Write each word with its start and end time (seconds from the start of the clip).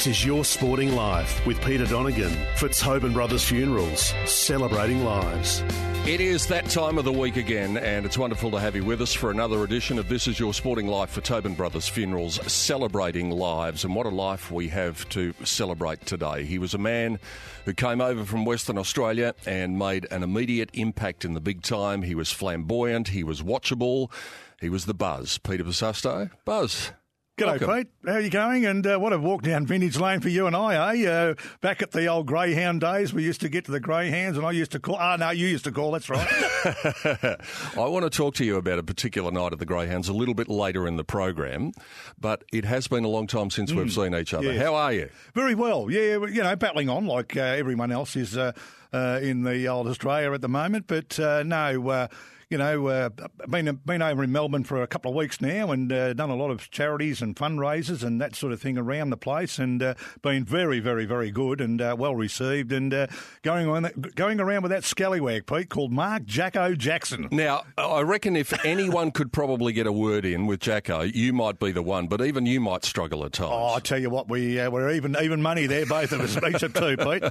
This 0.00 0.16
is 0.16 0.24
Your 0.24 0.46
Sporting 0.46 0.96
Life 0.96 1.46
with 1.46 1.62
Peter 1.62 1.84
Donegan 1.84 2.34
for 2.56 2.70
Tobin 2.70 3.12
Brothers 3.12 3.44
Funerals, 3.44 4.14
celebrating 4.24 5.04
lives. 5.04 5.62
It 6.06 6.22
is 6.22 6.46
that 6.46 6.70
time 6.70 6.96
of 6.96 7.04
the 7.04 7.12
week 7.12 7.36
again, 7.36 7.76
and 7.76 8.06
it's 8.06 8.16
wonderful 8.16 8.50
to 8.52 8.58
have 8.58 8.74
you 8.74 8.82
with 8.82 9.02
us 9.02 9.12
for 9.12 9.30
another 9.30 9.62
edition 9.62 9.98
of 9.98 10.08
This 10.08 10.26
Is 10.26 10.40
Your 10.40 10.54
Sporting 10.54 10.86
Life 10.86 11.10
for 11.10 11.20
Tobin 11.20 11.52
Brothers 11.52 11.86
Funerals, 11.86 12.40
celebrating 12.50 13.28
lives. 13.28 13.84
And 13.84 13.94
what 13.94 14.06
a 14.06 14.08
life 14.08 14.50
we 14.50 14.68
have 14.68 15.06
to 15.10 15.34
celebrate 15.44 16.06
today. 16.06 16.46
He 16.46 16.58
was 16.58 16.72
a 16.72 16.78
man 16.78 17.18
who 17.66 17.74
came 17.74 18.00
over 18.00 18.24
from 18.24 18.46
Western 18.46 18.78
Australia 18.78 19.34
and 19.44 19.78
made 19.78 20.06
an 20.10 20.22
immediate 20.22 20.70
impact 20.72 21.26
in 21.26 21.34
the 21.34 21.42
big 21.42 21.60
time. 21.60 22.00
He 22.00 22.14
was 22.14 22.32
flamboyant, 22.32 23.08
he 23.08 23.22
was 23.22 23.42
watchable, 23.42 24.10
he 24.62 24.70
was 24.70 24.86
the 24.86 24.94
buzz. 24.94 25.36
Peter 25.36 25.62
Bosustow. 25.64 26.30
Buzz. 26.46 26.92
G'day, 27.40 27.58
welcome. 27.58 27.74
Pete. 27.74 27.88
How 28.04 28.12
are 28.12 28.20
you 28.20 28.28
going? 28.28 28.66
And 28.66 28.86
uh, 28.86 28.98
what 28.98 29.14
a 29.14 29.18
walk 29.18 29.40
down 29.40 29.64
Vintage 29.64 29.98
Lane 29.98 30.20
for 30.20 30.28
you 30.28 30.46
and 30.46 30.54
I, 30.54 30.94
eh? 30.94 31.08
Uh, 31.08 31.34
back 31.62 31.80
at 31.80 31.90
the 31.92 32.06
old 32.06 32.26
Greyhound 32.26 32.82
days, 32.82 33.14
we 33.14 33.22
used 33.22 33.40
to 33.40 33.48
get 33.48 33.64
to 33.64 33.70
the 33.70 33.80
Greyhounds, 33.80 34.36
and 34.36 34.46
I 34.46 34.50
used 34.50 34.72
to 34.72 34.78
call. 34.78 34.96
Ah, 34.96 35.16
no, 35.16 35.30
you 35.30 35.46
used 35.46 35.64
to 35.64 35.72
call. 35.72 35.92
That's 35.92 36.10
right. 36.10 36.28
I 37.78 37.86
want 37.86 38.04
to 38.04 38.10
talk 38.10 38.34
to 38.34 38.44
you 38.44 38.56
about 38.56 38.78
a 38.78 38.82
particular 38.82 39.30
night 39.30 39.54
at 39.54 39.58
the 39.58 39.64
Greyhounds 39.64 40.10
a 40.10 40.12
little 40.12 40.34
bit 40.34 40.48
later 40.48 40.86
in 40.86 40.96
the 40.96 41.04
program, 41.04 41.72
but 42.20 42.44
it 42.52 42.66
has 42.66 42.88
been 42.88 43.04
a 43.04 43.08
long 43.08 43.26
time 43.26 43.48
since 43.48 43.72
we've 43.72 43.90
seen 43.90 44.14
each 44.14 44.34
other. 44.34 44.48
Mm. 44.48 44.54
yes. 44.54 44.62
How 44.62 44.74
are 44.74 44.92
you? 44.92 45.08
Very 45.32 45.54
well. 45.54 45.90
Yeah, 45.90 46.18
you 46.26 46.42
know, 46.42 46.56
battling 46.56 46.90
on 46.90 47.06
like 47.06 47.38
uh, 47.38 47.40
everyone 47.40 47.90
else 47.90 48.16
is 48.16 48.36
uh, 48.36 48.52
uh, 48.92 49.18
in 49.22 49.44
the 49.44 49.66
old 49.66 49.86
Australia 49.86 50.32
at 50.32 50.42
the 50.42 50.48
moment. 50.48 50.86
But 50.86 51.18
uh, 51.18 51.42
no, 51.42 51.88
uh, 51.88 52.08
you 52.50 52.58
know, 52.58 52.88
uh, 52.88 53.08
been 53.48 53.80
been 53.86 54.02
over 54.02 54.24
in 54.24 54.32
Melbourne 54.32 54.64
for 54.64 54.82
a 54.82 54.86
couple 54.88 55.10
of 55.12 55.16
weeks 55.16 55.40
now, 55.40 55.70
and 55.70 55.92
uh, 55.92 56.12
done 56.14 56.30
a 56.30 56.34
lot 56.36 56.50
of 56.50 56.68
charities 56.70 57.22
and 57.22 57.36
fundraisers 57.36 58.02
and 58.02 58.20
that 58.20 58.34
sort 58.34 58.52
of 58.52 58.60
thing 58.60 58.76
around 58.76 59.10
the 59.10 59.16
place, 59.16 59.58
and 59.58 59.80
uh, 59.82 59.94
been 60.22 60.44
very, 60.44 60.80
very, 60.80 61.04
very 61.06 61.30
good 61.30 61.60
and 61.60 61.80
uh, 61.80 61.94
well 61.98 62.14
received, 62.16 62.72
and 62.72 62.92
uh, 62.92 63.06
going 63.42 63.68
on 63.68 63.88
going 64.16 64.40
around 64.40 64.62
with 64.62 64.70
that 64.72 64.82
scallywag, 64.84 65.46
Pete, 65.46 65.68
called 65.70 65.92
Mark 65.92 66.24
Jacko 66.24 66.74
Jackson. 66.74 67.28
Now, 67.30 67.62
I 67.78 68.00
reckon 68.00 68.34
if 68.34 68.52
anyone 68.64 69.12
could 69.12 69.32
probably 69.32 69.72
get 69.72 69.86
a 69.86 69.92
word 69.92 70.24
in 70.24 70.46
with 70.46 70.58
Jacko, 70.60 71.02
you 71.02 71.32
might 71.32 71.60
be 71.60 71.70
the 71.70 71.82
one, 71.82 72.08
but 72.08 72.20
even 72.20 72.46
you 72.46 72.60
might 72.60 72.84
struggle 72.84 73.24
at 73.24 73.32
times. 73.32 73.52
Oh, 73.54 73.74
I 73.74 73.78
tell 73.80 73.98
you 73.98 74.10
what, 74.10 74.28
we 74.28 74.58
uh, 74.58 74.70
we're 74.70 74.90
even 74.90 75.16
even 75.22 75.40
money 75.40 75.66
there, 75.66 75.86
both 75.86 76.10
of 76.10 76.20
us, 76.20 76.36
each 76.54 76.62
of 76.64 76.74
two, 76.74 76.96
Pete. 76.96 77.22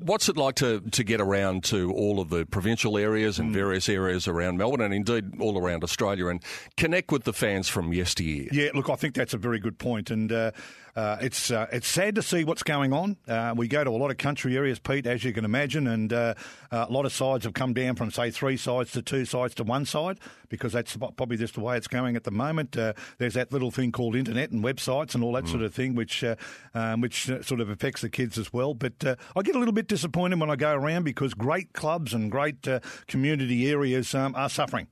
What's 0.00 0.28
it 0.28 0.36
like 0.36 0.56
to, 0.56 0.80
to 0.80 1.04
get 1.04 1.20
around 1.20 1.62
to 1.64 1.92
all 1.92 2.18
of 2.20 2.28
the 2.30 2.44
provincial 2.44 2.98
areas 2.98 3.20
Mm. 3.30 3.38
and 3.40 3.52
various 3.54 3.88
areas 3.88 3.99
around 4.28 4.56
Melbourne 4.58 4.80
and 4.80 4.94
indeed 4.94 5.40
all 5.40 5.58
around 5.58 5.84
Australia 5.84 6.28
and 6.28 6.42
connect 6.76 7.12
with 7.12 7.24
the 7.24 7.32
fans 7.32 7.68
from 7.68 7.92
yesteryear? 7.92 8.48
Yeah, 8.52 8.70
look, 8.74 8.88
I 8.88 8.96
think 8.96 9.14
that's 9.14 9.34
a 9.34 9.38
very 9.38 9.58
good 9.58 9.78
point, 9.78 10.10
and 10.10 10.30
uh, 10.32 10.50
uh, 10.96 11.16
it's 11.20 11.50
uh, 11.50 11.66
it's 11.72 11.86
sad 11.86 12.14
to 12.16 12.22
see 12.22 12.44
what's 12.44 12.62
going 12.62 12.92
on. 12.92 13.16
Uh, 13.28 13.54
we 13.56 13.68
go 13.68 13.84
to 13.84 13.90
a 13.90 13.92
lot 13.92 14.10
of 14.10 14.18
country 14.18 14.56
areas, 14.56 14.78
Pete, 14.78 15.06
as 15.06 15.24
you 15.24 15.32
can 15.32 15.44
imagine, 15.44 15.86
and 15.86 16.12
uh, 16.12 16.34
a 16.70 16.90
lot 16.90 17.06
of 17.06 17.12
sides 17.12 17.44
have 17.44 17.54
come 17.54 17.72
down 17.72 17.96
from 17.96 18.10
say 18.10 18.30
three 18.30 18.56
sides 18.56 18.92
to 18.92 19.02
two 19.02 19.24
sides 19.24 19.54
to 19.54 19.64
one 19.64 19.84
side 19.84 20.18
because 20.48 20.72
that's 20.72 20.96
probably 20.96 21.36
just 21.36 21.54
the 21.54 21.60
way 21.60 21.76
it's 21.76 21.88
going 21.88 22.16
at 22.16 22.24
the 22.24 22.30
moment. 22.30 22.76
Uh, 22.76 22.92
there's 23.18 23.34
that 23.34 23.52
little 23.52 23.70
thing 23.70 23.92
called 23.92 24.16
internet 24.16 24.50
and 24.50 24.62
websites 24.62 25.14
and 25.14 25.22
all 25.24 25.32
that 25.32 25.48
sort 25.48 25.62
of 25.62 25.74
thing, 25.74 25.94
which 25.94 26.22
uh, 26.24 26.36
um, 26.74 27.00
which 27.00 27.26
sort 27.42 27.60
of 27.60 27.70
affects 27.70 28.02
the 28.02 28.10
kids 28.10 28.36
as 28.36 28.52
well. 28.52 28.74
But 28.74 29.04
uh, 29.04 29.16
I 29.36 29.42
get 29.42 29.54
a 29.54 29.58
little 29.58 29.72
bit 29.72 29.88
disappointed 29.88 30.40
when 30.40 30.50
I 30.50 30.56
go 30.56 30.72
around 30.74 31.04
because 31.04 31.34
great 31.34 31.72
clubs 31.72 32.12
and 32.12 32.30
great 32.30 32.66
uh, 32.66 32.80
community 33.06 33.70
areas 33.70 34.14
um, 34.14 34.34
are 34.34 34.50
suffering. 34.50 34.88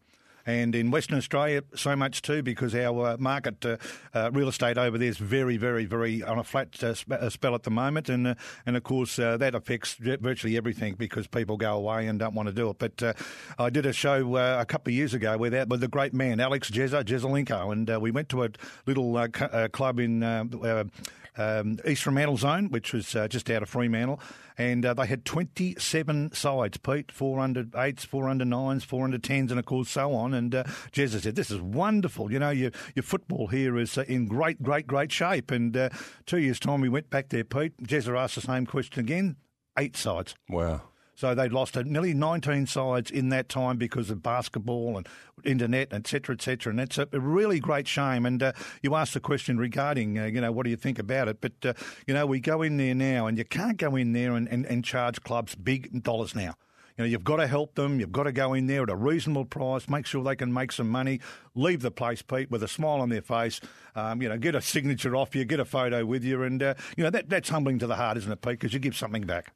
And 0.49 0.75
in 0.75 0.91
Western 0.91 1.19
Australia, 1.19 1.63
so 1.75 1.95
much 1.95 2.23
too, 2.23 2.43
because 2.43 2.75
our 2.75 3.09
uh, 3.09 3.17
market 3.19 3.67
uh, 3.67 3.77
uh, 4.15 4.31
real 4.33 4.49
estate 4.49 4.79
over 4.79 4.97
there 4.97 5.11
is 5.11 5.19
very, 5.19 5.59
very, 5.59 5.85
very 5.85 6.23
on 6.23 6.39
a 6.39 6.43
flat 6.43 6.83
uh, 6.83 6.95
sp- 6.97 7.21
uh, 7.21 7.29
spell 7.29 7.55
at 7.55 7.65
the 7.65 7.71
moment, 7.71 8.09
and 8.09 8.29
uh, 8.29 8.35
and 8.65 8.75
of 8.75 8.83
course 8.83 9.17
that 9.17 9.55
affects 9.55 9.97
virtually 10.01 10.57
everything 10.57 10.95
because 10.95 11.27
people 11.27 11.59
go 11.59 11.75
away 11.77 12.07
and 12.07 12.19
don't 12.19 12.35
want 12.35 12.49
to 12.49 12.55
do 12.55 12.71
it. 12.71 12.79
But 12.79 13.15
I 13.59 13.69
did 13.69 13.85
a 13.85 13.93
show 13.93 14.39
a 14.39 14.65
couple 14.65 14.91
of 14.91 14.95
years 14.95 15.13
ago 15.13 15.37
with 15.37 15.53
that 15.53 15.69
with 15.69 15.81
the 15.81 15.89
great 15.89 16.15
man 16.15 16.41
Alex 16.41 16.71
Jezza 16.71 17.05
Jesaulenko, 17.05 17.71
and 17.71 18.01
we 18.01 18.11
went 18.11 18.31
to 18.31 18.45
a 18.45 18.49
little 18.87 19.29
club 19.69 20.01
in. 20.01 20.91
Um, 21.39 21.79
East 21.87 22.03
Fremantle 22.03 22.37
zone, 22.37 22.69
which 22.71 22.93
was 22.93 23.15
uh, 23.15 23.29
just 23.29 23.49
out 23.51 23.63
of 23.63 23.69
Fremantle, 23.69 24.21
and 24.59 24.85
uh, 24.85 24.93
they 24.95 25.07
had 25.07 25.25
27 25.25 26.33
sides, 26.33 26.79
Pete, 26.79 27.13
four 27.13 27.39
under 27.39 27.65
eights, 27.77 28.05
four 28.05 28.29
under 28.29 28.45
nines, 28.45 28.83
four 28.85 29.05
under 29.05 29.19
tens, 29.19 29.53
and 29.53 29.59
of 29.59 29.65
course 29.65 29.89
so 29.89 30.13
on. 30.13 30.35
And 30.35 30.55
uh, 30.55 30.65
Jezza 30.93 31.21
said, 31.21 31.37
"This 31.37 31.51
is 31.51 31.61
wonderful. 31.61 32.33
You 32.33 32.41
know, 32.41 32.51
your 32.51 32.73
your 32.95 33.05
football 33.05 33.47
here 33.47 33.79
is 33.79 33.97
uh, 33.97 34.05
in 34.09 34.27
great, 34.27 34.63
great, 34.63 34.87
great 34.87 35.13
shape." 35.13 35.51
And 35.51 35.77
uh, 35.77 35.91
two 36.27 36.39
years' 36.39 36.61
time, 36.61 36.81
we 36.81 36.89
went 36.89 37.09
back 37.09 37.29
there, 37.29 37.45
Pete. 37.45 37.77
Jezza 37.83 38.19
asked 38.19 38.35
the 38.35 38.41
same 38.41 38.67
question 38.67 39.01
again. 39.01 39.37
Eight 39.79 39.97
sides. 39.97 40.35
Wow. 40.49 40.83
So 41.19 41.35
they'd 41.35 41.53
lost 41.53 41.75
nearly 41.75 42.15
19 42.15 42.69
sides 42.69 43.11
in 43.11 43.31
that 43.31 43.49
time 43.49 43.77
because 43.77 44.09
of 44.09 44.23
basketball 44.23 44.97
and 44.97 45.09
internet, 45.43 45.89
et 45.91 46.07
cetera, 46.07 46.37
et 46.37 46.41
cetera. 46.41 46.71
And 46.71 46.79
that's 46.79 46.97
a 46.97 47.09
really 47.13 47.59
great 47.59 47.89
shame. 47.89 48.25
And 48.25 48.41
uh, 48.41 48.53
you 48.83 48.95
asked 48.95 49.15
the 49.15 49.21
question 49.21 49.59
regarding, 49.59 50.17
uh, 50.17 50.27
you 50.27 50.41
know, 50.41 50.53
what 50.53 50.63
do 50.63 50.71
you 50.71 50.77
think 50.77 51.01
about 51.01 51.27
it? 51.27 51.41
But, 51.41 51.55
uh, 51.65 51.73
you 52.07 52.15
know, 52.15 52.25
we 52.25 52.39
go 52.39 52.63
in 52.63 52.77
there 52.77 52.95
now 52.95 53.27
and 53.27 53.37
you 53.37 53.45
can't 53.45 53.79
go 53.79 53.97
in 53.97 54.13
there 54.13 54.35
and, 54.35 54.47
and, 54.47 54.65
and 54.67 54.85
charge 54.85 55.21
clubs 55.25 55.57
big 55.57 56.05
dollars 56.05 56.37
now. 56.37 56.55
You 56.97 57.05
know, 57.05 57.11
you've 57.11 57.25
got 57.25 57.39
to 57.39 57.49
help 57.49 57.75
them. 57.75 57.99
You've 57.99 58.13
got 58.13 58.25
to 58.25 58.33
go 58.33 58.55
in 58.55 58.69
there 58.69 58.85
at 58.85 58.91
a 58.91 58.97
reasonable 58.97 59.45
price, 59.45 59.89
make 59.89 60.07
sure 60.07 60.23
they 60.23 60.37
can 60.37 60.53
make 60.53 60.71
some 60.71 60.89
money, 60.89 61.19
leave 61.59 61.83
the 61.83 61.91
place, 61.91 62.23
Pete, 62.23 62.51
with 62.51 62.63
a 62.63 62.69
smile 62.69 63.01
on 63.01 63.09
their 63.09 63.23
face. 63.23 63.61
Um, 63.95 64.23
you 64.23 64.29
know, 64.29 64.39
get 64.39 64.55
a 64.55 64.61
signature 64.61 65.17
off 65.17 65.35
you, 65.35 65.45
get 65.45 65.59
a 65.59 65.65
photo 65.65 66.05
with 66.05 66.23
you, 66.23 66.43
and 66.45 66.63
uh, 66.63 66.75
you 66.97 67.03
know 67.03 67.11
that 67.11 67.29
that's 67.29 67.49
humbling 67.49 67.79
to 67.81 67.87
the 67.87 67.97
heart, 67.97 68.17
isn't 68.17 68.31
it, 68.31 68.41
Pete? 68.41 68.53
Because 68.53 68.73
you 68.73 68.79
give 68.79 68.97
something 68.97 69.23
back. 69.23 69.53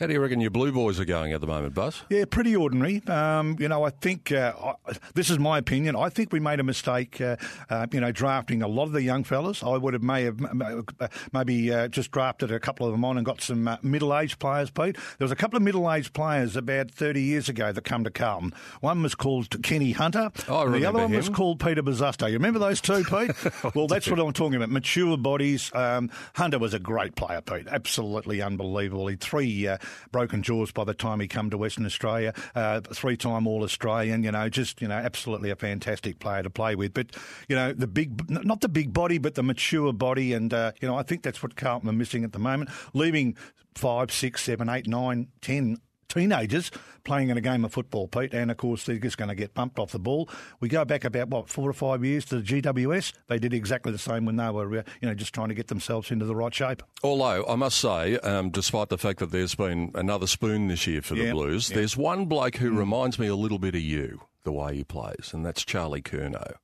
How 0.00 0.06
do 0.06 0.14
you 0.14 0.20
reckon 0.20 0.40
your 0.40 0.50
Blue 0.50 0.72
Boys 0.72 0.98
are 0.98 1.04
going 1.04 1.32
at 1.32 1.40
the 1.42 1.46
moment, 1.46 1.74
Buzz? 1.74 2.02
Yeah, 2.08 2.24
pretty 2.24 2.56
ordinary. 2.56 3.06
Um, 3.06 3.56
you 3.60 3.68
know, 3.68 3.84
I 3.84 3.90
think 3.90 4.32
uh, 4.32 4.52
I, 4.86 4.94
this 5.14 5.28
is 5.30 5.38
my 5.38 5.58
opinion. 5.58 5.94
I 5.94 6.08
think 6.08 6.32
we 6.32 6.40
made 6.40 6.58
a 6.58 6.64
mistake. 6.64 7.20
Uh, 7.20 7.36
uh, 7.68 7.86
you 7.92 8.00
know, 8.00 8.10
drafting 8.10 8.62
a 8.62 8.68
lot 8.68 8.84
of 8.84 8.92
the 8.92 9.02
young 9.02 9.22
fellas. 9.24 9.62
I 9.62 9.76
would 9.76 9.92
have 9.92 10.02
may 10.02 10.24
have 10.24 10.40
m- 10.42 10.86
maybe 11.32 11.70
uh, 11.72 11.88
just 11.88 12.10
drafted 12.10 12.50
a 12.50 12.58
couple 12.58 12.86
of 12.86 12.92
them 12.92 13.04
on 13.04 13.18
and 13.18 13.26
got 13.26 13.42
some 13.42 13.68
uh, 13.68 13.76
middle-aged 13.82 14.38
players. 14.38 14.70
Pete, 14.70 14.96
there 15.18 15.24
was 15.26 15.30
a 15.32 15.36
couple 15.36 15.58
of 15.58 15.62
middle-aged 15.62 16.14
players 16.14 16.56
about 16.56 16.90
thirty 16.90 17.20
years 17.22 17.50
ago 17.50 17.70
that 17.72 17.84
come 17.84 18.02
to 18.04 18.10
Carlton. 18.10 18.54
One 18.80 19.02
was 19.02 19.14
called 19.14 19.62
Kenny 19.62 19.92
Hunter. 19.92 20.30
Oh, 20.48 20.56
I 20.56 20.62
and 20.64 20.70
the 20.70 20.78
remember 20.78 20.88
other 21.00 21.08
one 21.08 21.16
was 21.16 21.28
him. 21.28 21.34
Called 21.42 21.58
Peter 21.58 21.82
Bosustow. 21.82 22.28
You 22.28 22.34
remember 22.34 22.60
those 22.60 22.80
two, 22.80 23.02
Pete? 23.02 23.32
well, 23.74 23.88
that's 23.88 24.08
what 24.08 24.20
I'm 24.20 24.32
talking 24.32 24.54
about. 24.54 24.70
Mature 24.70 25.16
bodies. 25.16 25.72
Um, 25.74 26.08
Hunter 26.36 26.60
was 26.60 26.72
a 26.72 26.78
great 26.78 27.16
player, 27.16 27.40
Pete. 27.40 27.66
Absolutely 27.66 28.40
unbelievable. 28.40 29.08
He 29.08 29.14
had 29.14 29.20
three 29.20 29.66
uh, 29.66 29.78
broken 30.12 30.44
jaws 30.44 30.70
by 30.70 30.84
the 30.84 30.94
time 30.94 31.18
he 31.18 31.26
come 31.26 31.50
to 31.50 31.58
Western 31.58 31.84
Australia. 31.84 32.32
Uh, 32.54 32.80
three-time 32.80 33.48
All-Australian. 33.48 34.22
You 34.22 34.30
know, 34.30 34.48
just 34.48 34.80
you 34.80 34.86
know, 34.86 34.94
absolutely 34.94 35.50
a 35.50 35.56
fantastic 35.56 36.20
player 36.20 36.44
to 36.44 36.50
play 36.50 36.76
with. 36.76 36.94
But 36.94 37.08
you 37.48 37.56
know, 37.56 37.72
the 37.72 37.88
big, 37.88 38.30
not 38.30 38.60
the 38.60 38.68
big 38.68 38.92
body, 38.92 39.18
but 39.18 39.34
the 39.34 39.42
mature 39.42 39.92
body, 39.92 40.34
and 40.34 40.54
uh, 40.54 40.70
you 40.80 40.86
know, 40.86 40.94
I 40.94 41.02
think 41.02 41.24
that's 41.24 41.42
what 41.42 41.56
Carlton 41.56 41.88
are 41.88 41.92
missing 41.92 42.22
at 42.22 42.30
the 42.30 42.38
moment. 42.38 42.70
Leaving 42.94 43.36
five, 43.74 44.12
six, 44.12 44.44
seven, 44.44 44.68
eight, 44.68 44.86
nine, 44.86 45.26
ten 45.40 45.78
teenagers 46.12 46.70
playing 47.04 47.30
in 47.30 47.36
a 47.36 47.40
game 47.40 47.64
of 47.64 47.72
football, 47.72 48.08
Pete, 48.08 48.32
and 48.34 48.50
of 48.50 48.56
course 48.56 48.84
they're 48.84 48.98
just 48.98 49.18
going 49.18 49.28
to 49.28 49.34
get 49.34 49.54
bumped 49.54 49.78
off 49.78 49.92
the 49.92 49.98
ball. 49.98 50.28
We 50.60 50.68
go 50.68 50.84
back 50.84 51.04
about 51.04 51.28
what 51.28 51.48
four 51.48 51.68
or 51.68 51.72
five 51.72 52.04
years 52.04 52.24
to 52.26 52.40
the 52.40 52.42
GWS. 52.42 53.12
They 53.28 53.38
did 53.38 53.54
exactly 53.54 53.92
the 53.92 53.98
same 53.98 54.24
when 54.24 54.36
they 54.36 54.50
were, 54.50 54.78
uh, 54.78 54.82
you 55.00 55.08
know, 55.08 55.14
just 55.14 55.34
trying 55.34 55.48
to 55.48 55.54
get 55.54 55.68
themselves 55.68 56.10
into 56.10 56.24
the 56.24 56.36
right 56.36 56.54
shape. 56.54 56.82
Although 57.02 57.44
I 57.46 57.56
must 57.56 57.78
say, 57.78 58.18
um, 58.18 58.50
despite 58.50 58.88
the 58.88 58.98
fact 58.98 59.18
that 59.20 59.30
there's 59.30 59.54
been 59.54 59.90
another 59.94 60.26
spoon 60.26 60.68
this 60.68 60.86
year 60.86 61.02
for 61.02 61.14
the 61.14 61.30
Blues, 61.30 61.70
yeah. 61.70 61.76
there's 61.76 61.96
one 61.96 62.26
bloke 62.26 62.56
who 62.56 62.70
reminds 62.70 63.18
me 63.18 63.26
a 63.26 63.36
little 63.36 63.58
bit 63.58 63.74
of 63.74 63.80
you, 63.80 64.20
the 64.44 64.52
way 64.52 64.76
he 64.76 64.84
plays, 64.84 65.30
and 65.32 65.44
that's 65.44 65.64
Charlie 65.64 66.02
Curnow. 66.02 66.54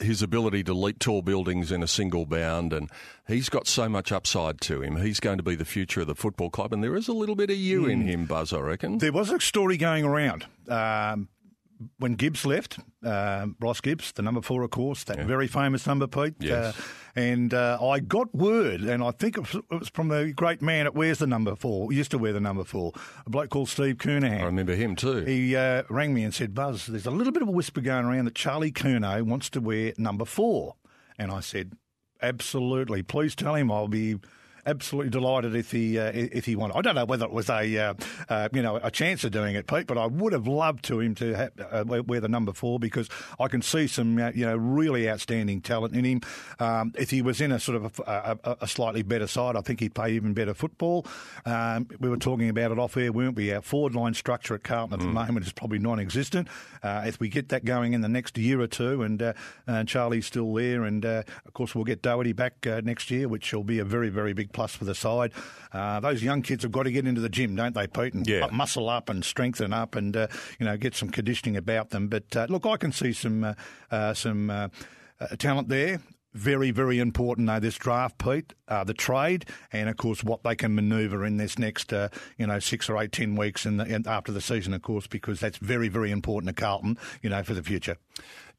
His 0.00 0.22
ability 0.22 0.64
to 0.64 0.74
leap 0.74 0.98
tall 0.98 1.22
buildings 1.22 1.70
in 1.70 1.82
a 1.82 1.86
single 1.86 2.26
bound, 2.26 2.72
and 2.72 2.90
he's 3.28 3.48
got 3.48 3.66
so 3.66 3.88
much 3.88 4.12
upside 4.12 4.60
to 4.62 4.82
him. 4.82 4.96
He's 4.96 5.20
going 5.20 5.36
to 5.36 5.42
be 5.42 5.54
the 5.54 5.64
future 5.64 6.00
of 6.00 6.06
the 6.06 6.14
football 6.14 6.50
club, 6.50 6.72
and 6.72 6.82
there 6.82 6.96
is 6.96 7.08
a 7.08 7.12
little 7.12 7.34
bit 7.34 7.50
of 7.50 7.56
you 7.56 7.86
in 7.86 8.02
him, 8.02 8.26
Buzz, 8.26 8.52
I 8.52 8.60
reckon. 8.60 8.98
There 8.98 9.12
was 9.12 9.30
a 9.30 9.40
story 9.40 9.76
going 9.76 10.04
around 10.04 10.46
um, 10.68 11.28
when 11.98 12.14
Gibbs 12.14 12.44
left, 12.44 12.78
um, 13.02 13.56
Ross 13.60 13.80
Gibbs, 13.80 14.12
the 14.12 14.22
number 14.22 14.40
four, 14.42 14.62
of 14.62 14.70
course, 14.70 15.04
that 15.04 15.18
very 15.20 15.46
famous 15.48 15.86
number, 15.86 16.06
Pete. 16.06 16.34
Yes. 16.40 16.76
Uh, 16.76 16.82
and 17.16 17.54
uh, 17.54 17.78
I 17.80 18.00
got 18.00 18.34
word, 18.34 18.80
and 18.80 19.02
I 19.02 19.12
think 19.12 19.36
it 19.36 19.40
was, 19.40 19.54
it 19.54 19.78
was 19.78 19.88
from 19.88 20.08
the 20.08 20.32
great 20.34 20.60
man 20.60 20.84
that 20.84 20.94
wears 20.94 21.18
the 21.18 21.26
number 21.26 21.54
four, 21.54 21.92
used 21.92 22.10
to 22.10 22.18
wear 22.18 22.32
the 22.32 22.40
number 22.40 22.64
four, 22.64 22.92
a 23.24 23.30
bloke 23.30 23.50
called 23.50 23.68
Steve 23.68 23.96
Kernahan. 23.98 24.40
I 24.40 24.44
remember 24.44 24.74
him 24.74 24.96
too. 24.96 25.20
He 25.20 25.54
uh, 25.54 25.84
rang 25.88 26.12
me 26.12 26.24
and 26.24 26.34
said, 26.34 26.54
Buzz, 26.54 26.86
there's 26.86 27.06
a 27.06 27.12
little 27.12 27.32
bit 27.32 27.42
of 27.42 27.48
a 27.48 27.52
whisper 27.52 27.80
going 27.80 28.04
around 28.04 28.24
that 28.24 28.34
Charlie 28.34 28.72
Curnow 28.72 29.22
wants 29.22 29.48
to 29.50 29.60
wear 29.60 29.92
number 29.96 30.24
four. 30.24 30.74
And 31.16 31.30
I 31.30 31.40
said, 31.40 31.74
absolutely. 32.20 33.02
Please 33.02 33.36
tell 33.36 33.54
him 33.54 33.70
I'll 33.70 33.86
be 33.86 34.16
absolutely 34.66 35.10
delighted 35.10 35.54
if 35.54 35.70
he 35.70 35.98
uh, 35.98 36.10
if 36.14 36.44
he 36.44 36.56
wanted. 36.56 36.76
I 36.76 36.82
don't 36.82 36.94
know 36.94 37.04
whether 37.04 37.24
it 37.24 37.32
was 37.32 37.48
a 37.50 37.78
uh, 37.78 37.94
uh, 38.28 38.48
you 38.52 38.62
know 38.62 38.76
a 38.76 38.90
chance 38.90 39.24
of 39.24 39.32
doing 39.32 39.54
it, 39.54 39.66
Pete, 39.66 39.86
but 39.86 39.98
I 39.98 40.06
would 40.06 40.32
have 40.32 40.46
loved 40.46 40.84
to 40.86 41.00
him 41.00 41.14
to 41.16 41.34
have, 41.34 41.52
uh, 41.60 41.84
wear- 41.86 42.20
the 42.20 42.28
number 42.28 42.52
four 42.52 42.78
because 42.78 43.08
I 43.38 43.48
can 43.48 43.60
see 43.60 43.86
some 43.86 44.18
uh, 44.18 44.30
you 44.34 44.46
know 44.46 44.56
really 44.56 45.08
outstanding 45.10 45.60
talent 45.60 45.94
in 45.94 46.04
him. 46.04 46.20
Um, 46.58 46.92
if 46.96 47.10
he 47.10 47.22
was 47.22 47.40
in 47.40 47.52
a 47.52 47.60
sort 47.60 47.76
of 47.76 48.00
a, 48.06 48.38
a, 48.44 48.56
a 48.62 48.68
slightly 48.68 49.02
better 49.02 49.26
side, 49.26 49.56
I 49.56 49.60
think 49.60 49.80
he'd 49.80 49.94
play 49.94 50.12
even 50.12 50.32
better 50.32 50.54
football. 50.54 51.06
Um, 51.44 51.88
we 52.00 52.08
were 52.08 52.16
talking 52.16 52.48
about 52.48 52.70
it 52.72 52.78
off 52.78 52.96
air, 52.96 53.12
weren't 53.12 53.36
we? 53.36 53.52
Our 53.52 53.62
forward 53.62 53.94
line 53.94 54.14
structure 54.14 54.54
at 54.54 54.62
Carlton 54.64 54.94
at 54.94 55.00
the 55.00 55.06
moment 55.12 55.46
is 55.46 55.52
probably 55.52 55.78
non-existent. 55.78 56.48
Uh, 56.82 57.02
if 57.06 57.20
we 57.20 57.28
get 57.28 57.48
that 57.50 57.64
going 57.64 57.92
in 57.92 58.00
the 58.00 58.08
next 58.08 58.38
year 58.38 58.60
or 58.60 58.66
two, 58.66 59.02
and 59.02 59.20
uh, 59.20 59.32
and 59.66 59.88
Charlie's 59.88 60.26
still 60.26 60.52
there, 60.54 60.84
and 60.84 61.04
uh, 61.04 61.22
of 61.46 61.52
course 61.52 61.74
we'll 61.74 61.84
get 61.84 62.00
Doherty 62.02 62.32
back 62.32 62.66
uh, 62.66 62.80
next 62.84 63.10
year, 63.10 63.28
which 63.28 63.52
will 63.52 63.64
be 63.64 63.78
a 63.78 63.84
very 63.84 64.08
very 64.08 64.32
big 64.32 64.52
plus 64.54 64.74
for 64.74 64.86
the 64.86 64.94
side. 64.94 65.32
Uh, 65.72 66.00
those 66.00 66.22
young 66.22 66.40
kids 66.40 66.62
have 66.62 66.72
got 66.72 66.84
to 66.84 66.90
get 66.92 67.06
into 67.06 67.20
the 67.20 67.28
gym, 67.28 67.54
don't 67.54 67.74
they, 67.74 67.86
Pete? 67.86 68.14
And 68.14 68.26
Yeah. 68.26 68.48
muscle 68.50 68.88
up 68.88 69.10
and 69.10 69.22
strengthen 69.24 69.72
up, 69.74 69.94
and 69.96 70.16
uh, 70.16 70.28
you 70.58 70.64
know 70.64 70.78
get 70.78 70.94
some 70.94 71.10
conditioning 71.10 71.56
about 71.58 71.90
them. 71.90 72.08
But 72.08 72.34
uh, 72.34 72.46
look, 72.48 72.64
I 72.64 72.78
can 72.78 72.92
see 72.92 73.12
some 73.12 73.44
uh, 73.44 73.54
uh, 73.90 74.14
some 74.14 74.48
uh, 74.48 74.68
uh, 75.20 75.26
talent 75.36 75.68
there. 75.68 76.00
Very, 76.32 76.72
very 76.72 76.98
important 76.98 77.46
though 77.46 77.60
this 77.60 77.76
draft, 77.76 78.18
Pete, 78.18 78.54
uh, 78.66 78.82
the 78.82 78.92
trade, 78.94 79.44
and 79.72 79.88
of 79.88 79.96
course 79.96 80.24
what 80.24 80.42
they 80.42 80.56
can 80.56 80.74
manoeuvre 80.74 81.24
in 81.24 81.36
this 81.36 81.60
next, 81.60 81.92
uh, 81.92 82.08
you 82.38 82.46
know, 82.48 82.58
six 82.58 82.90
or 82.90 83.00
eight, 83.00 83.12
ten 83.12 83.36
weeks, 83.36 83.64
in 83.64 83.76
the, 83.76 83.84
in, 83.84 84.04
after 84.08 84.32
the 84.32 84.40
season, 84.40 84.74
of 84.74 84.82
course, 84.82 85.06
because 85.06 85.38
that's 85.38 85.58
very, 85.58 85.86
very 85.88 86.10
important 86.10 86.48
to 86.48 86.60
Carlton, 86.60 86.98
you 87.22 87.30
know, 87.30 87.44
for 87.44 87.54
the 87.54 87.62
future. 87.62 87.98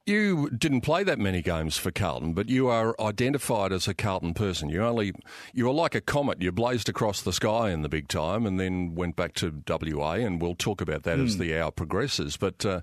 You 0.05 0.51
didn't 0.51 0.81
play 0.81 1.03
that 1.03 1.17
many 1.17 1.41
games 1.41 1.77
for 1.77 1.89
Carlton, 1.89 2.33
but 2.33 2.47
you 2.47 2.67
are 2.67 2.95
identified 3.01 3.71
as 3.71 3.87
a 3.87 3.95
Carlton 3.95 4.35
person. 4.35 4.69
You 4.69 4.83
only 4.83 5.13
you 5.51 5.65
were 5.65 5.73
like 5.73 5.95
a 5.95 6.01
comet. 6.01 6.43
You 6.43 6.51
blazed 6.51 6.87
across 6.89 7.23
the 7.23 7.33
sky 7.33 7.71
in 7.71 7.81
the 7.81 7.89
big 7.89 8.07
time, 8.07 8.45
and 8.45 8.59
then 8.59 8.93
went 8.93 9.15
back 9.15 9.33
to 9.35 9.63
WA. 9.67 10.13
And 10.13 10.39
we'll 10.39 10.53
talk 10.53 10.79
about 10.79 11.03
that 11.03 11.19
as 11.19 11.39
the 11.39 11.57
hour 11.57 11.71
progresses. 11.71 12.37
But 12.37 12.63
uh, 12.63 12.81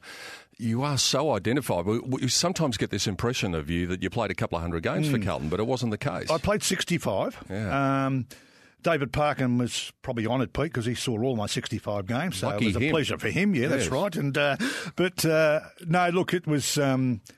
you 0.58 0.82
are 0.82 0.98
so 0.98 1.30
identified. 1.30 1.86
We, 1.86 2.00
we 2.00 2.26
sometimes 2.26 2.76
get 2.76 2.90
this 2.90 3.06
impression 3.06 3.54
of 3.54 3.70
you 3.70 3.86
that 3.86 4.02
you 4.02 4.10
played 4.10 4.32
a 4.32 4.34
couple 4.34 4.56
of 4.56 4.62
hundred 4.62 4.82
games 4.82 5.08
for 5.08 5.18
Carlton, 5.20 5.48
but 5.48 5.60
it 5.60 5.66
wasn't 5.66 5.92
the 5.92 5.98
case. 5.98 6.28
I 6.28 6.38
played 6.38 6.64
65. 6.64 7.44
Yeah. 7.48 8.06
Um, 8.06 8.26
David 8.82 9.12
Parkin 9.12 9.58
was 9.58 9.92
probably 10.02 10.26
honoured, 10.26 10.52
Pete, 10.52 10.64
because 10.64 10.86
he 10.86 10.94
saw 10.94 11.20
all 11.22 11.36
my 11.36 11.46
65 11.46 12.06
games. 12.06 12.38
So 12.38 12.48
Lucky 12.48 12.64
it 12.64 12.68
was 12.68 12.76
a 12.76 12.80
him. 12.80 12.90
pleasure 12.90 13.18
for 13.18 13.28
him. 13.28 13.54
Yeah, 13.54 13.68
that's 13.68 13.88
right. 13.88 14.14
And 14.16 14.36
uh, 14.36 14.56
But 14.96 15.24
uh, 15.24 15.60
no, 15.86 16.08
look, 16.10 16.34
it 16.34 16.46
was. 16.46 16.78
Um, 16.78 17.20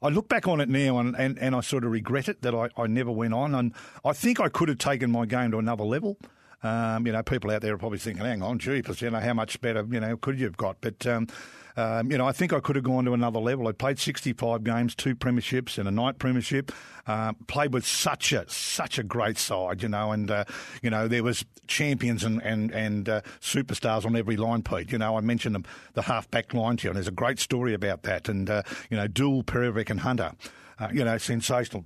I 0.00 0.10
look 0.10 0.28
back 0.28 0.46
on 0.46 0.60
it 0.60 0.68
now 0.68 1.00
and, 1.00 1.16
and, 1.16 1.36
and 1.40 1.56
I 1.56 1.60
sort 1.60 1.82
of 1.84 1.90
regret 1.90 2.28
it 2.28 2.42
that 2.42 2.54
I, 2.54 2.68
I 2.80 2.86
never 2.86 3.10
went 3.10 3.34
on. 3.34 3.52
And 3.52 3.74
I 4.04 4.12
think 4.12 4.38
I 4.38 4.48
could 4.48 4.68
have 4.68 4.78
taken 4.78 5.10
my 5.10 5.26
game 5.26 5.50
to 5.50 5.58
another 5.58 5.82
level. 5.82 6.18
Um, 6.62 7.06
you 7.06 7.12
know, 7.12 7.22
people 7.22 7.50
out 7.50 7.62
there 7.62 7.74
are 7.74 7.78
probably 7.78 7.98
thinking, 7.98 8.24
hang 8.24 8.42
on, 8.42 8.58
jeepers, 8.58 9.00
you 9.00 9.10
know, 9.10 9.20
how 9.20 9.34
much 9.34 9.60
better, 9.60 9.86
you 9.90 10.00
know, 10.00 10.16
could 10.16 10.38
you 10.38 10.46
have 10.46 10.56
got? 10.56 10.80
But, 10.80 11.06
um, 11.06 11.28
um, 11.76 12.10
you 12.10 12.18
know, 12.18 12.26
I 12.26 12.32
think 12.32 12.52
I 12.52 12.58
could 12.58 12.74
have 12.74 12.84
gone 12.84 13.04
to 13.04 13.14
another 13.14 13.38
level. 13.38 13.68
I 13.68 13.72
played 13.72 14.00
65 14.00 14.64
games, 14.64 14.96
two 14.96 15.14
premierships 15.14 15.78
and 15.78 15.86
a 15.86 15.92
night 15.92 16.18
premiership. 16.18 16.72
Uh, 17.06 17.32
played 17.46 17.72
with 17.72 17.86
such 17.86 18.32
a 18.32 18.44
such 18.50 18.98
a 18.98 19.04
great 19.04 19.38
side, 19.38 19.82
you 19.82 19.88
know, 19.88 20.10
and 20.10 20.30
uh, 20.30 20.44
you 20.82 20.90
know 20.90 21.08
there 21.08 21.22
was 21.22 21.44
champions 21.68 22.24
and 22.24 22.42
and 22.42 22.70
and 22.72 23.08
uh, 23.08 23.20
superstars 23.40 24.04
on 24.04 24.16
every 24.16 24.36
line, 24.36 24.62
Pete. 24.62 24.90
You 24.90 24.98
know, 24.98 25.16
I 25.16 25.20
mentioned 25.20 25.54
them, 25.54 25.64
the 25.94 26.02
half 26.02 26.28
back 26.30 26.52
line 26.52 26.76
to 26.78 26.84
you, 26.84 26.90
and 26.90 26.96
there's 26.96 27.08
a 27.08 27.12
great 27.12 27.38
story 27.38 27.72
about 27.72 28.02
that. 28.02 28.28
And 28.28 28.50
uh, 28.50 28.62
you 28.90 28.96
know, 28.96 29.06
Doull 29.06 29.44
Perovic, 29.44 29.88
and 29.88 30.00
Hunter. 30.00 30.32
Uh, 30.80 30.88
you 30.92 31.04
know, 31.04 31.16
sensational. 31.16 31.84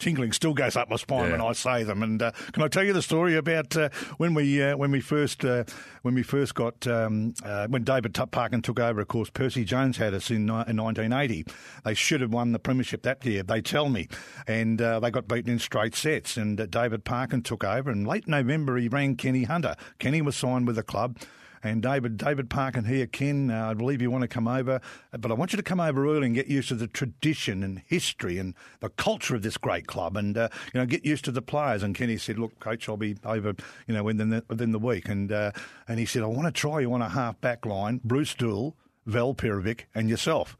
Tingling 0.00 0.32
still 0.32 0.54
goes 0.54 0.74
up 0.76 0.90
my 0.90 0.96
spine 0.96 1.26
Yeah. 1.26 1.32
when 1.32 1.40
I 1.40 1.52
say 1.52 1.84
them. 1.84 2.02
And 2.02 2.20
uh, 2.20 2.32
can 2.52 2.62
I 2.62 2.68
tell 2.68 2.82
you 2.82 2.92
the 2.92 3.02
story 3.02 3.36
about 3.36 3.76
uh, 3.76 3.90
when 4.16 4.34
we 4.34 4.60
uh, 4.62 4.76
when 4.76 4.90
we 4.90 5.00
first 5.00 5.44
uh, 5.44 5.64
when 6.02 6.14
we 6.14 6.22
first 6.24 6.54
got 6.54 6.86
um, 6.86 7.34
uh, 7.44 7.68
when 7.68 7.84
David 7.84 8.18
Parkin 8.32 8.62
took 8.62 8.80
over? 8.80 9.00
Of 9.00 9.08
course, 9.08 9.30
Percy 9.30 9.64
Jones 9.64 9.98
had 9.98 10.14
us 10.14 10.30
in, 10.30 10.48
in 10.48 10.76
1980. 10.76 11.44
They 11.84 11.94
should 11.94 12.20
have 12.22 12.32
won 12.32 12.52
the 12.52 12.58
premiership 12.58 13.02
that 13.02 13.24
year. 13.24 13.42
They 13.42 13.60
tell 13.60 13.88
me, 13.88 14.08
and 14.48 14.80
uh, 14.82 14.98
they 15.00 15.10
got 15.10 15.28
beaten 15.28 15.52
in 15.52 15.58
straight 15.58 15.94
sets. 15.94 16.36
And 16.36 16.60
uh, 16.60 16.66
David 16.66 17.04
Parkin 17.04 17.42
took 17.42 17.62
over. 17.62 17.90
And 17.90 18.06
late 18.06 18.26
November, 18.26 18.76
he 18.78 18.88
rang 18.88 19.16
Kenny 19.16 19.44
Hunter. 19.44 19.76
Kenny 19.98 20.22
was 20.22 20.34
signed 20.34 20.66
with 20.66 20.76
the 20.76 20.82
club. 20.82 21.18
And 21.62 21.82
David, 21.82 22.16
David 22.16 22.48
Parkin 22.48 22.84
here, 22.84 23.06
Ken, 23.06 23.50
uh, 23.50 23.70
I 23.70 23.74
believe 23.74 24.00
you 24.00 24.10
want 24.10 24.22
to 24.22 24.28
come 24.28 24.48
over, 24.48 24.80
but 25.12 25.30
I 25.30 25.34
want 25.34 25.52
you 25.52 25.58
to 25.58 25.62
come 25.62 25.80
over 25.80 26.06
early 26.06 26.26
and 26.26 26.34
get 26.34 26.46
used 26.46 26.68
to 26.68 26.74
the 26.74 26.86
tradition 26.86 27.62
and 27.62 27.82
history 27.86 28.38
and 28.38 28.54
the 28.80 28.88
culture 28.88 29.34
of 29.34 29.42
this 29.42 29.58
great 29.58 29.86
club, 29.86 30.16
and 30.16 30.38
uh, 30.38 30.48
you 30.72 30.80
know 30.80 30.86
get 30.86 31.04
used 31.04 31.24
to 31.26 31.32
the 31.32 31.42
players. 31.42 31.82
And 31.82 31.94
Kenny 31.94 32.16
said, 32.16 32.38
"Look, 32.38 32.58
coach, 32.60 32.88
I'll 32.88 32.96
be 32.96 33.16
over, 33.24 33.54
you 33.86 33.94
know, 33.94 34.02
within 34.02 34.30
the, 34.30 34.44
within 34.48 34.72
the 34.72 34.78
week." 34.78 35.08
And 35.08 35.30
uh, 35.30 35.52
and 35.86 35.98
he 35.98 36.06
said, 36.06 36.22
"I 36.22 36.26
want 36.26 36.46
to 36.46 36.52
try 36.52 36.80
you 36.80 36.92
on 36.94 37.02
a 37.02 37.10
half 37.10 37.40
back 37.40 37.66
line, 37.66 38.00
Bruce 38.04 38.34
Doull, 38.34 38.74
Val 39.04 39.34
Perovic, 39.34 39.86
and 39.94 40.08
yourself." 40.08 40.56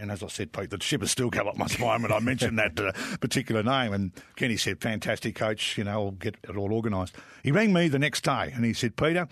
And 0.00 0.10
as 0.10 0.22
I 0.22 0.28
said, 0.28 0.52
Pete, 0.52 0.70
the 0.70 0.80
ship 0.80 1.02
has 1.02 1.10
still 1.10 1.30
come 1.30 1.46
up 1.46 1.58
my 1.58 1.66
spine 1.66 2.00
when 2.00 2.10
I 2.10 2.20
mentioned 2.20 2.58
that 2.58 2.80
uh, 2.80 2.92
particular 3.18 3.62
name. 3.62 3.92
And 3.92 4.12
Kenny 4.34 4.56
said, 4.56 4.80
fantastic 4.80 5.34
coach, 5.34 5.76
you 5.76 5.84
know, 5.84 5.90
I'll 5.90 6.10
get 6.12 6.36
it 6.42 6.56
all 6.56 6.72
organised. 6.72 7.14
He 7.42 7.52
rang 7.52 7.74
me 7.74 7.88
the 7.88 7.98
next 7.98 8.24
day 8.24 8.50
and 8.54 8.64
he 8.64 8.72
said, 8.72 8.96
Peter, 8.96 9.28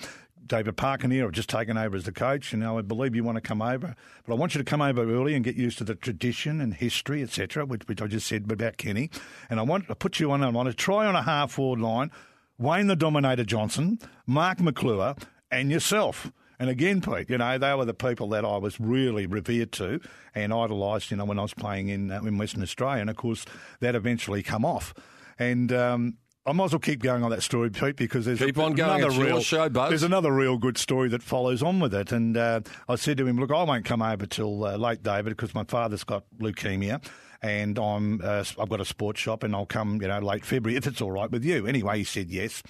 David 0.48 0.76
Parkin 0.76 1.10
here, 1.10 1.26
I've 1.26 1.32
just 1.32 1.48
taken 1.48 1.76
over 1.76 1.96
as 1.96 2.04
the 2.04 2.12
coach, 2.12 2.52
and 2.52 2.64
I 2.64 2.80
believe 2.82 3.14
you 3.14 3.22
want 3.22 3.36
to 3.36 3.42
come 3.42 3.62
over, 3.62 3.94
but 4.26 4.32
I 4.32 4.36
want 4.36 4.54
you 4.54 4.58
to 4.58 4.64
come 4.64 4.82
over 4.82 5.02
early 5.02 5.34
and 5.34 5.44
get 5.44 5.56
used 5.56 5.78
to 5.78 5.84
the 5.84 5.94
tradition 5.94 6.60
and 6.60 6.74
history, 6.74 7.22
etc., 7.22 7.66
which, 7.66 7.82
which 7.86 8.02
I 8.02 8.06
just 8.06 8.26
said 8.26 8.50
about 8.50 8.76
Kenny. 8.78 9.10
And 9.50 9.60
I 9.60 9.62
want 9.62 9.88
to 9.88 9.94
put 9.94 10.18
you 10.18 10.30
on, 10.32 10.42
I 10.42 10.48
want 10.48 10.68
to 10.68 10.74
try 10.74 11.06
on 11.06 11.14
a 11.14 11.22
half 11.22 11.52
forward 11.52 11.80
line, 11.80 12.10
Wayne 12.58 12.88
the 12.88 12.96
Dominator 12.96 13.44
Johnson, 13.44 13.98
Mark 14.26 14.60
McClure, 14.60 15.14
and 15.50 15.70
yourself. 15.70 16.32
And 16.58 16.68
again, 16.68 17.00
Pete, 17.00 17.30
you 17.30 17.38
know, 17.38 17.56
they 17.56 17.72
were 17.74 17.84
the 17.84 17.94
people 17.94 18.28
that 18.30 18.44
I 18.44 18.56
was 18.56 18.80
really 18.80 19.26
revered 19.26 19.70
to 19.72 20.00
and 20.34 20.52
idolised, 20.52 21.10
you 21.10 21.16
know, 21.16 21.24
when 21.24 21.38
I 21.38 21.42
was 21.42 21.54
playing 21.54 21.88
in 21.88 22.10
uh, 22.10 22.20
in 22.22 22.36
Western 22.36 22.62
Australia. 22.62 23.00
And 23.00 23.10
of 23.10 23.16
course, 23.16 23.44
that 23.78 23.94
eventually 23.94 24.42
come 24.42 24.64
off. 24.64 24.92
And 25.38 25.72
um, 25.72 26.16
I 26.48 26.52
might 26.52 26.64
as 26.64 26.72
well 26.72 26.78
keep 26.78 27.02
going 27.02 27.22
on 27.22 27.30
that 27.30 27.42
story, 27.42 27.70
Pete, 27.70 27.96
because 27.96 28.24
there's 28.24 28.38
Keep 28.38 28.58
on 28.58 28.74
going. 28.74 29.02
another 29.02 29.22
real 29.22 29.40
show, 29.40 29.68
Buzz. 29.68 29.90
There's 29.90 30.02
another 30.02 30.32
real 30.32 30.56
good 30.56 30.78
story 30.78 31.08
that 31.10 31.22
follows 31.22 31.62
on 31.62 31.78
with 31.78 31.94
it. 31.94 32.10
And 32.10 32.36
uh, 32.36 32.60
I 32.88 32.96
said 32.96 33.18
to 33.18 33.26
him, 33.26 33.36
"Look, 33.38 33.50
I 33.50 33.62
won't 33.62 33.84
come 33.84 34.00
over 34.02 34.26
till 34.26 34.64
uh, 34.64 34.76
late, 34.76 35.02
David, 35.02 35.30
because 35.30 35.54
my 35.54 35.64
father's 35.64 36.04
got 36.04 36.24
leukemia." 36.40 37.04
And 37.40 37.78
I'm, 37.78 38.20
uh, 38.24 38.42
I've 38.58 38.68
got 38.68 38.80
a 38.80 38.84
sports 38.84 39.20
shop, 39.20 39.44
and 39.44 39.54
I'll 39.54 39.66
come, 39.66 40.02
you 40.02 40.08
know, 40.08 40.18
late 40.18 40.44
February 40.44 40.76
if 40.76 40.88
it's 40.88 41.00
all 41.00 41.12
right 41.12 41.30
with 41.30 41.44
you. 41.44 41.66
Anyway, 41.68 41.98
he 41.98 42.04
said 42.04 42.30
yes 42.30 42.62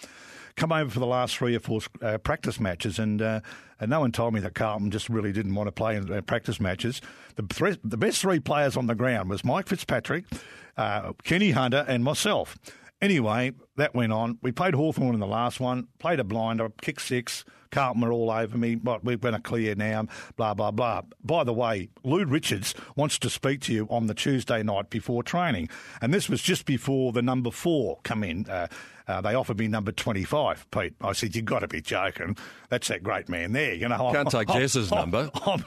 come 0.58 0.72
over 0.72 0.90
for 0.90 1.00
the 1.00 1.06
last 1.06 1.36
three 1.36 1.54
or 1.54 1.60
four 1.60 1.80
uh, 2.02 2.18
practice 2.18 2.60
matches, 2.60 2.98
and, 2.98 3.22
uh, 3.22 3.40
and 3.80 3.90
no 3.90 4.00
one 4.00 4.12
told 4.12 4.34
me 4.34 4.40
that 4.40 4.54
Carlton 4.54 4.90
just 4.90 5.08
really 5.08 5.32
didn't 5.32 5.54
want 5.54 5.68
to 5.68 5.72
play 5.72 5.96
in 5.96 6.12
uh, 6.12 6.20
practice 6.20 6.60
matches. 6.60 7.00
The, 7.36 7.44
three, 7.44 7.78
the 7.82 7.96
best 7.96 8.20
three 8.20 8.40
players 8.40 8.76
on 8.76 8.86
the 8.86 8.94
ground 8.94 9.30
was 9.30 9.44
Mike 9.44 9.68
Fitzpatrick, 9.68 10.24
uh, 10.76 11.12
Kenny 11.24 11.52
Hunter, 11.52 11.84
and 11.88 12.04
myself. 12.04 12.58
Anyway, 13.00 13.52
that 13.76 13.94
went 13.94 14.12
on. 14.12 14.38
We 14.42 14.50
played 14.50 14.74
Hawthorn 14.74 15.14
in 15.14 15.20
the 15.20 15.26
last 15.26 15.60
one, 15.60 15.86
played 15.98 16.18
a 16.18 16.24
blinder, 16.24 16.68
kicked 16.80 17.02
six. 17.02 17.44
Carlton 17.70 18.00
were 18.00 18.12
all 18.12 18.30
over 18.30 18.56
me. 18.56 18.74
But 18.74 19.04
we're 19.04 19.16
going 19.16 19.34
to 19.34 19.40
clear 19.40 19.74
now, 19.74 20.06
blah, 20.36 20.54
blah, 20.54 20.70
blah. 20.70 21.02
By 21.22 21.44
the 21.44 21.52
way, 21.52 21.90
Lou 22.02 22.24
Richards 22.24 22.74
wants 22.96 23.18
to 23.20 23.30
speak 23.30 23.60
to 23.62 23.72
you 23.72 23.86
on 23.90 24.06
the 24.06 24.14
Tuesday 24.14 24.62
night 24.62 24.90
before 24.90 25.22
training. 25.22 25.68
And 26.00 26.12
this 26.12 26.28
was 26.28 26.42
just 26.42 26.66
before 26.66 27.12
the 27.12 27.22
number 27.22 27.50
four 27.50 27.98
come 28.02 28.24
in. 28.24 28.48
Uh, 28.48 28.68
uh, 29.08 29.22
they 29.22 29.34
offered 29.34 29.58
me 29.58 29.68
number 29.68 29.90
25, 29.90 30.70
Pete. 30.70 30.94
I 31.00 31.12
said, 31.12 31.34
You've 31.34 31.46
got 31.46 31.60
to 31.60 31.68
be 31.68 31.80
joking. 31.80 32.36
That's 32.68 32.88
that 32.88 33.02
great 33.02 33.30
man 33.30 33.52
there. 33.52 33.72
You 33.72 33.88
know, 33.88 34.12
Can't 34.12 34.30
take 34.30 34.48
Jess's 34.52 34.90
number. 34.90 35.30
I'm 35.46 35.64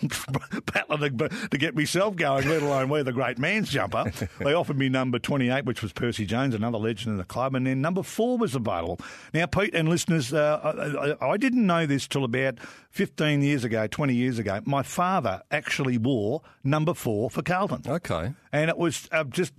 battling 0.72 1.18
to, 1.18 1.30
to 1.30 1.58
get 1.58 1.76
myself 1.76 2.16
going, 2.16 2.48
let 2.48 2.62
alone 2.62 2.90
wear 2.90 3.04
the 3.04 3.12
great 3.12 3.40
man's 3.40 3.70
jumper. 3.70 4.12
they 4.40 4.54
offered 4.54 4.78
me 4.78 4.90
number 4.90 5.18
28, 5.18 5.66
which 5.66 5.82
was 5.82 5.92
Percy 5.92 6.26
Jones, 6.28 6.54
another 6.54 6.78
legend 6.78 7.14
in 7.14 7.18
the 7.18 7.24
club, 7.24 7.56
and 7.56 7.66
then 7.66 7.82
number 7.82 8.04
four 8.04 8.38
was 8.38 8.54
available. 8.54 9.00
Now, 9.34 9.48
Pete 9.48 9.74
and 9.74 9.90
listeners, 9.90 10.32
uh, 10.32 11.16
I, 11.22 11.32
I 11.32 11.38
didn't 11.38 11.66
know 11.66 11.88
this 11.88 12.08
till 12.08 12.24
about 12.24 12.60
15 12.92 13.42
years 13.42 13.64
ago, 13.64 13.88
20 13.88 14.14
years 14.14 14.38
ago. 14.38 14.62
My 14.66 14.84
father 14.84 15.42
actually 15.50 15.98
wore 15.98 16.42
number 16.64 16.94
four 16.94 17.32
for 17.32 17.42
Carlton. 17.42 17.82
Okay. 17.88 18.34
And 18.52 18.70
it 18.70 18.78
was 18.78 19.10
uh, 19.12 19.24
just 19.24 19.54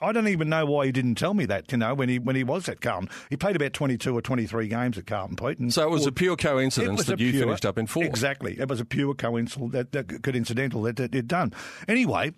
I 0.00 0.12
don't 0.12 0.28
even 0.28 0.48
know 0.48 0.66
why 0.66 0.86
he 0.86 0.92
didn't 0.92 1.16
tell 1.16 1.34
me 1.34 1.44
that. 1.46 1.72
You 1.72 1.78
know, 1.78 1.94
when 1.94 2.08
he 2.08 2.18
when 2.18 2.36
he 2.36 2.44
was 2.44 2.68
at 2.68 2.80
Carlton, 2.80 3.10
he 3.30 3.36
played 3.36 3.56
about 3.56 3.72
twenty 3.72 3.96
two 3.96 4.16
or 4.16 4.22
twenty 4.22 4.46
three 4.46 4.68
games 4.68 4.96
at 4.96 5.06
Carlton, 5.06 5.36
Pete. 5.36 5.58
And 5.58 5.72
so 5.74 5.86
it 5.86 5.90
was 5.90 6.06
a 6.06 6.12
pure 6.12 6.36
coincidence 6.36 7.04
that 7.06 7.18
you 7.18 7.32
pure, 7.32 7.44
finished 7.44 7.66
up 7.66 7.78
in 7.78 7.86
four. 7.86 8.04
Exactly, 8.04 8.58
it 8.58 8.68
was 8.68 8.80
a 8.80 8.84
pure 8.84 9.14
coincidence 9.14 9.72
that, 9.72 9.92
that 9.92 10.22
coincidental 10.22 10.82
that 10.82 11.00
it 11.00 11.26
done. 11.26 11.52
Anyway. 11.86 12.32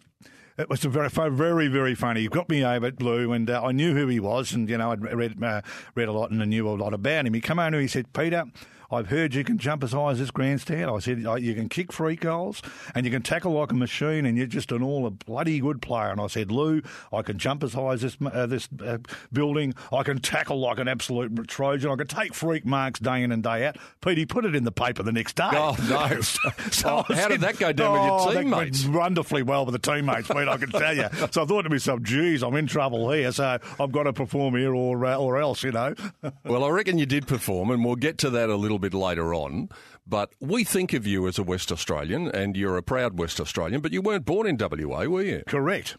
It 0.59 0.69
was 0.69 0.85
a 0.85 0.91
very, 0.91 1.09
very, 1.09 1.69
very 1.69 1.95
funny. 1.95 2.21
He 2.21 2.29
got 2.29 2.51
me 2.51 2.63
over 2.63 2.89
at 2.89 3.01
Lou, 3.01 3.33
and 3.33 3.49
uh, 3.49 3.65
I 3.65 3.73
knew 3.73 3.95
who 3.95 4.09
he 4.09 4.21
was, 4.21 4.53
and 4.53 4.69
you 4.69 4.77
know, 4.77 4.93
I'd 4.93 5.01
read 5.03 5.43
uh, 5.43 5.63
read 5.95 6.09
a 6.09 6.13
lot 6.13 6.31
and 6.33 6.43
I 6.43 6.45
knew 6.45 6.69
a 6.69 6.73
lot 6.73 6.93
about 6.93 7.25
him. 7.25 7.33
He 7.33 7.41
came 7.41 7.59
over 7.59 7.69
and 7.69 7.77
he 7.77 7.89
said, 7.89 8.13
"Peter, 8.13 8.45
I've 8.91 9.09
heard 9.09 9.35
you 9.35 9.45
can 9.45 9.59
jump 9.59 9.85
as 9.85 9.93
high 9.93 10.11
as 10.13 10.19
this 10.19 10.31
grandstand. 10.31 10.91
I 10.91 10.99
said, 10.99 11.21
you 11.21 11.55
can 11.55 11.69
kick 11.69 11.93
free 11.93 12.17
goals 12.17 12.63
and 12.95 13.05
you 13.05 13.13
can 13.13 13.23
tackle 13.23 13.53
like 13.53 13.73
a 13.73 13.75
machine 13.75 14.27
and 14.27 14.37
you're 14.37 14.47
just 14.47 14.73
an 14.73 14.83
all 14.83 15.07
a 15.07 15.11
bloody 15.11 15.61
good 15.61 15.83
player. 15.83 16.11
And 16.11 16.21
I 16.21 16.27
said, 16.27 16.51
Lou, 16.51 16.83
I 17.13 17.23
can 17.23 17.39
jump 17.39 17.63
as 17.63 17.75
high 17.75 17.93
as 17.93 18.03
this 18.03 18.17
uh, 18.25 18.47
this 18.47 18.69
uh, 18.85 18.99
building. 19.33 19.75
I 19.93 20.03
can 20.03 20.19
tackle 20.19 20.61
like 20.61 20.79
an 20.79 20.89
absolute 20.89 21.49
Trojan. 21.49 21.91
I 21.91 21.97
can 21.97 22.07
take 22.07 22.35
freak 22.35 22.65
marks 22.65 23.01
day 23.01 23.23
in 23.23 23.33
and 23.33 23.43
day 23.43 23.67
out. 23.67 23.77
Pete, 24.01 24.19
he 24.19 24.27
put 24.27 24.45
it 24.45 24.55
in 24.55 24.65
the 24.65 24.73
paper 24.73 25.03
the 25.03 25.13
next 25.13 25.37
day. 25.37 25.51
Oh, 25.53 25.77
no. 25.89 26.21
so, 26.21 26.51
so 26.71 27.05
oh, 27.09 27.15
how 27.15 27.29
did 27.29 27.41
that 27.43 27.59
go 27.59 27.73
down 27.73 27.97
oh, 27.97 28.27
with 28.27 28.35
your 28.35 28.43
teammates? 28.43 28.83
That 28.83 28.89
went 28.89 29.01
wonderfully 29.01 29.43
well 29.43 29.67
with 29.67 29.73
the 29.73 29.79
teammates, 29.79 30.29
Pete, 30.29 30.49
I 30.49 30.57
can 30.57 30.71
tell 30.71 30.97
you. 30.97 31.09
So 31.31 31.43
I 31.43 31.47
thought 31.47 31.63
to 31.63 31.71
myself, 31.71 32.03
geez, 32.03 32.43
I'm 32.43 32.57
in 32.57 32.67
trouble 32.67 33.11
here. 33.11 33.31
So 33.33 33.59
I've 33.79 33.93
got 33.93 34.05
to 34.05 34.13
perform 34.13 34.57
here 34.57 34.75
or, 34.75 35.05
uh, 35.05 35.17
or 35.17 35.39
else, 35.39 35.63
you 35.63 35.73
know. 35.73 35.95
well, 36.45 36.65
I 36.65 36.71
reckon 36.71 36.99
you 36.99 37.07
did 37.07 37.27
perform, 37.27 37.71
and 37.71 37.85
we'll 37.85 37.97
get 37.97 38.19
to 38.19 38.31
that 38.31 38.49
a 38.49 38.57
little 38.57 38.80
bit 38.81 38.95
later 38.95 39.35
on. 39.35 39.69
But 40.07 40.33
we 40.41 40.65
think 40.65 40.93
of 40.93 41.07
you 41.07 41.29
as 41.29 41.39
a 41.39 41.43
West 41.43 41.71
Australian, 41.71 42.29
and 42.29 42.57
you're 42.57 42.77
a 42.77 42.83
proud 42.83 43.19
West 43.19 43.41
Australian, 43.41 43.81
but 43.81 43.93
you 43.93 44.03
weren't 44.03 44.25
born 44.25 44.47
in 44.47 44.57
WA, 44.59 45.05
were 45.05 45.23
you? 45.23 45.43
Correct. 45.47 45.97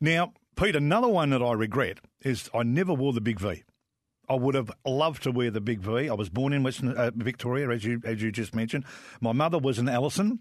Now, 0.00 0.34
Pete, 0.56 0.76
another 0.76 1.08
one 1.08 1.30
that 1.30 1.42
I 1.42 1.52
regret 1.52 1.98
is 2.22 2.50
I 2.54 2.62
never 2.62 2.92
wore 2.92 3.12
the 3.12 3.20
big 3.20 3.40
V. 3.40 3.62
I 4.28 4.34
would 4.34 4.54
have 4.54 4.70
loved 4.86 5.22
to 5.24 5.30
wear 5.30 5.50
the 5.50 5.60
big 5.60 5.80
V. 5.80 6.08
I 6.08 6.14
was 6.14 6.28
born 6.28 6.52
in 6.52 6.62
Western 6.62 6.88
uh, 6.90 7.10
Victoria, 7.14 7.68
as 7.70 7.84
you 7.84 8.00
as 8.04 8.22
you 8.22 8.32
just 8.32 8.54
mentioned. 8.54 8.84
My 9.20 9.32
mother 9.32 9.58
was 9.58 9.78
an 9.78 9.88
Allison, 9.88 10.40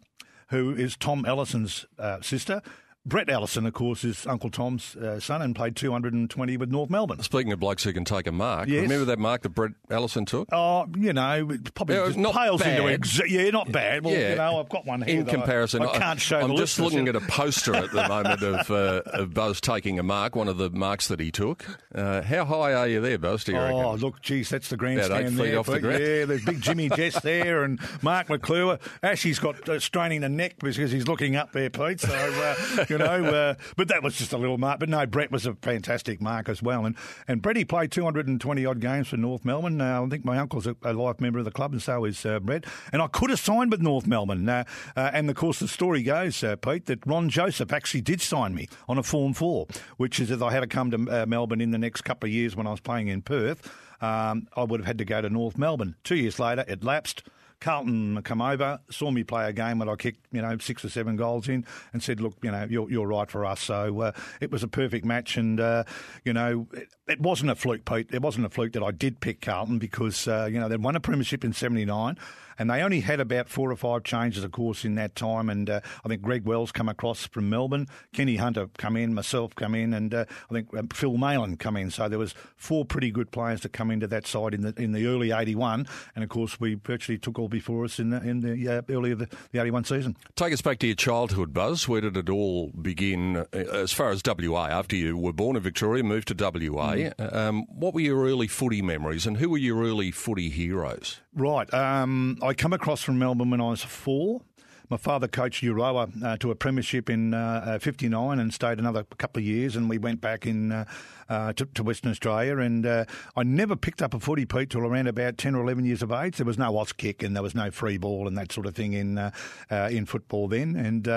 who 0.49 0.73
is 0.73 0.95
Tom 0.95 1.25
Allison's 1.25 1.85
uh, 1.99 2.21
sister. 2.21 2.61
Brett 3.05 3.29
Allison, 3.29 3.65
of 3.65 3.73
course, 3.73 4.05
is 4.05 4.25
Uncle 4.25 4.49
Tom's 4.49 4.95
uh, 4.95 5.19
son 5.19 5.41
and 5.41 5.53
played 5.53 5.75
220 5.75 6.55
with 6.55 6.71
North 6.71 6.89
Melbourne. 6.89 7.21
Speaking 7.21 7.51
of 7.51 7.59
blokes 7.59 7.83
who 7.83 7.91
can 7.91 8.05
take 8.05 8.27
a 8.27 8.31
mark, 8.31 8.69
yes. 8.69 8.83
remember 8.83 9.03
that 9.05 9.19
mark 9.19 9.41
that 9.41 9.49
Brett 9.49 9.73
Allison 9.89 10.23
took? 10.23 10.47
Oh, 10.53 10.87
you 10.97 11.11
know, 11.11 11.49
probably 11.75 11.97
yeah, 11.97 12.13
not 12.15 12.33
pales 12.33 12.61
bad. 12.61 12.79
into 12.79 12.93
ex- 12.93 13.29
Yeah, 13.29 13.49
not 13.49 13.69
bad. 13.73 14.05
Well, 14.05 14.13
yeah. 14.13 14.29
you 14.29 14.35
know, 14.37 14.57
I've 14.61 14.69
got 14.69 14.85
one 14.85 15.01
here. 15.01 15.19
In 15.19 15.25
comparison, 15.25 15.81
I, 15.81 15.87
I, 15.87 15.97
can't 15.97 16.21
show 16.21 16.39
I'm 16.39 16.55
just 16.55 16.79
looking 16.79 17.09
at 17.09 17.17
a 17.17 17.19
poster 17.19 17.75
at 17.75 17.91
the 17.91 18.07
moment 18.07 18.41
of, 18.41 18.71
uh, 18.71 19.01
of 19.07 19.33
Buzz 19.33 19.59
taking 19.59 19.99
a 19.99 20.03
mark, 20.03 20.37
one 20.37 20.47
of 20.47 20.57
the 20.57 20.69
marks 20.69 21.09
that 21.09 21.19
he 21.19 21.29
took. 21.29 21.65
Uh, 21.93 22.21
how 22.21 22.45
high 22.45 22.73
are 22.73 22.87
you 22.87 23.01
there, 23.01 23.17
Buzz, 23.17 23.43
do 23.43 23.51
you 23.51 23.57
oh, 23.57 23.91
reckon? 23.91 23.99
look, 23.99 24.21
geez, 24.21 24.49
that's 24.49 24.69
the 24.69 24.77
grandstand 24.77 25.27
About 25.27 25.45
eight 25.45 25.49
there. 25.51 25.59
off 25.59 25.65
the 25.65 25.81
ground. 25.81 25.99
Yeah, 25.99 26.23
there's 26.23 26.45
big 26.45 26.61
Jimmy 26.61 26.87
Jess 26.95 27.19
there 27.21 27.63
and 27.63 27.81
Mark 28.01 28.29
McClure. 28.29 28.79
Ashley's 29.01 29.39
got 29.39 29.67
uh, 29.67 29.77
straining 29.81 30.21
the 30.21 30.29
neck 30.29 30.55
because 30.59 30.77
he's 30.77 31.07
looking 31.09 31.35
up 31.35 31.51
there, 31.51 31.69
Pete. 31.69 31.99
So, 31.99 32.13
uh, 32.13 32.85
you 32.93 32.99
know... 32.99 33.25
Uh, 33.33 33.55
but 33.75 33.87
that 33.87 34.03
was 34.03 34.15
just 34.15 34.33
a 34.33 34.37
little 34.37 34.57
mark. 34.57 34.79
But 34.79 34.89
no, 34.89 35.05
Brett 35.05 35.31
was 35.31 35.45
a 35.45 35.55
fantastic 35.55 36.21
mark 36.21 36.49
as 36.49 36.61
well. 36.61 36.85
And 36.85 36.95
and 37.27 37.41
Bretty 37.41 37.67
played 37.67 37.91
220 37.91 38.65
odd 38.65 38.79
games 38.79 39.07
for 39.07 39.17
North 39.17 39.43
Melbourne. 39.43 39.81
Uh, 39.81 40.03
I 40.03 40.09
think 40.09 40.23
my 40.23 40.37
uncle's 40.37 40.67
a, 40.67 40.75
a, 40.83 40.93
life 40.93 41.19
member 41.19 41.39
of 41.39 41.45
the 41.45 41.51
club, 41.51 41.73
and 41.73 41.81
so 41.81 42.05
is 42.05 42.25
uh, 42.25 42.39
Brett. 42.39 42.65
And 42.91 43.01
I 43.01 43.07
could 43.07 43.29
have 43.29 43.39
signed 43.39 43.71
with 43.71 43.81
North 43.81 44.07
Melbourne. 44.07 44.47
Uh 44.47 44.63
and 44.95 45.29
of 45.29 45.35
course, 45.35 45.59
the 45.59 45.67
story 45.67 46.03
goes, 46.03 46.43
uh, 46.43 46.55
Pete, 46.55 46.85
that 46.87 47.05
Ron 47.05 47.29
Joseph 47.29 47.71
actually 47.71 48.01
did 48.01 48.21
sign 48.21 48.55
me 48.55 48.67
on 48.87 48.97
a 48.97 49.03
Form 49.03 49.33
4, 49.33 49.67
which 49.97 50.19
is 50.19 50.31
if 50.31 50.41
I 50.41 50.51
had 50.51 50.61
to 50.61 50.67
come 50.67 50.91
to 50.91 51.23
uh, 51.23 51.25
Melbourne 51.25 51.61
in 51.61 51.71
the 51.71 51.77
next 51.77 52.01
couple 52.01 52.27
of 52.27 52.33
years 52.33 52.55
when 52.55 52.67
I 52.67 52.71
was 52.71 52.79
playing 52.79 53.07
in 53.07 53.21
Perth, 53.21 53.69
um, 54.01 54.47
I 54.55 54.63
would 54.63 54.81
have 54.81 54.87
had 54.87 54.97
to 54.99 55.05
go 55.05 55.21
to 55.21 55.29
North 55.29 55.57
Melbourne. 55.57 55.95
Two 56.03 56.15
years 56.15 56.39
later, 56.39 56.65
it 56.67 56.83
lapsed. 56.83 57.23
Carlton 57.63 58.21
come 58.23 58.41
over, 58.41 58.79
saw 58.89 59.09
me 59.09 59.23
play 59.23 59.47
a 59.47 59.53
game 59.53 59.79
when 59.79 59.87
I 59.87 59.95
kicked, 59.95 60.27
you 60.33 60.41
know, 60.41 60.57
six 60.57 60.83
or 60.83 60.89
seven 60.89 61.15
goals 61.15 61.47
in, 61.47 61.65
and 61.93 62.03
said, 62.03 62.19
"Look, 62.19 62.35
you 62.41 62.51
know, 62.51 62.67
you're, 62.69 62.91
you're 62.91 63.07
right 63.07 63.31
for 63.31 63.45
us." 63.45 63.61
So 63.61 64.01
uh, 64.01 64.11
it 64.41 64.51
was 64.51 64.63
a 64.63 64.67
perfect 64.67 65.05
match, 65.05 65.37
and 65.37 65.59
uh, 65.61 65.85
you 66.25 66.33
know, 66.33 66.67
it, 66.73 66.89
it, 67.07 67.21
wasn't 67.21 67.51
a 67.51 67.55
fluke, 67.55 67.85
Pete. 67.85 68.09
It 68.11 68.21
wasn't 68.21 68.45
a 68.45 68.49
fluke 68.49 68.73
that 68.73 68.83
I 68.83 68.91
did 68.91 69.21
pick 69.21 69.39
Carlton 69.39 69.79
because 69.79 70.27
uh, 70.27 70.49
you 70.51 70.59
know 70.59 70.67
they'd 70.67 70.83
won 70.83 70.97
a 70.97 70.99
premiership 70.99 71.45
in 71.45 71.53
'79 71.53 72.17
and 72.57 72.69
they 72.69 72.81
only 72.81 73.01
had 73.01 73.19
about 73.19 73.49
four 73.49 73.71
or 73.71 73.75
five 73.75 74.03
changes, 74.03 74.43
of 74.43 74.51
course, 74.51 74.85
in 74.85 74.95
that 74.95 75.15
time. 75.15 75.49
And 75.49 75.69
uh, 75.69 75.81
I 76.03 76.07
think 76.07 76.21
Greg 76.21 76.45
Wells 76.45 76.71
come 76.71 76.89
across 76.89 77.25
from 77.27 77.49
Melbourne, 77.49 77.87
Kenny 78.13 78.37
Hunter 78.37 78.69
come 78.77 78.95
in, 78.95 79.13
myself 79.13 79.55
come 79.55 79.75
in, 79.75 79.93
and 79.93 80.13
uh, 80.13 80.25
I 80.49 80.53
think 80.53 80.75
uh, 80.75 80.83
Phil 80.93 81.13
Maylin 81.13 81.57
come 81.57 81.77
in. 81.77 81.91
So 81.91 82.07
there 82.07 82.19
was 82.19 82.33
four 82.55 82.85
pretty 82.85 83.11
good 83.11 83.31
players 83.31 83.61
to 83.61 83.69
come 83.69 83.91
into 83.91 84.07
that 84.07 84.27
side 84.27 84.53
in 84.53 84.61
the 84.61 84.73
in 84.77 84.91
the 84.91 85.05
early 85.07 85.31
'81, 85.31 85.87
and 86.15 86.23
of 86.23 86.29
course 86.29 86.59
we 86.59 86.75
virtually 86.75 87.17
took 87.17 87.39
all 87.39 87.49
before 87.49 87.85
us 87.85 87.99
in 87.99 88.09
the, 88.09 88.21
in 88.21 88.41
the 88.41 88.67
uh, 88.67 88.81
early 88.89 89.11
of 89.11 89.19
the, 89.19 89.29
the 89.51 89.59
'81 89.59 89.85
season. 89.85 90.17
Take 90.35 90.53
us 90.53 90.61
back 90.61 90.79
to 90.79 90.87
your 90.87 90.95
childhood, 90.95 91.53
Buzz. 91.53 91.87
Where 91.87 92.01
did 92.01 92.17
it 92.17 92.29
all 92.29 92.69
begin? 92.69 93.37
Uh, 93.37 93.45
as 93.53 93.91
far 93.91 94.09
as 94.09 94.21
WA, 94.25 94.67
after 94.67 94.95
you 94.95 95.17
were 95.17 95.33
born 95.33 95.55
in 95.55 95.63
Victoria, 95.63 96.03
moved 96.03 96.27
to 96.29 96.35
WA, 96.35 96.93
mm. 96.93 97.35
um, 97.35 97.65
what 97.69 97.93
were 97.93 97.99
your 97.99 98.25
early 98.25 98.47
footy 98.47 98.81
memories, 98.81 99.25
and 99.25 99.37
who 99.37 99.49
were 99.49 99.57
your 99.57 99.83
early 99.83 100.11
footy 100.11 100.49
heroes? 100.49 101.19
Right. 101.35 101.71
Um, 101.73 102.37
I 102.43 102.53
come 102.53 102.73
across 102.73 103.01
from 103.01 103.17
Melbourne 103.19 103.51
when 103.51 103.61
I 103.61 103.69
was 103.69 103.81
four. 103.83 104.41
My 104.89 104.97
father 104.97 105.27
coached 105.27 105.63
Euroa 105.63 106.23
uh, 106.23 106.37
to 106.37 106.51
a 106.51 106.55
premiership 106.55 107.09
in 107.09 107.33
uh, 107.33 107.79
'59 107.81 108.13
uh, 108.13 108.41
and 108.41 108.53
stayed 108.53 108.79
another 108.79 109.05
couple 109.17 109.39
of 109.39 109.45
years, 109.45 109.75
and 109.75 109.89
we 109.89 109.97
went 109.97 110.19
back 110.19 110.45
in 110.45 110.71
uh, 110.71 110.85
uh 111.29 111.53
to, 111.53 111.65
to, 111.65 111.83
Western 111.83 112.11
Australia. 112.11 112.57
And 112.57 112.85
uh, 112.85 113.05
I 113.37 113.43
never 113.43 113.77
picked 113.77 114.01
up 114.01 114.13
a 114.13 114.19
footy, 114.19 114.45
Pete, 114.45 114.71
till 114.71 114.81
around 114.81 115.07
about 115.07 115.37
10 115.37 115.55
or 115.55 115.63
11 115.63 115.85
years 115.85 116.01
of 116.03 116.11
age. 116.11 116.35
There 116.35 116.45
was 116.45 116.57
no 116.57 116.73
Auskick 116.73 117.23
and 117.23 117.33
there 117.33 117.41
was 117.41 117.55
no 117.55 117.71
free 117.71 117.97
ball 117.97 118.27
and 118.27 118.37
that 118.37 118.51
sort 118.51 118.67
of 118.67 118.75
thing 118.75 118.93
in 118.93 119.31
in 119.71 120.05
football 120.05 120.49
then. 120.49 120.75
And 120.75 121.07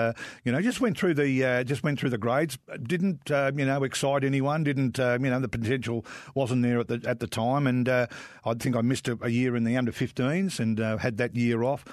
you 0.45 0.51
know, 0.51 0.61
just 0.61 0.79
went 0.79 0.97
through 0.97 1.15
the 1.15 1.63
just 1.65 1.83
went 1.83 1.99
through 1.99 2.11
the 2.11 2.17
grades. 2.17 2.57
Didn't 2.83 3.29
you 3.29 3.65
know 3.65 3.83
excite 3.83 4.23
anyone? 4.23 4.63
Didn't 4.63 4.97
you 4.97 5.17
know 5.19 5.39
the 5.39 5.49
potential 5.49 6.05
wasn't 6.35 6.63
there 6.63 6.79
at 6.79 6.87
the 6.87 7.01
at 7.05 7.19
the 7.19 7.27
time? 7.27 7.67
And 7.67 7.89
I 7.89 8.07
think 8.59 8.77
I 8.77 8.81
missed 8.81 9.09
a, 9.09 9.17
a 9.21 9.29
year 9.29 9.57
in 9.57 9.65
the 9.65 9.75
under 9.75 9.91
15s 9.91 10.59
and 10.59 10.79
had 10.99 11.17
that 11.17 11.35
year 11.35 11.63
off 11.63 11.83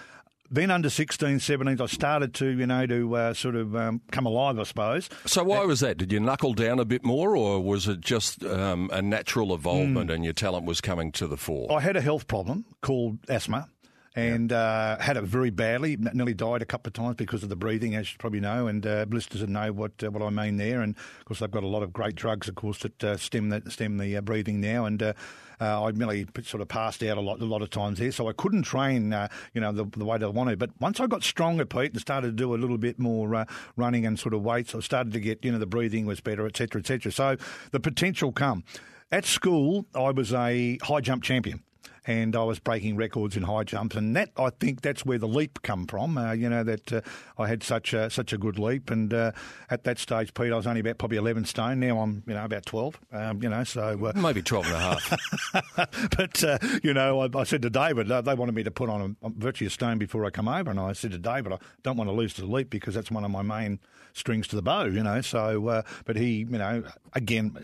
then 0.50 0.70
under 0.70 0.90
16, 0.90 1.40
17, 1.40 1.80
I 1.80 1.86
started 1.86 2.34
to, 2.34 2.46
you 2.46 2.66
know, 2.66 2.86
to 2.86 3.16
uh, 3.16 3.34
sort 3.34 3.56
of 3.56 3.74
um, 3.74 4.00
come 4.10 4.26
alive, 4.26 4.58
I 4.58 4.64
suppose. 4.64 5.08
So 5.26 5.42
why 5.42 5.58
uh, 5.58 5.66
was 5.66 5.80
that? 5.80 5.96
Did 5.96 6.12
you 6.12 6.20
knuckle 6.20 6.54
down 6.54 6.78
a 6.78 6.84
bit 6.84 7.04
more, 7.04 7.36
or 7.36 7.60
was 7.60 7.88
it 7.88 8.00
just 8.00 8.44
um, 8.44 8.90
a 8.92 9.02
natural 9.02 9.54
involvement 9.54 10.10
mm, 10.10 10.14
and 10.14 10.24
your 10.24 10.34
talent 10.34 10.66
was 10.66 10.80
coming 10.80 11.12
to 11.12 11.26
the 11.26 11.36
fore? 11.36 11.72
I 11.72 11.80
had 11.80 11.96
a 11.96 12.00
health 12.00 12.26
problem 12.26 12.64
called 12.82 13.18
asthma 13.28 13.68
and 14.16 14.52
uh, 14.52 14.98
had 14.98 15.16
it 15.16 15.24
very 15.24 15.50
badly. 15.50 15.96
Nearly 15.96 16.34
died 16.34 16.62
a 16.62 16.64
couple 16.64 16.88
of 16.88 16.94
times 16.94 17.16
because 17.16 17.42
of 17.42 17.48
the 17.48 17.56
breathing, 17.56 17.94
as 17.94 18.12
you 18.12 18.18
probably 18.18 18.40
know. 18.40 18.68
And 18.68 18.86
uh, 18.86 19.06
blisters 19.06 19.42
and 19.42 19.52
know 19.52 19.72
what 19.72 19.92
uh, 20.02 20.10
what 20.10 20.22
I 20.22 20.30
mean 20.30 20.56
there. 20.56 20.82
And 20.82 20.94
of 20.96 21.24
course, 21.24 21.40
they've 21.40 21.50
got 21.50 21.64
a 21.64 21.68
lot 21.68 21.82
of 21.82 21.92
great 21.92 22.14
drugs, 22.14 22.48
of 22.48 22.54
course, 22.54 22.78
that 22.78 23.02
uh, 23.02 23.16
stem 23.16 23.48
that 23.48 23.70
stem 23.72 23.98
the 23.98 24.16
uh, 24.16 24.20
breathing 24.20 24.60
now. 24.60 24.84
And 24.84 25.02
uh, 25.02 25.14
I 25.60 25.90
nearly 25.90 26.26
sort 26.42 26.60
of 26.60 26.68
passed 26.68 27.02
out 27.02 27.18
a 27.18 27.20
lot 27.20 27.40
a 27.40 27.44
lot 27.44 27.62
of 27.62 27.70
times 27.70 27.98
there, 27.98 28.12
so 28.12 28.28
I 28.28 28.32
couldn't 28.32 28.62
train, 28.62 29.16
you 29.52 29.60
know, 29.60 29.72
the, 29.72 29.84
the 29.84 30.04
way 30.04 30.18
that 30.18 30.26
I 30.26 30.30
wanted. 30.30 30.58
But 30.58 30.70
once 30.80 31.00
I 31.00 31.06
got 31.06 31.24
stronger, 31.24 31.64
Pete, 31.64 31.92
and 31.92 32.00
started 32.00 32.28
to 32.28 32.32
do 32.32 32.54
a 32.54 32.58
little 32.58 32.78
bit 32.78 32.98
more 32.98 33.46
running 33.76 34.06
and 34.06 34.18
sort 34.18 34.34
of 34.34 34.42
weights, 34.42 34.74
I 34.74 34.80
started 34.80 35.12
to 35.12 35.20
get, 35.20 35.44
you 35.44 35.50
know, 35.50 35.58
the 35.58 35.66
breathing 35.66 36.06
was 36.06 36.20
better, 36.20 36.46
etc., 36.46 36.80
etc. 36.80 37.10
So 37.10 37.36
the 37.72 37.80
potential 37.80 38.30
come. 38.30 38.64
At 39.12 39.24
school, 39.24 39.86
I 39.94 40.10
was 40.10 40.32
a 40.32 40.78
high 40.82 41.00
jump 41.00 41.22
champion 41.22 41.62
and 42.06 42.36
I 42.36 42.42
was 42.42 42.58
breaking 42.58 42.96
records 42.96 43.36
in 43.36 43.44
high 43.44 43.64
jumps, 43.64 43.96
and 43.96 44.14
that 44.16 44.30
I 44.36 44.50
think 44.50 44.82
that's 44.82 45.06
where 45.06 45.18
the 45.18 45.28
leap 45.28 45.62
come 45.62 45.86
from. 45.86 46.18
Uh, 46.18 46.32
you 46.32 46.48
know 46.48 46.62
that 46.62 46.92
uh, 46.92 47.00
I 47.38 47.48
had 47.48 47.62
such 47.62 47.94
a, 47.94 48.10
such 48.10 48.32
a 48.32 48.38
good 48.38 48.58
leap, 48.58 48.90
and 48.90 49.12
uh, 49.12 49.32
at 49.70 49.84
that 49.84 49.98
stage, 49.98 50.34
Pete, 50.34 50.52
I 50.52 50.56
was 50.56 50.66
only 50.66 50.80
about 50.80 50.98
probably 50.98 51.16
11 51.16 51.46
stone. 51.46 51.80
Now 51.80 52.00
I'm 52.00 52.22
you 52.26 52.34
know 52.34 52.44
about 52.44 52.66
12. 52.66 53.00
Um, 53.12 53.42
you 53.42 53.48
know, 53.48 53.64
so 53.64 54.06
uh, 54.06 54.12
maybe 54.14 54.42
12 54.42 54.66
and 54.66 54.74
a 54.74 54.78
half. 54.78 55.70
but 56.16 56.44
uh, 56.44 56.58
you 56.82 56.92
know, 56.92 57.20
I, 57.20 57.28
I, 57.34 57.44
said 57.44 57.62
to 57.62 57.70
David, 57.70 58.10
uh, 58.10 58.20
they 58.20 58.34
wanted 58.34 58.54
me 58.54 58.62
to 58.64 58.70
put 58.70 58.90
on 58.90 59.16
a, 59.22 59.30
virtually 59.30 59.68
a 59.68 59.70
stone 59.70 59.98
before 59.98 60.24
I 60.24 60.30
come 60.30 60.48
over, 60.48 60.70
and 60.70 60.80
I 60.80 60.92
said 60.92 61.12
to 61.12 61.18
David, 61.18 61.52
I 61.52 61.58
don't 61.82 61.96
want 61.96 62.08
to 62.08 62.14
lose 62.14 62.34
to 62.34 62.42
the 62.42 62.48
leap 62.48 62.70
because 62.70 62.94
that's 62.94 63.10
one 63.10 63.24
of 63.24 63.30
my 63.30 63.42
main 63.42 63.80
strings 64.12 64.46
to 64.48 64.56
the 64.56 64.62
bow. 64.62 64.84
You 64.84 65.02
know, 65.02 65.20
so 65.20 65.82
but 66.04 66.16
he, 66.16 66.38
you 66.38 66.58
know, 66.58 66.84
again, 67.14 67.56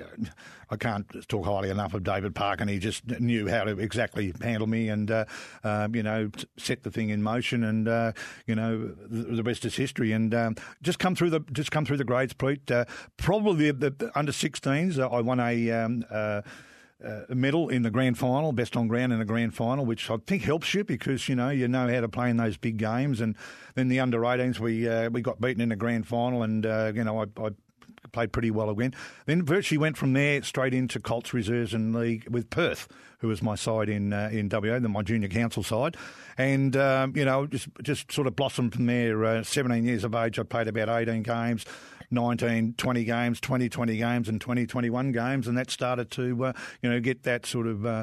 I 0.71 0.77
can't 0.77 1.07
talk 1.29 1.45
highly 1.45 1.69
enough 1.69 1.95
of 1.95 2.05
David 2.05 2.35
Park, 2.35 2.61
and 2.61 2.71
he 2.71 2.79
just 2.79 3.07
knew 3.21 3.49
how 3.49 3.65
to 3.65 3.79
exactly 3.79 4.30
handle 4.41 4.67
me 4.67 4.89
and, 4.89 5.11
uh, 5.11 5.25
uh, 5.65 5.89
you 5.93 6.03
know, 6.03 6.31
set 6.57 6.83
the 6.83 6.91
thing 6.91 7.11
in 7.11 7.23
motion. 7.23 7.65
And, 7.65 7.89
uh, 7.89 8.13
you 8.47 8.55
know, 8.55 8.95
the, 9.09 9.37
the, 9.37 9.43
rest 9.43 9.65
is 9.65 9.77
history. 9.77 10.13
And 10.13 10.35
um, 10.35 10.57
just 10.83 10.99
come 10.99 11.15
through 11.15 11.31
the 11.31 11.41
just 11.53 11.71
come 11.71 11.85
through 11.85 11.99
the 11.99 12.05
grades, 12.05 12.33
Pete. 12.33 12.71
Uh, 12.71 12.85
probably 13.17 13.71
the, 13.71 13.91
the, 13.91 14.11
under 14.15 14.33
16s, 14.33 14.99
uh, 14.99 15.09
I 15.09 15.21
won 15.21 15.41
a. 15.41 15.71
Um, 15.71 16.05
uh, 16.11 16.43
uh, 17.03 17.23
medal 17.31 17.71
in 17.71 17.83
the 17.83 17.91
grand 17.91 18.19
final, 18.19 18.53
best 18.53 18.77
on 18.77 18.87
ground 18.87 19.11
in 19.11 19.19
the 19.19 19.25
grand 19.25 19.55
final, 19.55 19.87
which 19.87 20.11
I 20.11 20.17
think 20.27 20.43
helps 20.43 20.75
you 20.75 20.85
because 20.85 21.31
you 21.31 21.35
know 21.35 21.49
you 21.49 21.67
know 21.67 21.89
how 21.89 22.01
to 22.01 22.09
play 22.09 22.29
in 22.29 22.37
those 22.37 22.57
big 22.57 22.77
games. 22.77 23.23
And 23.23 23.37
then 23.75 23.89
the 23.89 24.01
under 24.01 24.21
18s, 24.21 24.59
we 24.59 24.89
uh, 24.89 25.09
we 25.09 25.23
got 25.23 25.41
beaten 25.41 25.63
in 25.63 25.71
the 25.71 25.77
grand 25.77 26.07
final, 26.07 26.43
and 26.43 26.67
uh, 26.67 26.93
you 26.95 27.03
know 27.05 27.23
I, 27.23 27.25
I 27.43 27.51
played 28.13 28.33
pretty 28.33 28.51
well 28.51 28.71
again. 28.71 28.95
Then 29.27 29.45
virtually 29.45 29.79
went 29.79 29.97
from 29.97 30.13
there 30.13 30.43
straight 30.43 30.75
into 30.75 31.01
Colts 31.01 31.33
reserves 31.33 31.75
and 31.75 31.95
league 31.95 32.29
with 32.29 32.51
Perth, 32.51 32.89
who 33.19 33.29
was 33.29 33.43
my 33.43 33.55
side 33.55 33.89
in 33.89 34.13
uh, 34.13 34.31
in 34.33 34.49
WA, 34.51 34.79
then 34.79 34.91
my 34.91 35.03
junior 35.03 35.29
council 35.29 35.63
side, 35.63 35.97
and 36.39 36.77
um, 36.77 37.17
you 37.17 37.25
know 37.25 37.47
just 37.47 37.69
just 37.83 38.13
sort 38.13 38.27
of 38.27 38.37
blossomed 38.37 38.75
from 38.75 38.87
there. 38.87 39.25
Uh, 39.25 39.43
17 39.43 39.85
years 39.85 40.05
of 40.05 40.15
age, 40.15 40.39
I 40.39 40.43
played 40.43 40.69
about 40.69 40.89
18 40.89 41.23
games. 41.23 41.65
19, 42.13 42.75
20 42.77 43.05
games, 43.05 43.41
20, 43.41 43.69
20 43.69 43.97
games, 43.97 44.29
and 44.29 44.41
20, 44.41 44.67
21 44.67 45.13
games, 45.13 45.47
and 45.47 45.57
that 45.57 45.71
started 45.71 46.11
to, 46.11 46.47
uh, 46.47 46.53
you 46.83 46.91
know, 46.91 46.99
get 46.99 47.23
that 47.23 47.47
sort 47.47 47.69
of 47.69 47.87
uh, 47.87 48.03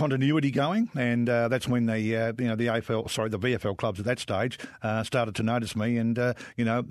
continuity 0.00 0.50
going, 0.50 0.88
and 0.96 1.28
uh, 1.28 1.48
that's 1.48 1.68
when 1.68 1.84
the 1.84 2.16
uh, 2.16 2.32
you 2.38 2.48
know 2.48 2.56
the 2.56 2.68
AFL, 2.68 3.10
sorry, 3.10 3.28
the 3.28 3.38
VFL 3.38 3.76
clubs 3.76 4.00
at 4.00 4.06
that 4.06 4.18
stage 4.18 4.58
uh, 4.82 5.02
started 5.04 5.34
to 5.34 5.42
notice 5.42 5.76
me, 5.76 5.98
and 5.98 6.18
uh, 6.18 6.32
you 6.56 6.64
know 6.64 6.86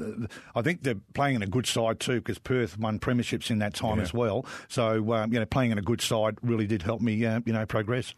I 0.54 0.62
think 0.62 0.84
they're 0.84 1.02
playing 1.16 1.36
in 1.36 1.42
a 1.42 1.48
good 1.48 1.66
side 1.66 2.00
too 2.00 2.20
because 2.20 2.38
Perth 2.38 2.78
won 2.78 3.00
premierships 3.00 3.50
in 3.50 3.58
that 3.60 3.74
time 3.74 3.98
yeah. 3.98 4.04
as 4.04 4.14
well. 4.14 4.46
So 4.68 5.12
um, 5.14 5.34
you 5.34 5.40
know 5.40 5.46
playing 5.48 5.72
in 5.72 5.80
a 5.80 5.82
good 5.82 6.02
side 6.02 6.38
really 6.44 6.68
did 6.68 6.84
help 6.84 7.02
me 7.02 7.26
uh, 7.26 7.42
you 7.46 7.54
know 7.54 7.66
progress. 7.66 8.14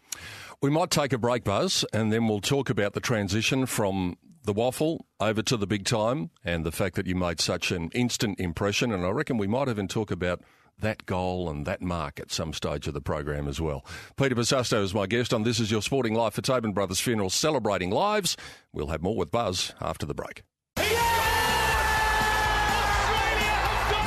We 0.60 0.68
might 0.68 0.90
take 0.90 1.14
a 1.14 1.18
break, 1.18 1.42
Buzz, 1.42 1.86
and 1.94 2.12
then 2.12 2.28
we'll 2.28 2.40
talk 2.40 2.68
about 2.68 2.92
the 2.92 3.00
transition 3.00 3.64
from 3.64 4.18
the 4.44 4.52
waffle 4.52 5.06
over 5.20 5.40
to 5.40 5.56
the 5.56 5.66
big 5.66 5.86
time 5.86 6.30
and 6.44 6.66
the 6.66 6.72
fact 6.72 6.96
that 6.96 7.06
you 7.06 7.14
made 7.14 7.40
such 7.40 7.70
an 7.72 7.88
instant 7.94 8.38
impression. 8.38 8.92
And 8.92 9.06
I 9.06 9.10
reckon 9.10 9.38
we 9.38 9.46
might 9.46 9.68
even 9.68 9.88
talk 9.88 10.10
about 10.10 10.42
that 10.80 11.06
goal 11.06 11.48
and 11.48 11.66
that 11.66 11.80
mark 11.80 12.20
at 12.20 12.32
some 12.32 12.52
stage 12.52 12.86
of 12.86 12.94
the 12.94 13.00
program 13.00 13.48
as 13.48 13.60
well. 13.60 13.84
Peter 14.16 14.34
Bosustow 14.34 14.82
is 14.82 14.94
my 14.94 15.06
guest 15.06 15.32
on 15.32 15.42
This 15.42 15.60
Is 15.60 15.70
Your 15.70 15.82
Sporting 15.82 16.14
Life 16.14 16.34
for 16.34 16.42
Tobin 16.42 16.72
Brothers 16.72 17.00
Funeral, 17.00 17.30
celebrating 17.30 17.90
lives. 17.90 18.36
We'll 18.72 18.88
have 18.88 19.02
more 19.02 19.16
with 19.16 19.30
Buzz 19.30 19.74
after 19.80 20.06
the 20.06 20.14
break. 20.14 20.42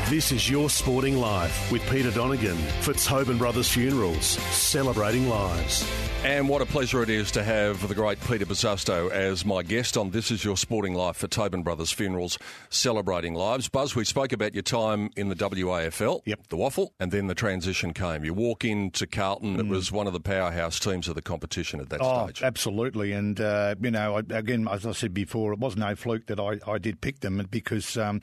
This 0.10 0.32
is 0.32 0.48
Your 0.48 0.70
Sporting 0.70 1.18
Life 1.18 1.72
with 1.72 1.82
Peter 1.90 2.12
Donegan 2.12 2.58
for 2.82 2.94
Tobin 2.94 3.40
Brothers 3.40 3.68
Funerals, 3.70 4.38
celebrating 4.54 5.28
lives. 5.28 5.84
And 6.24 6.48
what 6.48 6.62
a 6.62 6.66
pleasure 6.68 7.02
it 7.02 7.10
is 7.10 7.32
to 7.32 7.44
have 7.44 7.88
the 7.88 7.96
great 7.96 8.20
Peter 8.22 8.46
Bosustow 8.46 9.10
as 9.10 9.44
my 9.48 9.64
guest 9.64 9.98
on 9.98 10.12
This 10.12 10.30
Is 10.30 10.46
Your 10.46 10.58
Sporting 10.58 10.94
Life 10.94 11.18
for 11.18 11.28
Tobin 11.28 11.64
Brothers 11.64 11.92
Funerals, 11.92 12.38
celebrating 12.70 13.34
lives. 13.34 13.68
Buzz, 13.68 13.96
we 13.96 14.06
spoke 14.06 14.32
about 14.32 14.54
your 14.54 14.62
time 14.62 15.10
in 15.16 15.30
the 15.30 15.36
WAFL, 15.36 16.22
yep. 16.26 16.40
the 16.50 16.56
waffle, 16.56 16.94
and 17.00 17.12
then 17.12 17.26
the 17.26 17.34
transition 17.34 17.92
came. 17.92 18.24
You 18.24 18.36
walk 18.36 18.64
into 18.64 19.08
Carlton, 19.08 19.58
mm. 19.58 19.60
it 19.60 19.66
was 19.66 19.92
one 19.92 20.06
of 20.06 20.14
the 20.14 20.20
powerhouse 20.20 20.80
teams 20.80 21.08
of 21.08 21.16
the 21.16 21.24
competition 21.24 21.80
at 21.80 21.90
that 21.90 22.02
oh, 22.04 22.26
stage. 22.26 22.44
Absolutely. 22.44 23.12
And, 23.12 23.42
uh, 23.42 23.74
you 23.82 23.90
know, 23.90 24.18
again, 24.18 24.68
as 24.70 24.86
I 24.86 24.92
said 24.92 25.16
before, 25.16 25.52
it 25.54 25.58
was 25.58 25.76
no 25.76 25.96
fluke 25.96 26.28
that 26.28 26.40
I, 26.40 26.60
I 26.72 26.78
did 26.78 27.02
pick 27.02 27.22
them 27.22 27.44
because. 27.50 27.98
Um, 27.98 28.22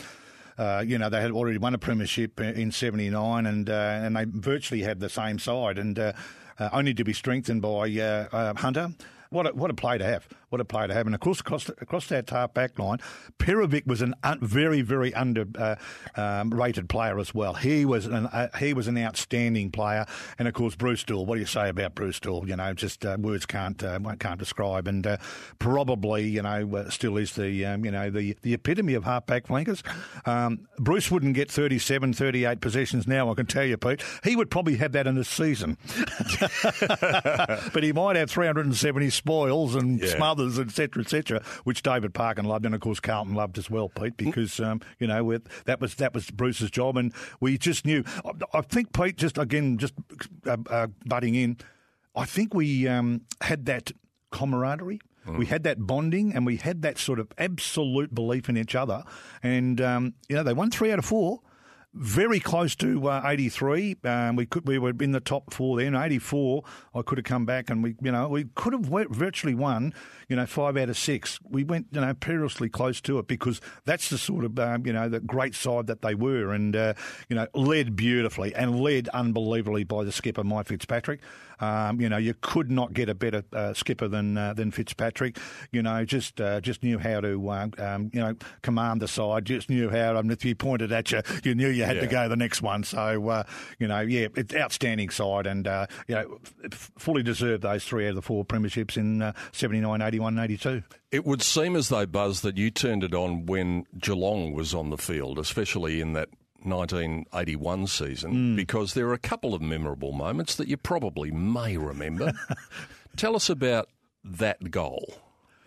uh, 0.63 0.81
you 0.81 0.97
know, 0.97 1.09
they 1.09 1.21
had 1.21 1.33
already 1.33 1.59
won 1.59 1.75
a 1.75 1.79
premiership 1.79 2.41
in 2.41 2.71
'79, 2.71 3.47
and 3.47 3.69
uh, 3.69 3.73
and 3.73 4.17
they 4.17 4.25
virtually 4.29 4.83
had 4.83 5.01
the 5.01 5.09
same 5.09 5.39
side, 5.39 5.77
and 5.79 5.99
uh, 5.99 6.13
uh 6.59 6.69
only 6.73 6.95
to 6.95 7.05
be 7.05 7.13
strengthened 7.13 7.63
by 7.63 7.91
uh, 7.99 8.55
Hunter. 8.55 8.91
What 9.33 9.47
a, 9.47 9.51
what 9.51 9.71
a 9.71 9.75
play 9.75 9.97
to 9.97 10.05
have! 10.05 10.29
What 10.51 10.61
a 10.61 10.65
play 10.65 10.87
to 10.87 10.93
have! 10.93 11.07
And 11.07 11.15
of 11.15 11.21
course, 11.21 11.41
across 11.41 11.69
across 11.71 12.09
that 12.09 12.29
half 12.29 12.53
back 12.53 12.79
line, 12.79 12.99
Perovic 13.39 13.87
was 13.87 14.03
a 14.03 14.13
un, 14.23 14.39
very 14.43 14.83
very 14.83 15.13
underrated 15.13 15.57
uh, 15.59 15.77
um, 16.21 16.87
player 16.87 17.19
as 17.19 17.35
well. 17.35 17.55
He 17.55 17.87
was 17.87 18.05
an 18.05 18.27
uh, 18.27 18.49
he 18.59 18.75
was 18.75 18.89
an 18.89 18.99
outstanding 18.99 19.71
player, 19.71 20.05
and 20.39 20.47
of 20.47 20.53
course 20.53 20.75
Bruce 20.75 21.03
Doull. 21.05 21.25
What 21.25 21.37
do 21.37 21.41
you 21.41 21.47
say 21.47 21.71
about 21.71 21.95
Bruce 21.95 22.21
Doull? 22.21 22.47
You 22.47 22.57
know, 22.57 22.75
just 22.75 23.07
uh, 23.07 23.17
words 23.19 23.47
can't 23.47 23.83
uh, 23.83 23.99
can't 24.19 24.39
describe, 24.39 24.87
and 24.87 25.07
uh, 25.07 25.17
probably 25.59 26.29
you 26.29 26.43
know 26.43 26.77
uh, 26.77 26.91
still 26.91 27.17
is 27.17 27.33
the 27.35 27.65
um, 27.65 27.85
you 27.87 27.91
know 27.91 28.11
the 28.11 28.37
the 28.43 28.53
epitome 28.53 28.93
of 28.93 29.05
half 29.05 29.25
back 29.25 29.47
flankers. 29.47 29.83
Um, 30.27 30.69
Bruce 30.79 31.11
wouldn't 31.11 31.35
get 31.35 31.51
37, 31.51 32.13
38 32.13 32.61
possessions 32.61 33.07
now. 33.07 33.31
I 33.31 33.35
can 33.35 33.47
tell 33.47 33.65
you, 33.65 33.79
Pete. 33.79 34.03
He 34.25 34.37
would 34.37 34.51
probably 34.51 34.77
have 34.77 34.93
that 34.93 35.07
in 35.07 35.17
a 35.17 35.25
season, 35.25 35.79
but 37.73 37.83
he 37.83 37.93
might 37.93 38.17
have 38.17 38.31
370 38.31 39.11
spoils 39.23 39.77
and 39.77 40.01
yeah. 40.01 40.09
smothers, 40.09 40.59
etc., 40.59 41.03
etc., 41.03 41.43
which 41.65 41.83
David 41.83 42.13
Parkin 42.13 42.45
loved, 42.45 42.67
and 42.67 42.75
of 42.75 42.81
course 42.81 42.99
Carlton 42.99 43.35
loved 43.35 43.57
as 43.57 43.71
well, 43.71 43.89
Pete, 43.89 44.17
because 44.17 44.59
um, 44.59 44.81
you 44.99 45.07
know 45.07 45.23
with, 45.23 45.49
that 45.65 45.81
was 45.81 45.95
that 45.97 46.13
was 46.13 46.31
Bruce's 46.31 46.71
job, 46.71 46.97
and 46.97 47.13
we 47.41 47.57
just 47.57 47.87
knew. 47.87 48.03
I, 48.25 48.59
I 48.59 48.61
think 48.63 48.93
Pete, 48.93 49.17
just 49.17 49.39
again, 49.39 49.79
just 49.79 49.95
uh, 50.47 50.57
uh, 50.69 50.89
butting 51.07 51.37
in, 51.37 51.57
I 52.17 52.25
think 52.25 52.53
we 52.53 52.89
um, 52.89 53.23
had 53.41 53.67
that 53.67 53.93
camaraderie. 54.31 55.01
Mm. 55.27 55.39
We 55.39 55.47
had 55.47 55.63
that 55.63 55.87
bonding 55.87 56.35
and 56.35 56.45
we 56.45 56.57
had 56.57 56.83
that 56.83 56.99
sort 56.99 57.21
of 57.21 57.29
absolute 57.39 58.13
belief 58.13 58.49
in 58.49 58.57
each 58.57 58.75
other. 58.75 59.05
And, 59.41 59.81
um, 59.81 60.15
you 60.29 60.35
know, 60.35 60.43
they 60.43 60.53
won 60.53 60.73
three 60.73 60.91
out 60.91 60.99
of 60.99 61.05
four 61.05 61.43
very 61.95 62.41
close 62.41 62.75
to 62.77 63.09
uh, 63.09 63.23
83. 63.25 63.97
Um, 64.05 64.37
we 64.37 64.47
could 64.47 64.67
we 64.67 64.79
were 64.79 64.95
in 65.01 65.13
the 65.13 65.21
top 65.21 65.53
four 65.53 65.79
then. 65.79 65.95
84, 65.95 66.63
I 66.95 67.03
could 67.03 67.19
have 67.19 67.25
come 67.25 67.45
back 67.45 67.69
and 67.69 67.83
we 67.83 67.97
you 68.01 68.11
know 68.11 68.29
we 68.29 68.45
could 68.55 68.73
have 68.73 68.87
virtually 69.11 69.55
won. 69.55 69.93
You 70.29 70.37
know, 70.37 70.47
five 70.47 70.77
out 70.79 70.89
of 70.89 70.97
six. 70.97 71.39
We 71.49 71.65
went 71.65 71.89
you 71.93 72.01
know 72.01 72.15
perilously 72.15 72.71
close 72.71 73.01
to 73.03 73.19
it 73.19 73.27
because 73.27 73.61
that's 73.85 74.09
the 74.09 74.19
sort 74.19 74.45
of 74.45 74.59
um, 74.59 74.87
you 74.87 74.93
know 74.93 75.09
the 75.09 75.21
great 75.21 75.55
side 75.55 75.87
that 75.89 76.03
they 76.03 76.15
were, 76.15 76.53
and 76.53 76.75
uh, 76.75 76.95
you 77.29 77.37
know 77.37 77.47
led 77.55 77.95
beautifully 77.97 78.55
and 78.55 78.81
led 78.81 79.09
unbelievably 79.09 79.85
by 79.85 80.05
the 80.05 80.13
skipper 80.13 80.45
Mike 80.45 80.69
Fitzpatrick. 80.69 81.21
Um, 81.63 82.01
you 82.01 82.09
know, 82.09 82.17
you 82.17 82.35
could 82.41 82.73
not 82.73 82.93
get 82.93 83.09
a 83.09 83.15
better 83.15 83.45
uh, 83.53 83.73
skipper 83.73 84.09
than 84.09 84.37
uh, 84.37 84.53
than 84.53 84.73
Fitzpatrick. 84.73 85.39
You 85.71 85.83
know, 85.83 86.05
just 86.05 86.41
uh, 86.41 86.61
just 86.61 86.83
knew 86.83 86.99
how 86.99 87.21
to 87.21 87.49
uh, 87.49 87.69
um, 87.79 88.11
you 88.13 88.21
know 88.21 88.35
command 88.63 89.01
the 89.01 89.09
side. 89.09 89.45
Just 89.45 89.71
knew 89.71 89.89
how. 89.89 90.17
Um, 90.17 90.31
if 90.31 90.43
he 90.43 90.55
pointed 90.55 90.91
at 90.91 91.13
you, 91.13 91.23
you 91.45 91.55
knew 91.55 91.69
you 91.69 91.85
had 91.85 91.97
yeah. 91.97 92.03
to 92.03 92.09
go 92.09 92.29
the 92.29 92.37
next 92.37 92.63
one. 92.63 92.83
So 92.83 93.29
uh, 93.29 93.45
you 93.79 93.87
know, 93.87 94.01
yeah, 94.01 94.27
it's 94.35 94.55
outstanding 94.55 95.11
side, 95.11 95.47
and 95.47 95.69
uh, 95.69 95.87
you 96.09 96.17
know, 96.17 96.39
f- 96.65 96.91
fully 96.99 97.23
deserved 97.23 97.63
those 97.63 97.85
three 97.85 98.07
out 98.07 98.11
of 98.11 98.17
the 98.17 98.23
four 98.23 98.45
premierships 98.45 98.97
in 98.97 99.33
79, 99.53 100.03
81, 100.03 100.39
82. 100.39 100.83
It 101.13 101.25
would 101.25 101.43
seem 101.43 101.77
as 101.77 101.91
though 101.91 102.07
Buzz 102.07 102.41
that 102.41 102.57
you 102.57 102.71
turned 102.71 103.05
it 103.05 103.15
on 103.15 103.47
when 103.47 103.87
Geelong 103.99 104.53
was 104.55 104.75
on 104.75 104.91
the 104.91 104.99
field, 104.99 105.39
especially 105.39 106.01
in 106.01 106.15
that 106.15 106.29
1981 106.65 107.87
season 107.87 108.33
mm. 108.33 108.57
because 108.57 108.95
there 108.95 109.09
are 109.09 109.15
a 109.15 109.19
couple 109.19 109.55
of 109.55 109.61
memorable 109.61 110.13
moments 110.13 110.55
that 110.57 110.69
you 110.69 110.77
probably 110.77 111.31
may 111.31 111.77
remember. 111.77 112.33
Tell 113.17 113.37
us 113.37 113.51
about 113.51 113.89
that 114.25 114.71
goal 114.71 115.15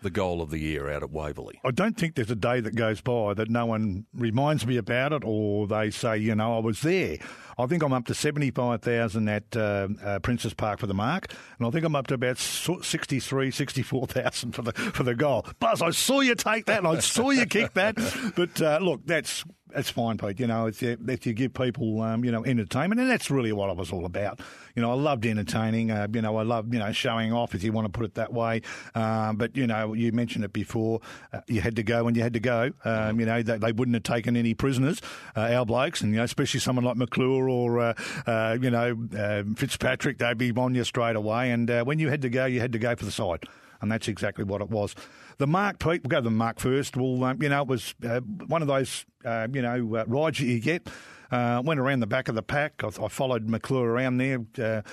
the 0.02 0.10
goal 0.10 0.40
of 0.40 0.50
the 0.50 0.58
year 0.58 0.88
out 0.88 1.02
at 1.02 1.10
Waverley? 1.10 1.60
I 1.64 1.72
don't 1.72 1.96
think 1.96 2.14
there's 2.14 2.30
a 2.30 2.36
day 2.36 2.60
that 2.60 2.76
goes 2.76 3.00
by 3.00 3.34
that 3.34 3.50
no 3.50 3.66
one 3.66 4.06
reminds 4.14 4.64
me 4.66 4.76
about 4.76 5.12
it 5.12 5.22
or 5.24 5.66
they 5.66 5.90
say, 5.90 6.18
you 6.18 6.34
know, 6.34 6.56
I 6.56 6.60
was 6.60 6.82
there. 6.82 7.18
I 7.58 7.66
think 7.66 7.82
I'm 7.82 7.92
up 7.92 8.06
to 8.06 8.14
75,000 8.14 9.28
at 9.28 9.56
uh, 9.56 9.88
uh, 10.02 10.18
Princes 10.20 10.54
Park 10.54 10.78
for 10.78 10.86
the 10.86 10.94
mark, 10.94 11.32
and 11.58 11.66
I 11.66 11.70
think 11.70 11.84
I'm 11.84 11.96
up 11.96 12.06
to 12.08 12.14
about 12.14 12.38
63, 12.38 13.50
64,000 13.50 14.52
for 14.52 14.62
the 14.62 14.72
for 14.72 15.02
the 15.02 15.14
goal. 15.14 15.46
Buzz, 15.58 15.80
I 15.82 15.90
saw 15.90 16.20
you 16.20 16.34
take 16.34 16.66
that, 16.66 16.78
and 16.78 16.88
I 16.88 17.00
saw 17.00 17.30
you 17.30 17.46
kick 17.46 17.74
that. 17.74 17.96
But 18.36 18.60
uh, 18.60 18.78
look, 18.82 19.06
that's 19.06 19.44
it's 19.74 19.90
fine, 19.90 20.16
Pete. 20.16 20.40
You 20.40 20.46
know, 20.46 20.70
that 20.70 21.26
you 21.26 21.32
give 21.32 21.52
people, 21.52 22.00
um, 22.00 22.24
you 22.24 22.30
know, 22.30 22.44
entertainment, 22.44 23.00
and 23.00 23.10
that's 23.10 23.30
really 23.30 23.52
what 23.52 23.68
I 23.68 23.72
was 23.72 23.92
all 23.92 24.06
about. 24.06 24.40
You 24.74 24.82
know, 24.82 24.90
I 24.90 24.94
loved 24.94 25.26
entertaining. 25.26 25.90
Uh, 25.90 26.06
you 26.12 26.22
know, 26.22 26.36
I 26.36 26.42
loved, 26.42 26.72
you 26.72 26.78
know, 26.78 26.92
showing 26.92 27.32
off, 27.32 27.54
if 27.54 27.62
you 27.62 27.72
want 27.72 27.86
to 27.86 27.90
put 27.90 28.06
it 28.06 28.14
that 28.14 28.32
way. 28.32 28.62
Um, 28.94 29.36
but 29.36 29.56
you 29.56 29.66
know, 29.66 29.92
you 29.92 30.12
mentioned 30.12 30.44
it 30.44 30.52
before. 30.52 31.00
Uh, 31.32 31.40
you 31.46 31.60
had 31.60 31.76
to 31.76 31.82
go 31.82 32.04
when 32.04 32.14
you 32.14 32.22
had 32.22 32.34
to 32.34 32.40
go. 32.40 32.70
Um, 32.84 33.20
you 33.20 33.26
know, 33.26 33.42
they, 33.42 33.58
they, 33.58 33.72
wouldn't 33.72 33.94
have 33.94 34.02
taken 34.02 34.36
any 34.36 34.54
prisoners, 34.54 35.00
uh, 35.36 35.40
our 35.40 35.66
blokes, 35.66 36.00
and 36.00 36.12
you 36.12 36.18
know, 36.18 36.24
especially 36.24 36.60
someone 36.60 36.84
like 36.84 36.96
McClure 36.96 37.45
or 37.48 37.80
uh, 37.80 37.94
uh, 38.26 38.56
you 38.60 38.70
know 38.70 38.96
uh, 39.16 39.42
Fitzpatrick. 39.56 40.18
They'd 40.18 40.38
be 40.38 40.52
on 40.52 40.74
you 40.74 40.84
straight 40.84 41.16
away. 41.16 41.50
And 41.50 41.68
when 41.86 41.98
you 41.98 42.08
had 42.08 42.22
to 42.22 42.28
go, 42.28 42.46
you 42.46 42.60
had 42.60 42.72
to 42.72 42.78
go 42.78 42.94
for 42.96 43.04
the 43.04 43.12
side 43.12 43.44
and 43.80 43.90
that's 43.90 44.08
exactly 44.08 44.44
what 44.44 44.60
it 44.60 44.70
was. 44.70 44.94
The 45.38 45.46
mark, 45.46 45.78
Pete, 45.78 46.02
we'll 46.02 46.08
go 46.08 46.16
to 46.16 46.22
the 46.22 46.30
mark 46.30 46.58
first. 46.58 46.96
Well, 46.96 47.22
um, 47.24 47.42
you 47.42 47.48
know, 47.48 47.62
it 47.62 47.68
was 47.68 47.94
uh, 48.04 48.20
one 48.20 48.62
of 48.62 48.68
those, 48.68 49.04
uh, 49.24 49.48
you 49.52 49.62
know, 49.62 49.96
uh, 49.96 50.04
rides 50.06 50.38
that 50.38 50.46
you 50.46 50.60
get. 50.60 50.88
Uh, 51.30 51.60
went 51.64 51.80
around 51.80 52.00
the 52.00 52.06
back 52.06 52.28
of 52.28 52.36
the 52.36 52.42
pack. 52.42 52.84
I, 52.84 52.88
I 53.02 53.08
followed 53.08 53.48
McClure 53.48 53.90
around 53.90 54.18
there. 54.18 54.84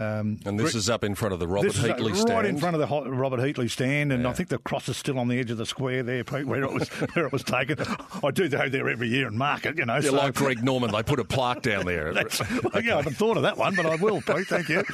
Um, 0.00 0.40
and 0.46 0.58
this 0.58 0.74
is 0.74 0.88
up 0.88 1.04
in 1.04 1.14
front 1.14 1.34
of 1.34 1.40
the 1.40 1.46
Robert 1.46 1.72
Heatley 1.72 2.16
stand. 2.16 2.30
Right 2.30 2.46
in 2.46 2.56
front 2.56 2.74
of 2.74 2.80
the 2.80 3.10
Robert 3.10 3.38
Heatley 3.38 3.70
stand, 3.70 4.12
and 4.12 4.22
yeah. 4.22 4.30
I 4.30 4.32
think 4.32 4.48
the 4.48 4.56
cross 4.56 4.88
is 4.88 4.96
still 4.96 5.18
on 5.18 5.28
the 5.28 5.38
edge 5.38 5.50
of 5.50 5.58
the 5.58 5.66
square 5.66 6.02
there, 6.02 6.22
where 6.22 6.62
it 6.64 6.72
was 6.72 6.88
where 7.14 7.26
it 7.26 7.32
was 7.32 7.44
taken. 7.44 7.76
I 8.24 8.30
do 8.30 8.48
go 8.48 8.66
there 8.70 8.88
every 8.88 9.08
year 9.08 9.26
and 9.26 9.36
mark 9.36 9.66
it, 9.66 9.76
you 9.76 9.84
know. 9.84 9.96
Yeah, 9.96 10.08
so. 10.08 10.14
like 10.14 10.34
Greg 10.34 10.64
Norman, 10.64 10.90
they 10.90 11.02
put 11.02 11.20
a 11.20 11.24
plaque 11.24 11.60
down 11.60 11.84
there. 11.84 12.14
well, 12.14 12.82
yeah, 12.82 12.94
I 12.94 12.96
haven't 12.96 13.16
thought 13.16 13.36
of 13.36 13.42
that 13.42 13.58
one, 13.58 13.74
but 13.74 13.84
I 13.84 13.96
will, 13.96 14.22
Pete. 14.22 14.46
Thank 14.46 14.70
you. 14.70 14.84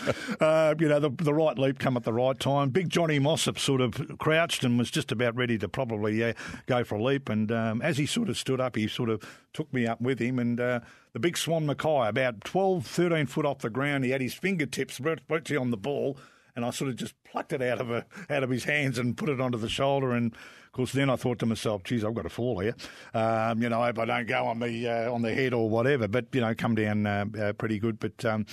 Uh, 0.40 0.74
you 0.76 0.88
know, 0.88 0.98
the, 0.98 1.10
the 1.10 1.32
right 1.34 1.56
leap 1.56 1.78
come 1.78 1.96
at 1.96 2.02
the 2.02 2.12
right 2.12 2.38
time. 2.40 2.70
Big 2.70 2.88
Johnny 2.88 3.20
Mossop 3.20 3.60
sort 3.60 3.80
of 3.80 4.18
crouched 4.18 4.64
and 4.64 4.76
was 4.76 4.90
just 4.90 5.12
about 5.12 5.36
ready 5.36 5.56
to 5.58 5.68
probably 5.68 6.24
uh, 6.24 6.32
go 6.66 6.82
for 6.82 6.96
a 6.96 7.02
leap, 7.02 7.28
and 7.28 7.52
um, 7.52 7.80
as 7.80 7.96
he 7.98 8.06
sort 8.06 8.28
of 8.28 8.36
stood 8.36 8.60
up, 8.60 8.74
he 8.74 8.88
sort 8.88 9.10
of 9.10 9.22
took 9.52 9.72
me 9.72 9.86
up 9.86 10.00
with 10.00 10.18
him, 10.18 10.40
and 10.40 10.60
uh, 10.60 10.80
the 11.16 11.20
big 11.20 11.38
Swan 11.38 11.64
Mackay, 11.64 12.08
about 12.08 12.42
12, 12.44 12.86
13 12.86 13.24
foot 13.24 13.46
off 13.46 13.60
the 13.60 13.70
ground. 13.70 14.04
He 14.04 14.10
had 14.10 14.20
his 14.20 14.34
fingertips 14.34 14.98
virtually 14.98 15.56
on 15.56 15.70
the 15.70 15.78
ball, 15.78 16.18
and 16.54 16.62
I 16.62 16.68
sort 16.68 16.90
of 16.90 16.96
just 16.96 17.14
plucked 17.24 17.54
it 17.54 17.62
out 17.62 17.80
of 17.80 17.90
a, 17.90 18.04
out 18.28 18.42
of 18.42 18.50
his 18.50 18.64
hands 18.64 18.98
and 18.98 19.16
put 19.16 19.30
it 19.30 19.40
onto 19.40 19.56
the 19.56 19.70
shoulder. 19.70 20.12
And 20.12 20.34
of 20.34 20.72
course, 20.72 20.92
then 20.92 21.08
I 21.08 21.16
thought 21.16 21.38
to 21.38 21.46
myself, 21.46 21.84
"Geez, 21.84 22.04
I've 22.04 22.12
got 22.12 22.24
to 22.24 22.28
fall 22.28 22.58
here." 22.58 22.74
Um, 23.14 23.62
you 23.62 23.70
know, 23.70 23.80
I 23.80 23.86
hope 23.86 24.00
I 24.00 24.04
don't 24.04 24.26
go 24.26 24.44
on 24.44 24.58
the 24.58 24.88
uh, 24.88 25.10
on 25.10 25.22
the 25.22 25.32
head 25.32 25.54
or 25.54 25.70
whatever. 25.70 26.06
But 26.06 26.26
you 26.32 26.42
know, 26.42 26.54
come 26.54 26.74
down 26.74 27.06
uh, 27.06 27.24
uh, 27.40 27.52
pretty 27.54 27.78
good. 27.78 27.98
But 27.98 28.22
um, 28.26 28.44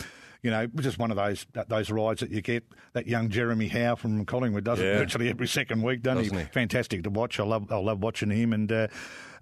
you 0.44 0.52
know, 0.52 0.68
just 0.68 1.00
one 1.00 1.10
of 1.10 1.18
those 1.18 1.48
those 1.68 1.90
rides 1.90 2.20
that 2.20 2.30
you 2.30 2.42
get. 2.42 2.64
That 2.92 3.08
young 3.08 3.30
Jeremy 3.30 3.70
Howe 3.70 3.96
from 3.96 4.24
Collingwood 4.26 4.66
does 4.66 4.80
yeah. 4.80 4.86
it 4.86 4.98
virtually 4.98 5.30
every 5.30 5.48
second 5.48 5.82
week, 5.82 6.04
doesn't, 6.04 6.24
doesn't 6.24 6.38
he? 6.38 6.44
he? 6.44 6.50
Fantastic 6.50 7.04
to 7.04 7.10
watch. 7.10 7.40
I 7.40 7.44
love 7.44 7.72
I 7.72 7.78
love 7.78 8.04
watching 8.04 8.30
him 8.30 8.54
and. 8.54 8.72
Uh, 8.72 8.88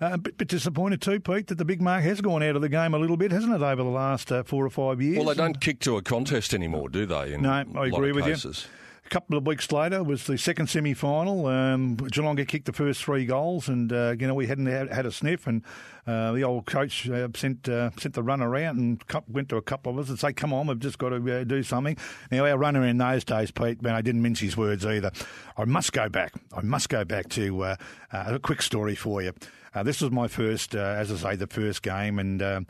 uh, 0.02 0.14
a 0.14 0.18
bit, 0.18 0.36
bit, 0.36 0.48
disappointed 0.48 1.00
too, 1.00 1.20
Pete, 1.20 1.46
that 1.46 1.60
the 1.60 1.66
big 1.66 1.80
mark 1.80 2.02
has 2.02 2.22
gone 2.22 2.42
out 2.42 2.56
of 2.56 2.64
the 2.64 2.70
game 2.70 2.96
a 2.96 2.98
little 2.98 3.18
bit, 3.18 3.32
hasn't 3.32 3.54
it, 3.54 3.62
over 3.62 3.84
the 3.84 3.90
last 3.90 4.32
uh, 4.32 4.42
four 4.42 4.66
or 4.66 4.70
five 4.72 5.00
years? 5.00 5.18
Well, 5.18 5.28
they 5.28 5.36
don't 5.36 5.62
kick 5.62 5.80
to 5.82 5.96
a 5.96 6.02
contest 6.02 6.56
anymore, 6.56 6.90
do 6.90 7.06
they? 7.06 7.38
no, 7.38 7.64
I 7.76 7.86
agree 7.86 8.12
with 8.12 8.26
cases? 8.26 8.66
you 8.66 8.91
couple 9.12 9.38
of 9.38 9.46
weeks 9.46 9.74
later 9.74 10.02
was 10.04 10.26
the 10.26 10.38
second 10.38 10.68
semi 10.68 10.94
final. 10.94 11.46
Um, 11.46 11.98
Geelong 11.98 12.38
kicked 12.38 12.66
the 12.66 12.74
first 12.74 13.04
three 13.04 13.26
goals, 13.26 13.68
and 13.68 13.92
uh, 13.92 14.16
you 14.18 14.26
know 14.26 14.34
we 14.34 14.48
hadn't 14.48 14.68
had, 14.68 14.92
had 14.92 15.06
a 15.06 15.12
sniff. 15.12 15.46
And 15.48 15.64
uh, 16.08 16.32
the 16.32 16.44
old 16.44 16.66
coach 16.66 17.10
uh, 17.10 17.28
sent 17.36 17.68
uh, 17.68 17.92
sent 17.98 18.16
the 18.16 18.24
runner 18.24 18.56
out 18.56 18.76
and 18.76 19.04
went 19.28 19.50
to 19.50 19.58
a 19.58 19.62
couple 19.62 19.92
of 19.92 20.00
us 20.00 20.10
and 20.10 20.18
say, 20.18 20.32
"Come 20.32 20.54
on, 20.54 20.68
we've 20.68 20.80
just 20.80 20.98
got 20.98 21.10
to 21.10 21.42
uh, 21.42 21.44
do 21.44 21.62
something." 21.62 21.98
Now 22.32 22.46
our 22.46 22.58
runner 22.58 22.84
in 22.86 22.98
those 22.98 23.26
days, 23.26 23.52
Pete, 23.52 23.82
man, 23.82 23.96
I 23.96 24.02
didn't 24.02 24.22
mince 24.22 24.40
his 24.40 24.56
words 24.56 24.86
either. 24.86 25.12
I 25.58 25.66
must 25.66 25.92
go 25.92 26.08
back. 26.08 26.34
I 26.56 26.62
must 26.62 26.88
go 26.88 27.04
back 27.04 27.28
to 27.32 27.64
uh, 27.64 27.76
a 28.12 28.40
quick 28.40 28.62
story 28.62 28.96
for 28.96 29.22
you. 29.22 29.34
this 29.84 30.02
was 30.02 30.12
my 30.12 30.30
first, 30.30 30.74
as 30.74 31.12
I 31.12 31.32
say, 31.32 31.36
the 31.36 31.48
first 31.48 31.84
game, 31.84 32.18
and 32.18 32.66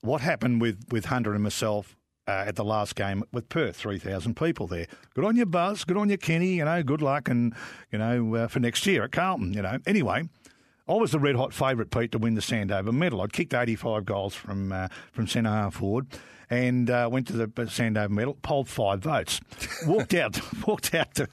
what 0.00 0.20
happened 0.20 0.60
with 0.60 0.84
with 0.90 1.04
Hunter 1.04 1.34
and 1.34 1.44
myself 1.44 1.96
uh, 2.26 2.44
at 2.46 2.56
the 2.56 2.64
last 2.64 2.96
game 2.96 3.22
with 3.32 3.48
Perth, 3.48 3.76
3,000 3.76 4.36
people 4.36 4.66
there. 4.66 4.86
Good 5.14 5.24
on 5.24 5.36
you, 5.36 5.46
Buzz. 5.46 5.84
Good 5.84 5.96
on 5.96 6.08
you, 6.08 6.18
Kenny. 6.18 6.54
You 6.54 6.64
know, 6.64 6.82
good 6.82 7.02
luck 7.02 7.28
and, 7.28 7.54
you 7.90 7.98
know, 7.98 8.34
uh, 8.34 8.48
for 8.48 8.60
next 8.60 8.86
year 8.86 9.04
at 9.04 9.12
Carlton, 9.12 9.52
you 9.52 9.62
know. 9.62 9.78
Anyway, 9.86 10.28
I 10.88 10.92
was 10.92 11.12
the 11.12 11.18
red 11.18 11.36
hot 11.36 11.52
favourite, 11.52 11.90
Pete, 11.90 12.12
to 12.12 12.18
win 12.18 12.34
the 12.34 12.40
Sandover 12.40 12.92
medal. 12.92 13.22
I'd 13.22 13.32
kicked 13.32 13.54
85 13.54 14.04
goals 14.04 14.34
from 14.34 14.72
uh, 14.72 14.88
from 15.12 15.26
centre 15.26 15.50
half 15.50 15.74
forward 15.74 16.06
and 16.48 16.88
uh, 16.90 17.08
went 17.10 17.26
to 17.28 17.32
the 17.32 17.48
Sandover 17.48 18.10
medal, 18.10 18.34
polled 18.42 18.68
five 18.68 19.00
votes, 19.00 19.40
walked 19.86 20.14
out, 20.14 20.38
walked 20.66 20.94
out 20.94 21.14
to 21.16 21.28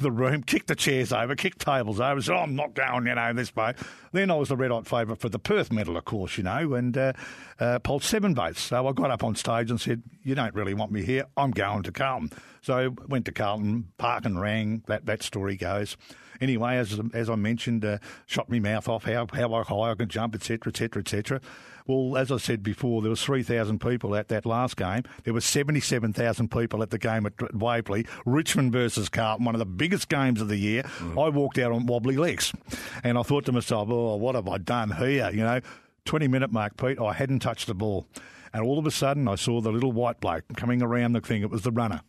the 0.00 0.10
room, 0.10 0.42
kicked 0.42 0.68
the 0.68 0.74
chairs 0.74 1.12
over, 1.12 1.34
kicked 1.34 1.58
tables 1.58 2.00
over, 2.00 2.20
said, 2.20 2.34
oh, 2.34 2.40
I'm 2.40 2.54
not 2.54 2.74
going, 2.74 3.06
you 3.06 3.14
know, 3.14 3.32
this 3.32 3.54
way. 3.54 3.74
Then 4.12 4.30
I 4.30 4.36
was 4.36 4.48
the 4.48 4.56
red 4.56 4.70
hot 4.70 4.86
favourite 4.86 5.20
for 5.20 5.28
the 5.28 5.38
Perth 5.38 5.72
medal, 5.72 5.96
of 5.96 6.04
course, 6.04 6.38
you 6.38 6.44
know, 6.44 6.74
and 6.74 6.96
uh, 6.96 7.12
uh, 7.60 7.78
polled 7.80 8.02
seven 8.02 8.34
votes. 8.34 8.62
So 8.62 8.86
I 8.86 8.92
got 8.92 9.10
up 9.10 9.22
on 9.22 9.34
stage 9.34 9.70
and 9.70 9.80
said, 9.80 10.02
you 10.22 10.34
don't 10.34 10.54
really 10.54 10.74
want 10.74 10.92
me 10.92 11.02
here, 11.04 11.26
I'm 11.36 11.50
going 11.50 11.82
to 11.82 11.92
Carlton. 11.92 12.30
So 12.62 12.78
I 12.78 12.88
went 13.06 13.26
to 13.26 13.32
Carlton, 13.32 13.92
Park 13.98 14.24
and 14.24 14.40
rang, 14.40 14.82
that, 14.86 15.06
that 15.06 15.22
story 15.22 15.56
goes. 15.56 15.96
Anyway, 16.44 16.76
as 16.76 17.00
as 17.14 17.30
I 17.30 17.36
mentioned, 17.36 17.86
uh, 17.86 17.98
shot 18.26 18.50
my 18.50 18.58
mouth 18.58 18.86
off 18.86 19.04
how 19.04 19.26
how 19.32 19.62
high 19.62 19.90
I 19.90 19.94
can 19.94 20.08
jump, 20.08 20.34
etc., 20.34 20.70
etc., 20.70 21.00
etc. 21.00 21.40
Well, 21.86 22.16
as 22.18 22.30
I 22.30 22.36
said 22.36 22.62
before, 22.62 23.02
there 23.02 23.10
was 23.10 23.22
3,000 23.22 23.78
people 23.78 24.14
at 24.14 24.28
that 24.28 24.46
last 24.46 24.76
game. 24.76 25.02
There 25.24 25.34
were 25.34 25.42
77,000 25.42 26.50
people 26.50 26.82
at 26.82 26.90
the 26.90 26.98
game 26.98 27.26
at 27.26 27.54
Waverley, 27.54 28.06
Richmond 28.24 28.72
versus 28.72 29.10
Carlton, 29.10 29.44
one 29.44 29.54
of 29.54 29.58
the 29.58 29.66
biggest 29.66 30.08
games 30.08 30.40
of 30.40 30.48
the 30.48 30.56
year. 30.56 30.82
Mm. 30.82 31.22
I 31.22 31.28
walked 31.28 31.58
out 31.58 31.72
on 31.72 31.84
wobbly 31.84 32.16
legs. 32.16 32.54
And 33.02 33.18
I 33.18 33.22
thought 33.22 33.44
to 33.46 33.52
myself, 33.52 33.88
oh, 33.90 34.16
what 34.16 34.34
have 34.34 34.48
I 34.48 34.56
done 34.56 34.92
here? 34.92 35.30
You 35.30 35.42
know, 35.42 35.60
20 36.06 36.26
minute 36.28 36.52
mark, 36.52 36.78
Pete, 36.78 36.98
I 36.98 37.12
hadn't 37.12 37.40
touched 37.40 37.66
the 37.66 37.74
ball. 37.74 38.06
And 38.54 38.62
all 38.62 38.78
of 38.78 38.86
a 38.86 38.90
sudden, 38.92 39.26
I 39.26 39.34
saw 39.34 39.60
the 39.60 39.72
little 39.72 39.90
white 39.90 40.20
bloke 40.20 40.44
coming 40.56 40.80
around 40.80 41.12
the 41.12 41.20
thing. 41.20 41.42
It 41.42 41.50
was 41.50 41.62
the 41.62 41.72
runner. 41.72 42.02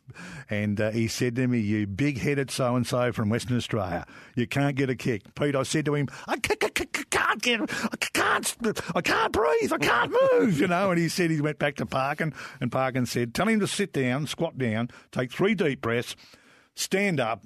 And 0.48 0.80
uh, 0.80 0.92
he 0.92 1.08
said 1.08 1.36
to 1.38 1.48
me, 1.48 1.60
You 1.60 1.88
big 1.88 2.20
headed 2.20 2.52
so 2.52 2.76
and 2.76 2.86
so 2.86 3.12
from 3.12 3.30
Western 3.30 3.58
Australia, 3.58 4.06
you 4.36 4.46
can't 4.46 4.76
get 4.76 4.92
a 4.92 4.96
kick. 4.96 5.34
Pete, 5.34 5.56
I 5.56 5.64
said 5.64 5.86
to 5.86 5.96
him, 5.96 6.08
I 6.28 6.38
can't 6.38 7.42
get, 7.42 7.72
I 7.92 7.96
can't, 8.14 8.56
I 8.96 9.02
can't 9.02 9.34
breathe, 9.34 9.74
I 9.74 9.78
can't 9.80 10.16
move, 10.34 10.60
you 10.62 10.68
know. 10.68 10.92
And 10.92 11.00
he 11.00 11.10
said 11.10 11.32
he 11.32 11.42
went 11.42 11.58
back 11.58 11.78
to 11.78 11.86
Parkin, 11.88 12.32
and 12.62 12.72
Parkin 12.72 13.08
said, 13.08 13.34
Tell 13.34 13.48
him 13.48 13.60
to 13.60 13.68
sit 13.68 13.92
down, 13.92 14.28
squat 14.28 14.56
down, 14.56 14.92
take 15.12 15.32
three 15.32 15.56
deep 15.56 15.82
breaths, 15.82 16.16
stand 16.76 17.20
up, 17.20 17.44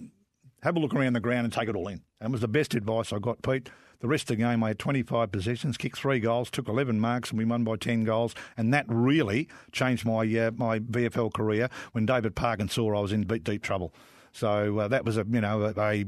have 0.61 0.75
a 0.75 0.79
look 0.79 0.93
around 0.93 1.13
the 1.13 1.21
ground, 1.21 1.45
and 1.45 1.53
take 1.53 1.69
it 1.69 1.75
all 1.77 1.87
in. 1.87 2.01
That 2.19 2.31
was 2.31 2.41
the 2.41 2.49
best 2.49 2.73
advice 2.73 3.13
I 3.13 3.19
got, 3.19 3.41
Pete. 3.43 3.69
The 3.99 4.07
rest 4.07 4.23
of 4.23 4.37
the 4.37 4.43
game, 4.43 4.63
I 4.63 4.69
had 4.69 4.79
25 4.79 5.31
possessions, 5.31 5.77
kicked 5.77 5.97
three 5.97 6.19
goals, 6.19 6.49
took 6.49 6.69
11 6.69 6.99
marks, 6.99 7.31
and 7.31 7.37
we 7.37 7.43
won 7.43 7.65
by 7.65 7.75
10 7.75 8.05
goals. 8.05 8.33
And 8.55 8.73
that 8.73 8.85
really 8.87 9.49
changed 9.71 10.05
my 10.05 10.21
uh, 10.21 10.51
my 10.55 10.79
VFL 10.79 11.33
career 11.33 11.69
when 11.91 12.05
David 12.05 12.35
Parkin 12.35 12.69
saw 12.69 12.95
I 12.95 13.01
was 13.01 13.11
in 13.11 13.23
deep, 13.23 13.43
deep 13.43 13.61
trouble. 13.61 13.93
So 14.31 14.79
uh, 14.79 14.87
that 14.87 15.03
was 15.03 15.17
a 15.17 15.25
you 15.29 15.41
know 15.41 15.63
a, 15.63 15.73
a 15.77 16.05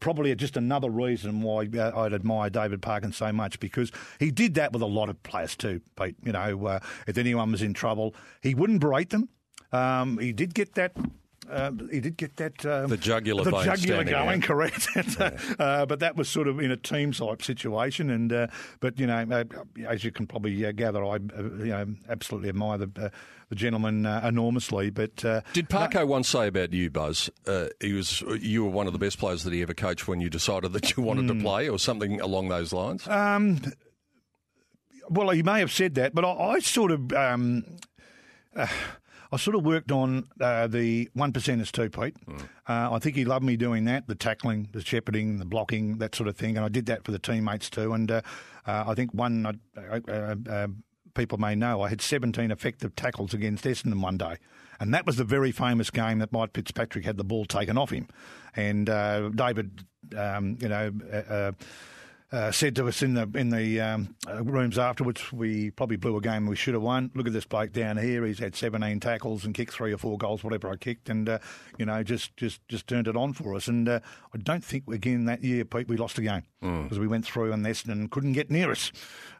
probably 0.00 0.34
just 0.34 0.56
another 0.56 0.90
reason 0.90 1.40
why 1.42 1.68
uh, 1.76 1.92
I'd 1.94 2.12
admire 2.12 2.50
David 2.50 2.82
Parkin 2.82 3.12
so 3.12 3.32
much 3.32 3.60
because 3.60 3.92
he 4.18 4.30
did 4.30 4.54
that 4.54 4.72
with 4.72 4.82
a 4.82 4.86
lot 4.86 5.08
of 5.08 5.22
players 5.22 5.54
too, 5.54 5.80
Pete. 5.96 6.16
You 6.24 6.32
know, 6.32 6.66
uh, 6.66 6.80
if 7.06 7.16
anyone 7.16 7.52
was 7.52 7.62
in 7.62 7.74
trouble, 7.74 8.14
he 8.40 8.54
wouldn't 8.54 8.80
berate 8.80 9.10
them. 9.10 9.28
Um, 9.70 10.18
he 10.18 10.32
did 10.32 10.54
get 10.54 10.74
that 10.74 10.96
uh, 11.52 11.70
he 11.90 12.00
did 12.00 12.16
get 12.16 12.36
that 12.36 12.64
um, 12.64 12.88
the 12.88 12.96
jugular, 12.96 13.44
the 13.44 13.62
jugular 13.62 14.04
going, 14.04 14.40
correct. 14.40 14.88
yeah. 14.96 15.36
uh, 15.58 15.86
but 15.86 16.00
that 16.00 16.16
was 16.16 16.28
sort 16.28 16.48
of 16.48 16.58
in 16.60 16.70
a 16.70 16.76
team 16.76 17.12
type 17.12 17.42
situation, 17.42 18.10
and 18.10 18.32
uh, 18.32 18.46
but 18.80 18.98
you 18.98 19.06
know, 19.06 19.26
uh, 19.30 19.44
as 19.86 20.02
you 20.02 20.10
can 20.10 20.26
probably 20.26 20.64
uh, 20.64 20.72
gather, 20.72 21.04
I 21.04 21.16
you 21.16 21.66
know 21.66 21.86
absolutely 22.08 22.48
admire 22.48 22.78
the 22.78 23.12
the 23.50 23.54
gentleman 23.54 24.06
enormously. 24.06 24.90
But 24.90 25.16
did 25.16 25.68
Parko 25.68 25.94
no, 25.94 26.06
once 26.06 26.28
say 26.28 26.46
about 26.46 26.72
you, 26.72 26.90
Buzz? 26.90 27.28
he 27.80 27.92
was 27.92 28.22
you 28.40 28.64
were 28.64 28.70
one 28.70 28.86
of 28.86 28.94
the 28.94 28.98
best 28.98 29.18
players 29.18 29.44
that 29.44 29.52
he 29.52 29.60
ever 29.62 29.74
coached 29.74 30.08
when 30.08 30.20
you 30.20 30.30
decided 30.30 30.72
that 30.72 30.96
you 30.96 31.02
wanted 31.02 31.26
mm. 31.26 31.28
to 31.28 31.34
hmm. 31.34 31.42
play, 31.42 31.68
or 31.68 31.78
something 31.78 32.20
along 32.20 32.48
those 32.48 32.72
lines. 32.72 33.06
Um, 33.06 33.60
well, 35.10 35.28
he 35.30 35.42
may 35.42 35.58
have 35.58 35.72
said 35.72 35.96
that, 35.96 36.14
but 36.14 36.24
I, 36.24 36.32
I 36.32 36.58
sort 36.60 36.92
of. 36.92 37.12
Um, 37.12 37.64
I 39.32 39.38
sort 39.38 39.56
of 39.56 39.64
worked 39.64 39.90
on 39.90 40.28
uh, 40.40 40.66
the 40.66 41.08
one 41.14 41.32
percenters 41.32 41.72
too, 41.72 41.88
Pete. 41.88 42.14
Mm. 42.26 42.42
Uh, 42.68 42.94
I 42.94 42.98
think 42.98 43.16
he 43.16 43.24
loved 43.24 43.44
me 43.44 43.56
doing 43.56 43.86
that, 43.86 44.06
the 44.06 44.14
tackling, 44.14 44.68
the 44.72 44.82
shepherding, 44.82 45.38
the 45.38 45.46
blocking, 45.46 45.96
that 45.98 46.14
sort 46.14 46.28
of 46.28 46.36
thing, 46.36 46.56
and 46.56 46.64
I 46.64 46.68
did 46.68 46.84
that 46.86 47.04
for 47.04 47.12
the 47.12 47.18
teammates 47.18 47.70
too. 47.70 47.94
And 47.94 48.10
uh, 48.10 48.20
uh 48.66 48.84
I 48.86 48.94
think 48.94 49.14
one 49.14 49.60
uh, 49.76 50.00
uh, 50.08 50.66
people 51.14 51.38
may 51.38 51.54
know 51.54 51.80
I 51.80 51.88
had 51.88 52.02
17 52.02 52.50
effective 52.50 52.94
tackles 52.94 53.32
against 53.32 53.64
Essendon 53.64 54.02
one 54.02 54.18
day, 54.18 54.36
and 54.78 54.92
that 54.92 55.06
was 55.06 55.16
the 55.16 55.24
very 55.24 55.50
famous 55.50 55.90
game 55.90 56.18
that 56.18 56.30
Mike 56.30 56.50
Fitzpatrick 56.52 57.06
had 57.06 57.16
the 57.16 57.24
ball 57.24 57.46
taken 57.46 57.78
off 57.78 57.90
him, 57.90 58.08
and 58.54 58.86
David, 58.86 59.86
um, 60.14 60.58
you 60.60 60.68
know 60.68 60.92
uh, 62.32 62.50
said 62.50 62.74
to 62.76 62.88
us 62.88 63.02
in 63.02 63.12
the 63.12 63.30
in 63.34 63.50
the 63.50 63.78
um, 63.80 64.16
uh, 64.26 64.42
rooms 64.42 64.78
afterwards, 64.78 65.30
we 65.32 65.70
probably 65.70 65.96
blew 65.96 66.16
a 66.16 66.20
game 66.20 66.46
we 66.46 66.56
should 66.56 66.72
have 66.72 66.82
won. 66.82 67.10
Look 67.14 67.26
at 67.26 67.34
this 67.34 67.44
bloke 67.44 67.72
down 67.72 67.98
here; 67.98 68.24
he's 68.24 68.38
had 68.38 68.56
17 68.56 69.00
tackles 69.00 69.44
and 69.44 69.54
kicked 69.54 69.72
three 69.72 69.92
or 69.92 69.98
four 69.98 70.16
goals, 70.16 70.42
whatever 70.42 70.70
I 70.70 70.76
kicked, 70.76 71.10
and 71.10 71.28
uh, 71.28 71.38
you 71.76 71.84
know 71.84 72.02
just 72.02 72.34
just 72.38 72.66
just 72.68 72.86
turned 72.86 73.06
it 73.06 73.16
on 73.16 73.34
for 73.34 73.54
us. 73.54 73.68
And 73.68 73.86
uh, 73.86 74.00
I 74.34 74.38
don't 74.38 74.64
think 74.64 74.88
again 74.88 75.26
that 75.26 75.44
year, 75.44 75.64
Pete, 75.66 75.88
we 75.88 75.98
lost 75.98 76.18
a 76.18 76.22
game 76.22 76.42
because 76.60 76.98
we 76.98 77.06
went 77.06 77.26
through 77.26 77.52
and 77.52 77.66
Essendon 77.66 78.10
couldn't 78.10 78.32
get 78.32 78.50
near 78.50 78.70
us. 78.70 78.92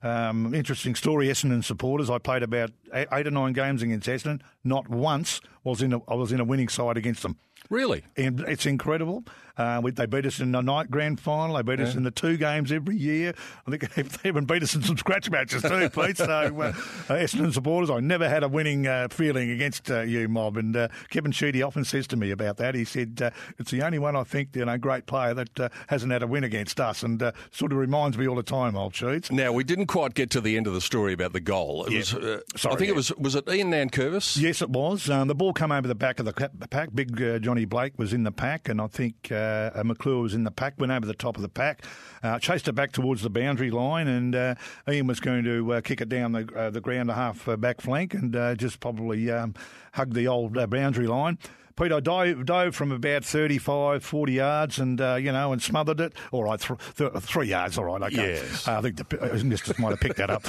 Um, 0.02 0.52
interesting 0.55 0.94
story, 0.94 1.28
Essendon 1.28 1.64
supporters. 1.64 2.11
I 2.11 2.18
played 2.18 2.42
about 2.42 2.72
eight, 2.92 3.09
eight 3.12 3.26
or 3.26 3.31
nine 3.31 3.52
games 3.52 3.83
against 3.83 4.09
Essendon. 4.09 4.40
Not 4.64 4.88
once 4.88 5.40
was 5.64 5.81
in 5.81 5.92
a, 5.92 6.00
I 6.09 6.14
was 6.14 6.33
in 6.33 6.40
a 6.40 6.44
winning 6.44 6.68
side 6.68 6.96
against 6.96 7.22
them. 7.22 7.38
Really? 7.70 8.05
And 8.16 8.40
it's 8.40 8.66
incredible. 8.66 9.25
Uh, 9.57 9.81
we, 9.85 9.90
they 9.90 10.07
beat 10.07 10.25
us 10.25 10.40
in 10.40 10.51
the 10.53 10.62
night 10.62 10.90
grand 10.90 11.20
final. 11.20 11.57
They 11.57 11.62
beat 11.62 11.79
us 11.81 11.94
in 11.94 12.05
the 12.05 12.11
two 12.11 12.38
games 12.38 12.72
every 12.72 12.96
year. 12.96 13.35
I 13.66 13.70
think 13.77 13.94
they 14.22 14.29
even 14.29 14.46
beat 14.46 14.62
us 14.62 14.75
in 14.75 14.83
some 14.83 14.96
scratch 14.96 15.31
matches 15.31 15.61
too, 15.62 15.90
Pete. 15.94 16.16
So, 16.16 16.25
uh, 16.25 16.48
uh, 16.68 16.72
Essendon 17.12 17.53
supporters, 17.53 17.90
I 17.90 18.01
never 18.01 18.29
had 18.29 18.42
a 18.44 18.48
winning 18.48 18.87
uh, 18.87 19.09
feeling 19.11 19.51
against 19.51 19.90
uh, 19.90 20.01
you, 20.01 20.27
Mob. 20.27 20.57
And 20.57 20.75
uh, 20.75 20.88
Kevin 21.11 21.33
Sheedy 21.33 21.62
often 21.62 21.85
says 21.85 22.07
to 22.09 22.16
me 22.16 22.31
about 22.31 22.57
that. 22.57 22.75
He 22.75 22.85
said, 22.87 23.20
uh, 23.22 23.31
it's 23.59 23.70
the 23.70 23.83
only 23.83 23.98
one 23.98 24.16
I 24.16 24.25
think, 24.25 24.57
you 24.57 24.64
know, 24.64 24.79
great 24.79 25.05
player 25.05 25.35
that 25.35 25.61
uh, 25.61 25.68
hasn't 25.88 26.12
had 26.12 26.22
a 26.22 26.27
win 26.27 26.44
against 26.44 26.81
us. 26.81 27.03
And 27.03 27.22
uh, 27.22 27.33
sort 27.51 27.72
of 27.72 27.79
reminds 27.79 28.16
me 28.16 28.27
all 28.27 28.37
the 28.37 28.42
time, 28.42 28.75
old 28.75 28.94
Sheets. 28.94 29.31
Now, 29.31 29.53
we 29.53 29.64
didn't 29.64 29.87
quite 29.87 30.14
get 30.14 30.31
to 30.31 30.40
the 30.40 30.57
end 30.57 30.66
of 30.66 30.72
the 30.72 30.81
story 30.81 31.12
about 31.12 31.35
the 31.35 31.40
goal. 31.40 31.85
It 31.85 31.92
Yeah. 31.92 31.98
was, 31.98 32.14
uh, 32.14 32.40
Sorry, 32.57 32.75
I 32.75 32.79
think 32.79 32.87
yeah. 32.88 32.92
it 32.94 32.96
was, 32.96 33.12
was 33.16 33.35
it 33.35 33.46
Ian 33.51 33.70
Nankervis? 33.70 34.38
Yes, 34.40 34.62
it 34.62 34.70
was. 34.70 35.11
Um, 35.11 35.29
the 35.29 35.35
ball 35.35 35.53
came 35.53 35.70
over 35.72 35.87
the 35.87 35.94
back 35.94 36.18
of 36.20 36.25
the 36.25 36.33
pack. 36.70 36.88
Big 36.94 37.20
uh, 37.20 37.38
Johnny 37.53 37.67
Blake 37.67 37.99
was 37.99 38.15
in 38.15 38.23
the 38.23 38.33
pack, 38.33 38.71
and 38.71 38.81
I 38.81 38.87
think 38.87 39.29
uh, 39.31 39.73
uh, 39.75 39.83
McClure 39.85 40.23
was 40.23 40.33
in 40.33 40.43
the 40.43 40.51
pack. 40.51 40.81
Went 40.81 40.91
over 40.91 41.05
the 41.05 41.12
top 41.12 41.37
of 41.37 41.43
the 41.43 41.51
pack, 41.51 41.85
uh, 42.23 42.38
chased 42.38 42.67
it 42.67 42.73
back 42.73 42.93
towards 42.93 43.21
the 43.21 43.29
boundary 43.29 43.71
line, 43.71 44.09
and 44.09 44.35
uh, 44.35 44.55
Ian 44.88 45.07
was 45.07 45.21
going 45.21 45.45
to 45.45 45.75
uh, 45.75 45.81
kick 45.83 46.01
it 46.01 46.09
down 46.09 46.33
the 46.33 46.49
uh, 46.57 46.71
the 46.71 46.81
ground 46.81 47.11
a 47.11 47.15
half 47.15 47.47
back 47.61 47.83
flank, 47.83 48.15
and 48.15 48.33
just 48.59 48.81
probably 48.81 49.31
um, 49.31 49.55
hug 49.93 50.15
the 50.15 50.27
old 50.27 50.55
boundary 50.71 51.07
line. 51.07 51.37
Pete, 51.76 51.92
I 51.92 52.00
dove, 52.00 52.44
dove 52.44 52.74
from 52.74 52.92
about 52.92 53.24
35, 53.24 54.04
40 54.04 54.32
yards 54.32 54.78
and, 54.78 55.00
uh, 55.00 55.14
you 55.14 55.32
know, 55.32 55.52
and 55.52 55.62
smothered 55.62 56.00
it. 56.00 56.12
All 56.30 56.44
right, 56.44 56.61
th- 56.61 56.78
th- 56.96 57.12
three 57.22 57.48
yards, 57.48 57.78
all 57.78 57.85
right, 57.85 58.02
okay. 58.02 58.35
Yes. 58.35 58.68
Uh, 58.68 58.78
I 58.78 58.82
think 58.82 58.96
the 58.96 59.32
uh, 59.32 59.44
Mistress 59.44 59.78
might 59.78 59.90
have 59.90 60.00
picked 60.00 60.16
that 60.16 60.30
up. 60.30 60.46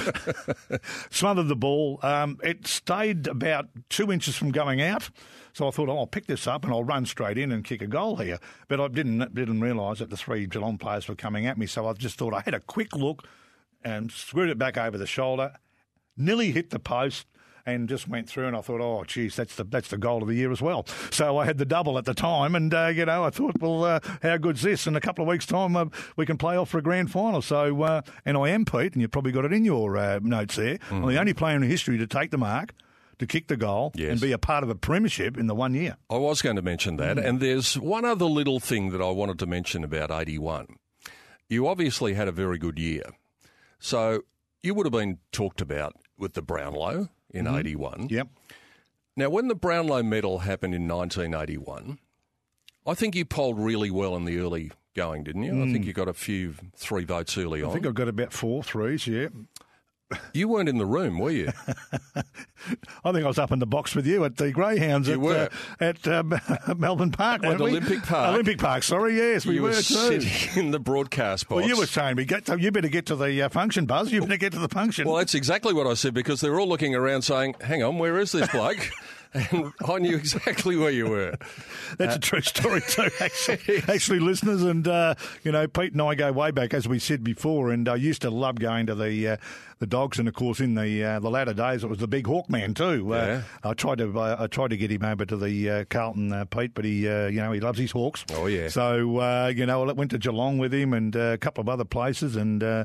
Smothered 1.10 1.48
the 1.48 1.56
ball. 1.56 1.98
Um, 2.02 2.38
it 2.42 2.66
stayed 2.66 3.26
about 3.26 3.68
two 3.88 4.12
inches 4.12 4.36
from 4.36 4.50
going 4.52 4.80
out. 4.82 5.10
So 5.54 5.68
I 5.68 5.70
thought, 5.70 5.88
oh, 5.88 5.98
I'll 5.98 6.06
pick 6.06 6.26
this 6.26 6.46
up 6.48 6.64
and 6.64 6.72
I'll 6.72 6.82
run 6.82 7.06
straight 7.06 7.38
in 7.38 7.52
and 7.52 7.64
kick 7.64 7.80
a 7.80 7.86
goal 7.86 8.16
here. 8.16 8.38
But 8.66 8.80
I 8.80 8.88
didn't 8.88 9.34
didn't 9.34 9.60
realise 9.60 10.00
that 10.00 10.10
the 10.10 10.16
three 10.16 10.46
Geelong 10.46 10.78
players 10.78 11.06
were 11.06 11.14
coming 11.14 11.46
at 11.46 11.56
me. 11.56 11.66
So 11.66 11.86
I 11.86 11.92
just 11.92 12.18
thought 12.18 12.34
I 12.34 12.40
had 12.40 12.54
a 12.54 12.60
quick 12.60 12.96
look 12.96 13.26
and 13.84 14.10
screwed 14.10 14.50
it 14.50 14.58
back 14.58 14.76
over 14.76 14.98
the 14.98 15.06
shoulder, 15.06 15.52
nearly 16.16 16.50
hit 16.50 16.70
the 16.70 16.80
post. 16.80 17.26
And 17.66 17.88
just 17.88 18.06
went 18.08 18.28
through, 18.28 18.46
and 18.46 18.54
I 18.54 18.60
thought, 18.60 18.82
oh, 18.82 19.04
geez, 19.04 19.36
that's 19.36 19.54
the 19.56 19.64
that's 19.64 19.88
the 19.88 19.96
goal 19.96 20.20
of 20.20 20.28
the 20.28 20.34
year 20.34 20.52
as 20.52 20.60
well. 20.60 20.86
So 21.10 21.38
I 21.38 21.46
had 21.46 21.56
the 21.56 21.64
double 21.64 21.96
at 21.96 22.04
the 22.04 22.12
time, 22.12 22.54
and 22.54 22.74
uh, 22.74 22.88
you 22.94 23.06
know, 23.06 23.24
I 23.24 23.30
thought, 23.30 23.58
well, 23.58 23.84
uh, 23.84 24.00
how 24.22 24.36
good's 24.36 24.60
this? 24.60 24.86
In 24.86 24.96
a 24.96 25.00
couple 25.00 25.22
of 25.24 25.28
weeks' 25.30 25.46
time, 25.46 25.74
uh, 25.74 25.86
we 26.16 26.26
can 26.26 26.36
play 26.36 26.58
off 26.58 26.68
for 26.68 26.76
a 26.76 26.82
grand 26.82 27.10
final. 27.10 27.40
So, 27.40 27.82
uh, 27.82 28.02
and 28.26 28.36
I 28.36 28.50
am 28.50 28.66
Pete, 28.66 28.92
and 28.92 29.00
you've 29.00 29.12
probably 29.12 29.32
got 29.32 29.46
it 29.46 29.52
in 29.54 29.64
your 29.64 29.96
uh, 29.96 30.20
notes 30.22 30.56
there. 30.56 30.78
I'm 30.90 31.06
the 31.06 31.18
only 31.18 31.32
player 31.32 31.56
in 31.56 31.62
history 31.62 31.96
to 31.96 32.06
take 32.06 32.30
the 32.32 32.36
mark, 32.36 32.74
to 33.18 33.26
kick 33.26 33.46
the 33.48 33.56
goal, 33.56 33.92
Yes. 33.94 34.10
and 34.12 34.20
be 34.20 34.32
a 34.32 34.38
part 34.38 34.62
of 34.62 34.68
a 34.68 34.74
premiership 34.74 35.38
in 35.38 35.46
the 35.46 35.54
one 35.54 35.72
year. 35.72 35.96
I 36.10 36.18
was 36.18 36.42
going 36.42 36.56
to 36.56 36.62
mention 36.62 36.98
that. 36.98 37.16
Mm. 37.16 37.24
And 37.24 37.40
there's 37.40 37.78
one 37.78 38.04
other 38.04 38.26
little 38.26 38.60
thing 38.60 38.90
that 38.90 39.00
I 39.00 39.08
wanted 39.10 39.38
to 39.38 39.46
mention 39.46 39.84
about 39.84 40.10
81. 40.10 40.66
You 41.48 41.66
obviously 41.66 42.12
had 42.12 42.28
a 42.28 42.32
very 42.32 42.58
good 42.58 42.78
year. 42.78 43.04
So 43.78 44.24
you 44.62 44.74
would 44.74 44.84
have 44.84 44.92
been 44.92 45.18
talked 45.32 45.62
about 45.62 45.94
with 46.18 46.34
the 46.34 46.42
Brownlow 46.42 47.08
in 47.34 47.44
Mm-hmm. 47.46 47.56
81. 47.56 48.06
Yep. 48.10 48.28
Now, 49.16 49.28
when 49.30 49.48
the 49.48 49.54
Brownlow 49.54 50.02
medal 50.02 50.38
happened 50.40 50.74
in 50.74 50.88
1981, 50.88 51.98
I 52.86 52.94
think 52.94 53.14
you 53.14 53.24
polled 53.24 53.58
really 53.58 53.90
well 53.90 54.16
in 54.16 54.24
the 54.24 54.38
early 54.38 54.72
going, 54.94 55.24
didn't 55.24 55.42
you? 55.42 55.62
I 55.62 55.72
think 55.72 55.84
you 55.86 55.92
got 55.92 56.08
a 56.08 56.14
few 56.14 56.54
three 56.76 57.04
votes 57.04 57.36
early 57.38 57.60
Mm. 57.60 57.64
I 57.64 57.66
on. 57.68 57.72
think 57.72 57.86
I've 57.86 57.94
got 57.94 58.08
about 58.08 58.32
four 58.32 58.62
threes. 58.62 59.06
Yeah. 59.06 59.28
You 60.32 60.48
weren't 60.48 60.68
in 60.68 60.78
the 60.78 60.86
room, 60.86 61.18
were 61.18 61.30
you? 61.30 61.52
I 63.04 63.12
think 63.12 63.24
I 63.24 63.28
was 63.28 63.38
up 63.38 63.52
in 63.52 63.58
the 63.58 63.66
box 63.66 63.94
with 63.94 64.06
you 64.06 64.24
at 64.24 64.36
the 64.36 64.50
Greyhounds 64.50 65.08
You 65.08 65.14
at 65.14 65.20
were. 65.20 65.48
Uh, 65.80 65.84
at 65.84 66.08
um, 66.08 66.34
Melbourne 66.76 67.10
Park. 67.10 67.42
At 67.42 67.48
weren't 67.48 67.60
we? 67.60 67.70
Olympic 67.70 68.02
Park. 68.02 68.34
Olympic 68.34 68.58
Park. 68.58 68.82
Sorry, 68.82 69.16
yes, 69.16 69.46
we 69.46 69.54
you 69.54 69.62
were, 69.62 69.68
were 69.68 69.74
sitting 69.74 70.30
in 70.64 70.70
the 70.70 70.80
broadcast 70.80 71.48
box. 71.48 71.60
Well, 71.60 71.68
you 71.68 71.76
were 71.76 71.86
saying 71.86 72.16
we 72.16 72.24
get 72.24 72.46
to, 72.46 72.58
you 72.58 72.70
better 72.70 72.88
get 72.88 73.06
to 73.06 73.16
the 73.16 73.42
uh, 73.42 73.48
function, 73.48 73.86
Buzz. 73.86 74.12
You 74.12 74.20
better 74.22 74.36
get 74.36 74.52
to 74.52 74.58
the 74.58 74.68
function. 74.68 75.06
Well, 75.06 75.16
that's 75.16 75.34
exactly 75.34 75.74
what 75.74 75.86
I 75.86 75.94
said 75.94 76.14
because 76.14 76.40
they're 76.40 76.58
all 76.58 76.68
looking 76.68 76.94
around 76.94 77.22
saying, 77.22 77.56
hang 77.60 77.82
on, 77.82 77.98
where 77.98 78.18
is 78.18 78.32
this 78.32 78.48
bloke? 78.50 78.90
And 79.34 79.72
I 79.86 79.98
knew 79.98 80.16
exactly 80.16 80.76
where 80.76 80.90
you 80.90 81.08
were. 81.08 81.36
That's 81.98 82.16
a 82.16 82.18
true 82.18 82.40
story 82.40 82.80
too, 82.80 83.08
actually, 83.20 83.82
actually 83.88 84.20
listeners. 84.20 84.62
And, 84.62 84.86
uh, 84.86 85.14
you 85.42 85.52
know, 85.52 85.66
Pete 85.66 85.92
and 85.92 86.02
I 86.02 86.14
go 86.14 86.32
way 86.32 86.50
back, 86.50 86.72
as 86.72 86.86
we 86.88 86.98
said 86.98 87.24
before, 87.24 87.70
and 87.72 87.88
I 87.88 87.96
used 87.96 88.22
to 88.22 88.30
love 88.30 88.56
going 88.60 88.86
to 88.86 88.94
the 88.94 89.28
uh, 89.28 89.36
the 89.80 89.86
dogs. 89.86 90.18
And, 90.18 90.28
of 90.28 90.34
course, 90.34 90.60
in 90.60 90.74
the 90.74 91.04
uh, 91.04 91.20
the 91.20 91.30
latter 91.30 91.52
days, 91.52 91.84
it 91.84 91.88
was 91.88 91.98
the 91.98 92.08
big 92.08 92.26
hawk 92.26 92.48
man 92.48 92.74
too. 92.74 93.12
Uh, 93.12 93.16
Yeah. 93.16 93.42
I 93.70 93.74
tried 93.74 93.98
to 93.98 94.18
uh, 94.18 94.36
I 94.38 94.46
tried 94.46 94.70
to 94.70 94.76
get 94.76 94.90
him 94.90 95.04
over 95.04 95.24
to 95.26 95.36
the 95.36 95.70
uh, 95.70 95.84
Carlton, 95.90 96.32
uh, 96.32 96.44
Pete, 96.44 96.72
but 96.74 96.84
he, 96.84 97.08
uh, 97.08 97.26
you 97.26 97.40
know, 97.40 97.52
he 97.52 97.60
loves 97.60 97.78
his 97.78 97.90
hawks. 97.90 98.24
Oh, 98.32 98.46
yeah. 98.46 98.68
So, 98.68 99.18
uh, 99.18 99.52
you 99.54 99.66
know, 99.66 99.88
I 99.88 99.92
went 99.92 100.12
to 100.12 100.18
Geelong 100.18 100.58
with 100.58 100.72
him 100.72 100.92
and 100.92 101.16
uh, 101.16 101.32
a 101.34 101.38
couple 101.38 101.60
of 101.60 101.68
other 101.68 101.84
places. 101.84 102.36
And 102.36 102.62
uh, 102.62 102.84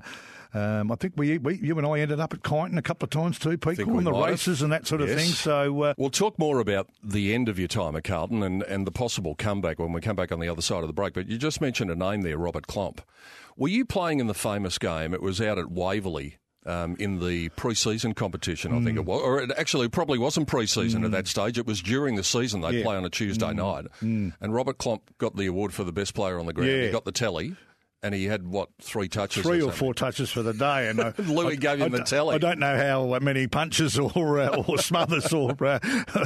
um, 0.54 0.92
I 0.92 0.96
think 0.96 1.14
we, 1.16 1.38
we, 1.38 1.58
you 1.58 1.78
and 1.78 1.86
I 1.86 2.00
ended 2.00 2.20
up 2.20 2.34
at 2.34 2.42
Kyneton 2.42 2.78
a 2.78 2.82
couple 2.82 3.06
of 3.06 3.10
times 3.12 3.38
too, 3.38 3.58
Pete, 3.58 3.78
calling 3.78 3.98
we 3.98 4.04
the 4.04 4.12
might 4.12 4.32
races 4.32 4.62
and 4.62 4.72
that 4.72 4.88
sort 4.88 5.02
of 5.02 5.10
thing. 5.10 5.28
So, 5.28 5.84
uh, 5.84 5.94
We'll 5.98 6.10
talk 6.10 6.40
more 6.40 6.60
about 6.60 6.90
the 7.04 7.34
end 7.34 7.50
of 7.50 7.60
your 7.60 7.68
time 7.68 7.96
at 7.96 8.04
Carlton 8.04 8.42
and, 8.44 8.64
and 8.64 8.88
the 8.88 8.92
possible 8.92 9.36
comeback 9.36 9.78
when 9.80 9.94
we 9.94 10.02
come 10.02 10.16
back 10.16 10.32
on 10.32 10.40
the 10.40 10.50
other 10.50 10.62
side 10.62 10.82
of 10.82 10.88
the 10.88 10.94
break. 10.94 11.14
But 11.14 11.28
you 11.28 11.38
just 11.38 11.62
mentioned 11.62 11.92
a 11.92 11.96
name 11.96 12.22
there, 12.24 12.38
Robert 12.38 12.68
Klomp. 12.68 13.00
Were 13.58 13.68
you 13.68 13.86
playing 13.86 14.20
in 14.20 14.28
the 14.28 14.34
famous 14.34 14.78
game? 14.78 15.14
It 15.14 15.22
was 15.22 15.40
out 15.42 15.58
at 15.58 15.70
Waverley. 15.72 16.38
Um, 16.66 16.98
in 17.00 17.26
the 17.26 17.50
pre-season 17.50 18.14
competition, 18.14 18.74
I 18.78 18.84
think 18.84 18.98
it 18.98 19.06
was, 19.06 19.22
or 19.22 19.42
it 19.42 19.50
actually 19.58 19.88
probably 19.88 20.20
wasn't 20.20 20.48
pre-season 20.50 21.06
at 21.06 21.12
that 21.12 21.26
stage. 21.26 21.58
It 21.58 21.66
was 21.66 21.82
during 21.82 22.16
the 22.16 22.24
season. 22.24 22.60
They 22.62 22.80
Yeah. 22.80 22.84
play 22.84 22.96
on 22.98 23.06
a 23.06 23.10
Tuesday 23.10 23.54
night, 23.54 23.86
and 24.02 24.34
Robert 24.42 24.78
Klomp 24.78 25.00
got 25.18 25.38
the 25.38 25.46
award 25.48 25.74
for 25.74 25.86
the 25.86 25.94
best 25.94 26.14
player 26.14 26.38
on 26.38 26.46
the 26.46 26.54
ground. 26.54 26.70
Yeah. 26.70 26.84
He 26.84 26.92
got 26.92 27.06
the 27.06 27.14
telly, 27.14 27.56
and 28.02 28.16
he 28.16 28.26
had 28.26 28.48
what 28.48 28.70
three 28.82 29.08
touches? 29.08 29.44
three 29.44 29.58
or 29.58 29.62
something? 29.62 29.78
four 29.78 29.94
touches 29.94 30.32
for 30.32 30.42
the 30.42 30.54
day, 30.54 30.90
and 30.90 31.00
uh, 31.00 31.12
Louis 31.18 31.58
gave 31.58 31.80
him 31.80 31.94
I, 31.94 31.98
the 32.00 32.04
telly. 32.04 32.36
I 32.36 32.38
don't 32.38 32.60
know 32.60 32.78
how 32.78 33.20
many 33.20 33.48
punches 33.48 34.00
or 34.00 34.40
uh, 34.40 34.64
or 34.64 34.78
smothers 34.80 35.34
or 35.34 35.56
uh, 35.64 35.80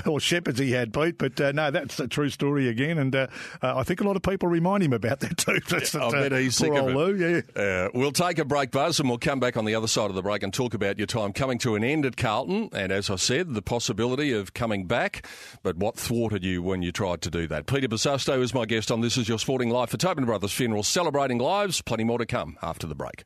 or 0.05 0.19
shepherds 0.19 0.59
he 0.59 0.71
had, 0.71 0.93
Pete, 0.93 1.17
but 1.17 1.39
uh, 1.39 1.51
no, 1.51 1.71
that's 1.71 1.99
a 1.99 2.07
true 2.07 2.29
story 2.29 2.67
again, 2.67 2.97
and 2.97 3.15
uh, 3.15 3.27
uh, 3.61 3.77
I 3.77 3.83
think 3.83 4.01
a 4.01 4.03
lot 4.03 4.15
of 4.15 4.21
people 4.21 4.49
remind 4.49 4.83
him 4.83 4.93
about 4.93 5.19
that 5.21 5.37
too. 5.37 5.59
That's 5.69 5.95
I 5.95 6.11
that, 6.11 6.29
bet 6.29 6.41
he's 6.41 6.55
sick 6.55 6.73
of 6.73 6.89
it. 6.89 6.95
Lou, 6.95 7.15
yeah. 7.15 7.41
Uh, 7.61 7.89
we'll 7.93 8.11
take 8.11 8.37
a 8.37 8.45
break, 8.45 8.71
Buzz, 8.71 8.99
and 8.99 9.09
we'll 9.09 9.17
come 9.17 9.39
back 9.39 9.57
on 9.57 9.65
the 9.65 9.75
other 9.75 9.87
side 9.87 10.09
of 10.09 10.15
the 10.15 10.21
break 10.21 10.43
and 10.43 10.53
talk 10.53 10.73
about 10.73 10.97
your 10.97 11.07
time 11.07 11.33
coming 11.33 11.57
to 11.59 11.75
an 11.75 11.83
end 11.83 12.05
at 12.05 12.17
Carlton. 12.17 12.69
And 12.73 12.91
as 12.91 13.09
I 13.09 13.15
said, 13.15 13.53
the 13.53 13.61
possibility 13.61 14.31
of 14.31 14.53
coming 14.53 14.85
back. 14.85 15.25
But 15.63 15.77
what 15.77 15.97
thwarted 15.97 16.43
you 16.43 16.61
when 16.61 16.81
you 16.81 16.91
tried 16.91 17.21
to 17.23 17.31
do 17.31 17.47
that? 17.47 17.65
Peter 17.65 17.87
Bosustow 17.87 18.41
is 18.41 18.53
my 18.53 18.65
guest 18.65 18.91
on 18.91 19.01
This 19.01 19.17
Is 19.17 19.27
Your 19.27 19.39
Sporting 19.39 19.69
Life 19.69 19.89
for 19.89 19.97
Tobin 19.97 20.25
Brothers 20.25 20.51
Funeral, 20.51 20.83
celebrating 20.83 21.39
lives. 21.63 21.81
Plenty 21.81 22.03
more 22.03 22.17
to 22.17 22.25
come 22.25 22.57
after 22.61 22.87
the 22.87 22.95
break. 22.95 23.23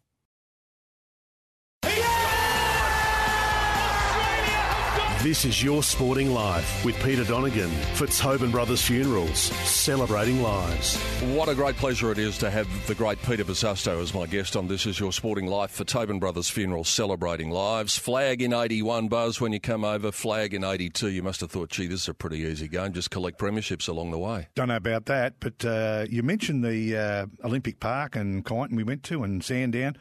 This 5.27 5.43
is 5.43 5.61
Your 5.61 5.83
Sporting 5.83 6.33
Life 6.33 6.85
with 6.85 6.95
Peter 7.03 7.25
Donegan 7.25 7.69
for 7.95 8.07
Tobin 8.07 8.49
Brothers 8.49 8.81
Funerals, 8.81 9.37
celebrating 9.37 10.41
lives. 10.41 10.95
What 11.35 11.49
a 11.49 11.53
great 11.53 11.75
pleasure 11.75 12.13
it 12.13 12.17
is 12.17 12.37
to 12.37 12.49
have 12.49 12.65
the 12.87 12.95
great 12.95 13.21
Peter 13.23 13.43
Bosustow 13.43 14.01
as 14.01 14.13
my 14.13 14.25
guest 14.25 14.55
on 14.55 14.69
This 14.69 14.85
Is 14.85 15.01
Your 15.01 15.11
Sporting 15.11 15.47
Life 15.47 15.71
for 15.71 15.83
Tobin 15.83 16.17
Brothers 16.17 16.49
Funerals, 16.49 16.87
celebrating 16.87 17.51
lives. 17.51 17.97
Flag 17.97 18.41
in 18.41 18.53
81, 18.53 19.09
Buzz, 19.09 19.41
when 19.41 19.51
you 19.51 19.59
come 19.59 19.83
over. 19.83 20.13
Flag 20.13 20.53
in 20.53 20.63
82. 20.63 21.09
You 21.09 21.23
must 21.23 21.41
have 21.41 21.51
thought, 21.51 21.71
gee, 21.71 21.87
this 21.87 22.03
is 22.03 22.07
a 22.07 22.13
pretty 22.13 22.37
easy 22.37 22.69
game. 22.69 22.93
Just 22.93 23.11
collect 23.11 23.37
premierships 23.37 23.89
along 23.89 24.11
the 24.11 24.19
way. 24.19 24.47
Don't 24.55 24.69
know 24.69 24.77
about 24.77 25.07
that, 25.07 25.41
but 25.41 25.65
uh, 25.65 26.05
you 26.09 26.23
mentioned 26.23 26.63
the 26.63 26.95
uh, 26.95 27.25
Olympic 27.45 27.81
Park 27.81 28.15
and 28.15 28.45
Kyneton 28.45 28.77
we 28.77 28.83
went 28.85 29.03
to 29.03 29.23
and 29.23 29.43
Sandown. 29.43 29.97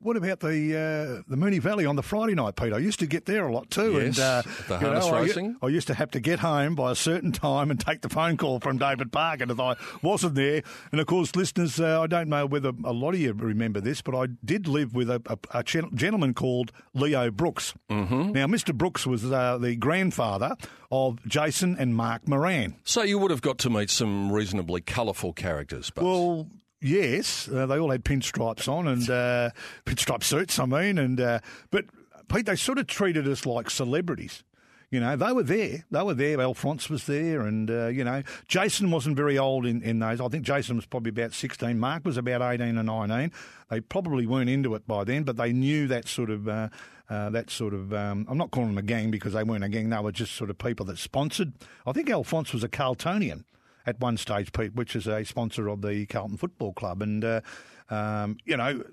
What 0.00 0.16
about 0.16 0.38
the 0.38 0.76
uh, 0.76 1.22
the 1.28 1.36
Moonee 1.36 1.60
Valley 1.60 1.84
on 1.84 1.96
the 1.96 2.04
Friday 2.04 2.36
night, 2.36 2.54
Pete? 2.54 2.72
I 2.72 2.78
used 2.78 3.00
to 3.00 3.06
get 3.06 3.24
there 3.26 3.48
a 3.48 3.52
lot 3.52 3.68
too. 3.68 3.94
Yes, 3.94 4.16
and, 4.16 4.18
uh, 4.20 4.42
the 4.68 4.74
you 4.74 4.80
harness 4.86 5.06
know, 5.06 5.14
I- 5.14 5.20
racing. 5.22 5.56
I, 5.60 5.66
used 5.68 5.88
to 5.88 5.94
have 5.94 6.12
to 6.12 6.20
get 6.20 6.38
home 6.38 6.76
by 6.76 6.92
a 6.92 6.94
certain 6.94 7.32
time 7.32 7.68
and 7.72 7.80
take 7.80 8.02
the 8.02 8.08
phone 8.08 8.36
call 8.36 8.60
from 8.60 8.78
David 8.78 9.10
Park. 9.10 9.40
And 9.40 9.50
if 9.50 9.58
I 9.58 9.74
wasn't 10.00 10.36
there, 10.36 10.62
and 10.92 11.00
of 11.00 11.08
course, 11.08 11.34
listeners, 11.34 11.80
uh, 11.80 12.00
I 12.00 12.06
don't 12.06 12.28
know 12.28 12.46
whether 12.46 12.70
a 12.84 12.92
lot 12.92 13.14
of 13.14 13.20
you 13.20 13.32
remember 13.32 13.80
this, 13.80 14.00
but 14.00 14.14
I 14.16 14.26
did 14.44 14.68
live 14.68 14.94
with 14.94 15.10
a, 15.10 15.20
a, 15.26 15.58
a 15.58 15.64
gen- 15.64 15.90
gentleman 15.96 16.32
called 16.32 16.70
Leo 16.94 17.32
Brooks. 17.32 17.74
Mm-hmm. 17.90 18.32
Now, 18.32 18.46
Mr. 18.46 18.72
Brooks 18.72 19.04
was 19.04 19.24
uh, 19.24 19.58
the 19.58 19.74
grandfather 19.74 20.54
of 20.92 21.18
Jason 21.26 21.76
and 21.76 21.94
Mark 21.96 22.28
Moran. 22.28 22.76
So 22.84 23.02
you 23.02 23.18
would 23.18 23.32
have 23.32 23.42
got 23.42 23.58
to 23.58 23.70
meet 23.70 23.90
some 23.90 24.30
reasonably 24.30 24.80
colourful 24.80 25.32
characters, 25.32 25.90
Buzz. 25.90 26.04
Well, 26.04 26.48
yes, 26.80 27.48
uh, 27.48 27.66
they 27.66 27.78
all 27.78 27.90
had 27.90 28.04
pinstripes 28.04 28.68
on 28.68 28.86
and 28.86 29.08
uh, 29.08 29.50
pinstripe 29.84 30.22
suits. 30.22 30.58
I 30.58 30.66
mean, 30.66 30.98
and 30.98 31.20
uh, 31.20 31.40
but 31.70 31.86
Pete, 32.28 32.46
they 32.46 32.56
sort 32.56 32.78
of 32.78 32.86
treated 32.86 33.26
us 33.26 33.46
like 33.46 33.70
celebrities. 33.70 34.44
You 34.90 35.00
know, 35.00 35.16
they 35.16 35.32
were 35.32 35.42
there. 35.42 35.84
They 35.90 36.02
were 36.02 36.14
there. 36.14 36.40
Alphonse 36.40 36.88
was 36.88 37.04
there, 37.04 37.42
and 37.42 37.70
uh, 37.70 37.88
you 37.88 38.04
know, 38.04 38.22
Jason 38.46 38.90
wasn't 38.90 39.16
very 39.16 39.36
old 39.36 39.66
in, 39.66 39.82
in 39.82 39.98
those. 39.98 40.18
I 40.20 40.28
think 40.28 40.44
Jason 40.44 40.76
was 40.76 40.86
probably 40.86 41.10
about 41.10 41.34
sixteen. 41.34 41.78
Mark 41.78 42.06
was 42.06 42.16
about 42.16 42.40
eighteen 42.40 42.78
or 42.78 42.82
nineteen. 42.82 43.32
They 43.68 43.80
probably 43.80 44.26
weren't 44.26 44.48
into 44.48 44.74
it 44.74 44.86
by 44.86 45.04
then, 45.04 45.24
but 45.24 45.36
they 45.36 45.52
knew 45.52 45.86
that 45.88 46.08
sort 46.08 46.30
of. 46.30 46.48
Uh, 46.48 46.68
uh, 47.10 47.30
that 47.30 47.48
sort 47.48 47.72
of, 47.72 47.94
um, 47.94 48.26
I'm 48.28 48.36
not 48.36 48.50
calling 48.50 48.68
them 48.68 48.76
a 48.76 48.82
gang 48.82 49.10
because 49.10 49.32
they 49.32 49.42
weren't 49.42 49.64
a 49.64 49.68
gang. 49.70 49.88
They 49.88 49.98
were 49.98 50.12
just 50.12 50.34
sort 50.34 50.50
of 50.50 50.58
people 50.58 50.84
that 50.84 50.98
sponsored. 50.98 51.54
I 51.86 51.92
think 51.92 52.10
Alphonse 52.10 52.52
was 52.52 52.62
a 52.62 52.68
Carltonian 52.68 53.46
at 53.88 53.98
one 54.00 54.18
stage, 54.18 54.52
Pete, 54.52 54.74
which 54.74 54.94
is 54.94 55.06
a 55.06 55.24
sponsor 55.24 55.66
of 55.68 55.80
the 55.80 56.04
Carlton 56.06 56.36
Football 56.36 56.74
Club, 56.74 57.00
and 57.00 57.24
uh, 57.24 57.40
um, 57.88 58.36
you 58.44 58.54
know, 58.54 58.84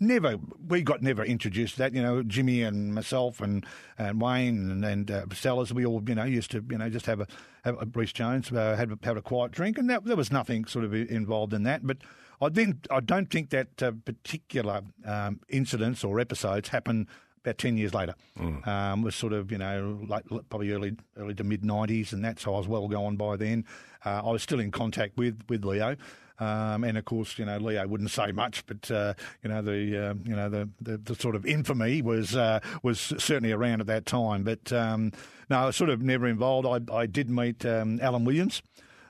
never 0.00 0.38
we 0.66 0.80
got 0.80 1.02
never 1.02 1.22
introduced 1.22 1.76
that. 1.76 1.92
You 1.92 2.02
know, 2.02 2.22
Jimmy 2.22 2.62
and 2.62 2.94
myself 2.94 3.42
and 3.42 3.66
and 3.98 4.20
Wayne 4.20 4.70
and, 4.70 4.84
and 4.84 5.10
uh, 5.10 5.26
Sellers, 5.34 5.74
we 5.74 5.84
all 5.84 6.02
you 6.08 6.14
know 6.14 6.24
used 6.24 6.50
to 6.52 6.64
you 6.70 6.78
know 6.78 6.88
just 6.88 7.04
have 7.04 7.20
a, 7.20 7.26
have 7.64 7.80
a 7.80 7.84
Bruce 7.84 8.14
Jones 8.14 8.50
uh, 8.50 8.76
had 8.76 8.98
had 9.02 9.18
a 9.18 9.22
quiet 9.22 9.52
drink, 9.52 9.76
and 9.76 9.90
that, 9.90 10.06
there 10.06 10.16
was 10.16 10.32
nothing 10.32 10.64
sort 10.64 10.86
of 10.86 10.94
involved 10.94 11.52
in 11.52 11.64
that. 11.64 11.86
But 11.86 11.98
I 12.40 12.48
think 12.48 12.86
I 12.90 13.00
don't 13.00 13.30
think 13.30 13.50
that 13.50 13.82
uh, 13.82 13.92
particular 14.06 14.80
um, 15.04 15.40
incidents 15.50 16.02
or 16.02 16.18
episodes 16.18 16.70
happen 16.70 17.08
about 17.44 17.58
10 17.58 17.76
years 17.76 17.94
later. 17.94 18.14
Mm. 18.38 18.66
Um, 18.66 19.02
was 19.02 19.14
sort 19.14 19.32
of, 19.32 19.52
you 19.52 19.58
know, 19.58 20.00
like 20.08 20.24
probably 20.48 20.72
early 20.72 20.96
early 21.16 21.34
to 21.34 21.44
mid 21.44 21.62
90s, 21.62 22.12
and 22.12 22.24
that's 22.24 22.44
how 22.44 22.54
I 22.54 22.58
was 22.58 22.68
well 22.68 22.88
gone 22.88 23.16
by 23.16 23.36
then. 23.36 23.64
Uh, 24.04 24.22
I 24.24 24.30
was 24.30 24.42
still 24.42 24.60
in 24.60 24.70
contact 24.70 25.16
with, 25.16 25.40
with 25.48 25.64
Leo. 25.64 25.96
Um, 26.40 26.82
and 26.82 26.98
of 26.98 27.04
course, 27.04 27.38
you 27.38 27.44
know, 27.44 27.58
Leo 27.58 27.86
wouldn't 27.86 28.10
say 28.10 28.32
much, 28.32 28.66
but 28.66 28.90
uh, 28.90 29.14
you 29.42 29.50
know, 29.50 29.62
the 29.62 30.10
uh, 30.10 30.14
you 30.24 30.34
know 30.34 30.48
the, 30.48 30.68
the, 30.80 30.96
the 30.96 31.14
sort 31.14 31.36
of 31.36 31.46
infamy 31.46 32.02
was 32.02 32.34
uh, 32.34 32.58
was 32.82 32.98
certainly 32.98 33.52
around 33.52 33.80
at 33.80 33.86
that 33.86 34.04
time. 34.04 34.42
But 34.42 34.72
um, 34.72 35.12
no, 35.48 35.58
I 35.58 35.66
was 35.66 35.76
sort 35.76 35.90
of 35.90 36.02
never 36.02 36.26
involved. 36.26 36.66
I, 36.66 36.92
I 36.92 37.06
did 37.06 37.30
meet 37.30 37.64
um, 37.64 38.00
Alan 38.02 38.24
Williams 38.24 38.62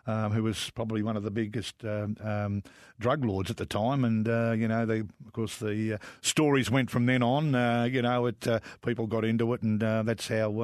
um, 0.07 0.33
who 0.33 0.43
was 0.43 0.71
probably 0.71 1.03
one 1.03 1.17
of 1.17 1.23
the 1.23 1.31
biggest 1.31 1.85
um, 1.85 2.17
um, 2.23 2.63
drug 2.99 3.25
lords 3.25 3.51
at 3.51 3.57
the 3.57 3.67
time. 3.67 4.05
And, 4.05 4.29
uh, 4.29 4.53
you 4.57 4.69
know, 4.69 4.87
they, 4.87 5.01
of 5.01 5.33
course, 5.33 5.59
the 5.59 5.95
uh, 5.95 5.99
stories 6.21 6.71
went 6.71 6.91
from 6.91 7.07
then 7.07 7.23
on. 7.23 7.55
Uh, 7.55 7.85
you 7.85 8.03
know, 8.03 8.27
it, 8.27 8.47
uh, 8.47 8.61
people 8.85 9.07
got 9.07 9.25
into 9.25 9.53
it, 9.55 9.63
and 9.63 9.83
uh, 9.83 10.03
that's 10.03 10.29
how 10.29 10.61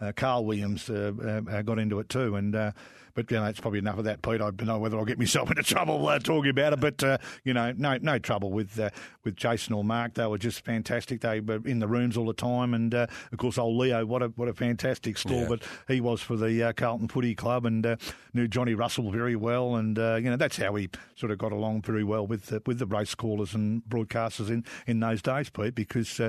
uh, 0.00 0.12
Carl 0.16 0.44
Williams 0.44 0.88
got 0.88 1.78
into 1.78 1.98
it 2.00 2.08
too. 2.08 2.36
And 2.36 2.72
but 3.18 3.28
you 3.32 3.36
know, 3.36 3.46
it's 3.46 3.58
probably 3.58 3.80
enough 3.80 3.98
of 3.98 4.04
that, 4.04 4.22
Pete. 4.22 4.34
I 4.34 4.52
don't 4.52 4.62
know 4.62 4.78
whether 4.78 4.96
I'll 4.96 5.04
get 5.04 5.18
myself 5.18 5.50
into 5.50 5.64
trouble 5.64 6.06
uh, 6.06 6.20
talking 6.20 6.50
about 6.50 6.74
it. 6.74 6.78
But 6.78 7.02
uh, 7.02 7.18
you 7.42 7.52
know, 7.52 7.72
no 7.76 7.98
no 8.00 8.16
trouble 8.20 8.52
with 8.52 8.78
uh, 8.78 8.90
with 9.24 9.34
Jason 9.34 9.74
or 9.74 9.82
Mark. 9.82 10.14
They 10.14 10.24
were 10.24 10.38
just 10.38 10.64
fantastic. 10.64 11.22
They 11.22 11.40
were 11.40 11.60
in 11.64 11.80
the 11.80 11.88
rooms 11.88 12.16
all 12.16 12.26
the 12.26 12.32
time, 12.32 12.74
and 12.74 12.94
uh, 12.94 13.08
of 13.32 13.38
course, 13.38 13.58
old 13.58 13.76
Leo, 13.76 14.06
what 14.06 14.22
a 14.22 14.28
what 14.36 14.46
a 14.46 14.54
fantastic 14.54 15.18
store. 15.18 15.42
Yeah. 15.42 15.48
But 15.48 15.62
he 15.88 16.00
was 16.00 16.22
for 16.22 16.36
the 16.36 16.62
uh, 16.62 16.72
Carlton 16.74 17.08
Footy 17.08 17.34
Club 17.34 17.66
and 17.66 17.84
uh, 17.84 17.96
knew 18.34 18.46
Johnny 18.46 18.74
Russell 18.74 19.10
very 19.10 19.34
well, 19.34 19.74
and 19.74 19.96
you 19.96 20.30
know 20.30 20.36
that's 20.36 20.58
how 20.58 20.76
he 20.76 20.88
sort 21.16 21.32
of 21.32 21.38
got 21.38 21.50
along 21.50 21.82
very 21.82 22.04
well 22.04 22.24
with 22.24 22.52
with 22.66 22.78
the 22.78 22.86
race 22.86 23.16
callers 23.16 23.52
and 23.52 23.82
broadcasters 23.88 24.48
in, 24.48 24.64
in 24.86 25.00
those 25.00 25.22
days, 25.22 25.50
Pete, 25.50 25.74
because 25.74 26.20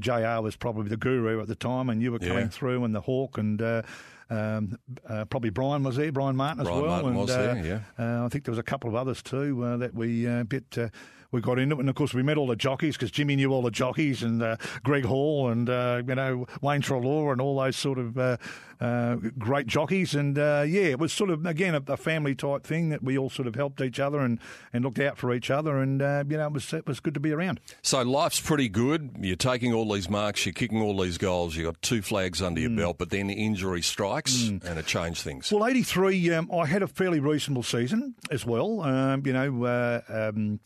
Jr 0.00 0.40
was 0.40 0.56
probably 0.56 0.88
the 0.88 0.96
guru 0.96 1.42
at 1.42 1.48
the 1.48 1.54
time, 1.54 1.90
and 1.90 2.00
you 2.00 2.10
were 2.10 2.18
coming 2.18 2.38
yeah. 2.38 2.48
through, 2.48 2.84
and 2.84 2.94
the 2.94 3.02
Hawk 3.02 3.36
and 3.36 3.84
um, 4.32 4.78
uh, 5.08 5.24
probably 5.26 5.50
Brian 5.50 5.82
was 5.82 5.96
there, 5.96 6.10
Brian 6.10 6.36
Martin 6.36 6.60
as 6.60 6.66
Brian 6.66 6.82
well. 6.82 6.90
Martin 6.90 7.08
and, 7.10 7.18
was 7.18 7.28
there, 7.28 7.56
yeah. 7.64 7.80
Uh, 7.98 8.24
I 8.24 8.28
think 8.28 8.44
there 8.44 8.52
was 8.52 8.58
a 8.58 8.62
couple 8.62 8.88
of 8.88 8.96
others 8.96 9.22
too 9.22 9.62
uh, 9.62 9.76
that 9.76 9.94
we 9.94 10.26
uh, 10.26 10.44
bit 10.44 10.64
uh, 10.78 10.88
we 11.32 11.40
got 11.40 11.58
into 11.58 11.76
it. 11.76 11.80
And 11.80 11.88
of 11.88 11.94
course, 11.94 12.14
we 12.14 12.22
met 12.22 12.36
all 12.36 12.46
the 12.46 12.56
jockeys 12.56 12.96
because 12.96 13.10
Jimmy 13.10 13.36
knew 13.36 13.50
all 13.50 13.62
the 13.62 13.70
jockeys 13.70 14.22
and 14.22 14.42
uh, 14.42 14.56
Greg 14.84 15.04
Hall 15.04 15.48
and, 15.48 15.68
uh, 15.68 16.02
you 16.06 16.14
know, 16.14 16.46
Wayne 16.60 16.82
Treloar 16.82 17.32
and 17.32 17.40
all 17.40 17.58
those 17.58 17.76
sort 17.76 17.98
of 17.98 18.18
uh, 18.18 18.36
uh 18.80 19.16
great 19.38 19.66
jockeys. 19.66 20.14
And 20.14 20.38
uh, 20.38 20.64
yeah, 20.66 20.82
it 20.82 20.98
was 20.98 21.12
sort 21.12 21.30
of, 21.30 21.46
again, 21.46 21.74
a, 21.74 21.82
a, 21.92 21.96
family 21.96 22.34
type 22.34 22.64
thing 22.64 22.90
that 22.90 23.02
we 23.02 23.16
all 23.16 23.30
sort 23.30 23.48
of 23.48 23.54
helped 23.54 23.80
each 23.80 23.98
other 23.98 24.20
and, 24.20 24.38
and 24.72 24.84
looked 24.84 24.98
out 24.98 25.16
for 25.16 25.32
each 25.32 25.50
other. 25.50 25.78
And, 25.78 26.02
uh, 26.02 26.24
you 26.28 26.36
know, 26.36 26.46
it 26.46 26.52
was, 26.52 26.72
it 26.72 26.86
was 26.86 27.00
good 27.00 27.14
to 27.14 27.20
be 27.20 27.32
around. 27.32 27.60
So 27.80 28.02
life's 28.02 28.40
pretty 28.40 28.68
good. 28.68 29.16
You're 29.20 29.36
taking 29.36 29.72
all 29.72 29.90
these 29.90 30.10
marks, 30.10 30.44
you're 30.44 30.52
kicking 30.52 30.82
all 30.82 31.00
these 31.00 31.16
goals, 31.16 31.56
you've 31.56 31.66
got 31.66 31.80
two 31.80 32.02
flags 32.02 32.42
under 32.42 32.60
mm. 32.60 32.64
your 32.64 32.76
belt, 32.76 32.98
but 32.98 33.10
then 33.10 33.30
injury 33.30 33.82
strikes 33.82 34.34
mm. 34.34 34.62
and 34.64 34.78
it 34.78 34.86
changed 34.86 35.22
things. 35.22 35.50
Well, 35.50 35.66
83, 35.66 36.34
um, 36.34 36.50
I 36.52 36.66
had 36.66 36.82
a 36.82 36.88
fairly 36.88 37.20
reasonable 37.20 37.62
season 37.62 38.14
as 38.30 38.44
well. 38.44 38.82
Um, 38.82 39.22
you 39.24 39.32
know, 39.32 40.02
um, 40.08 40.60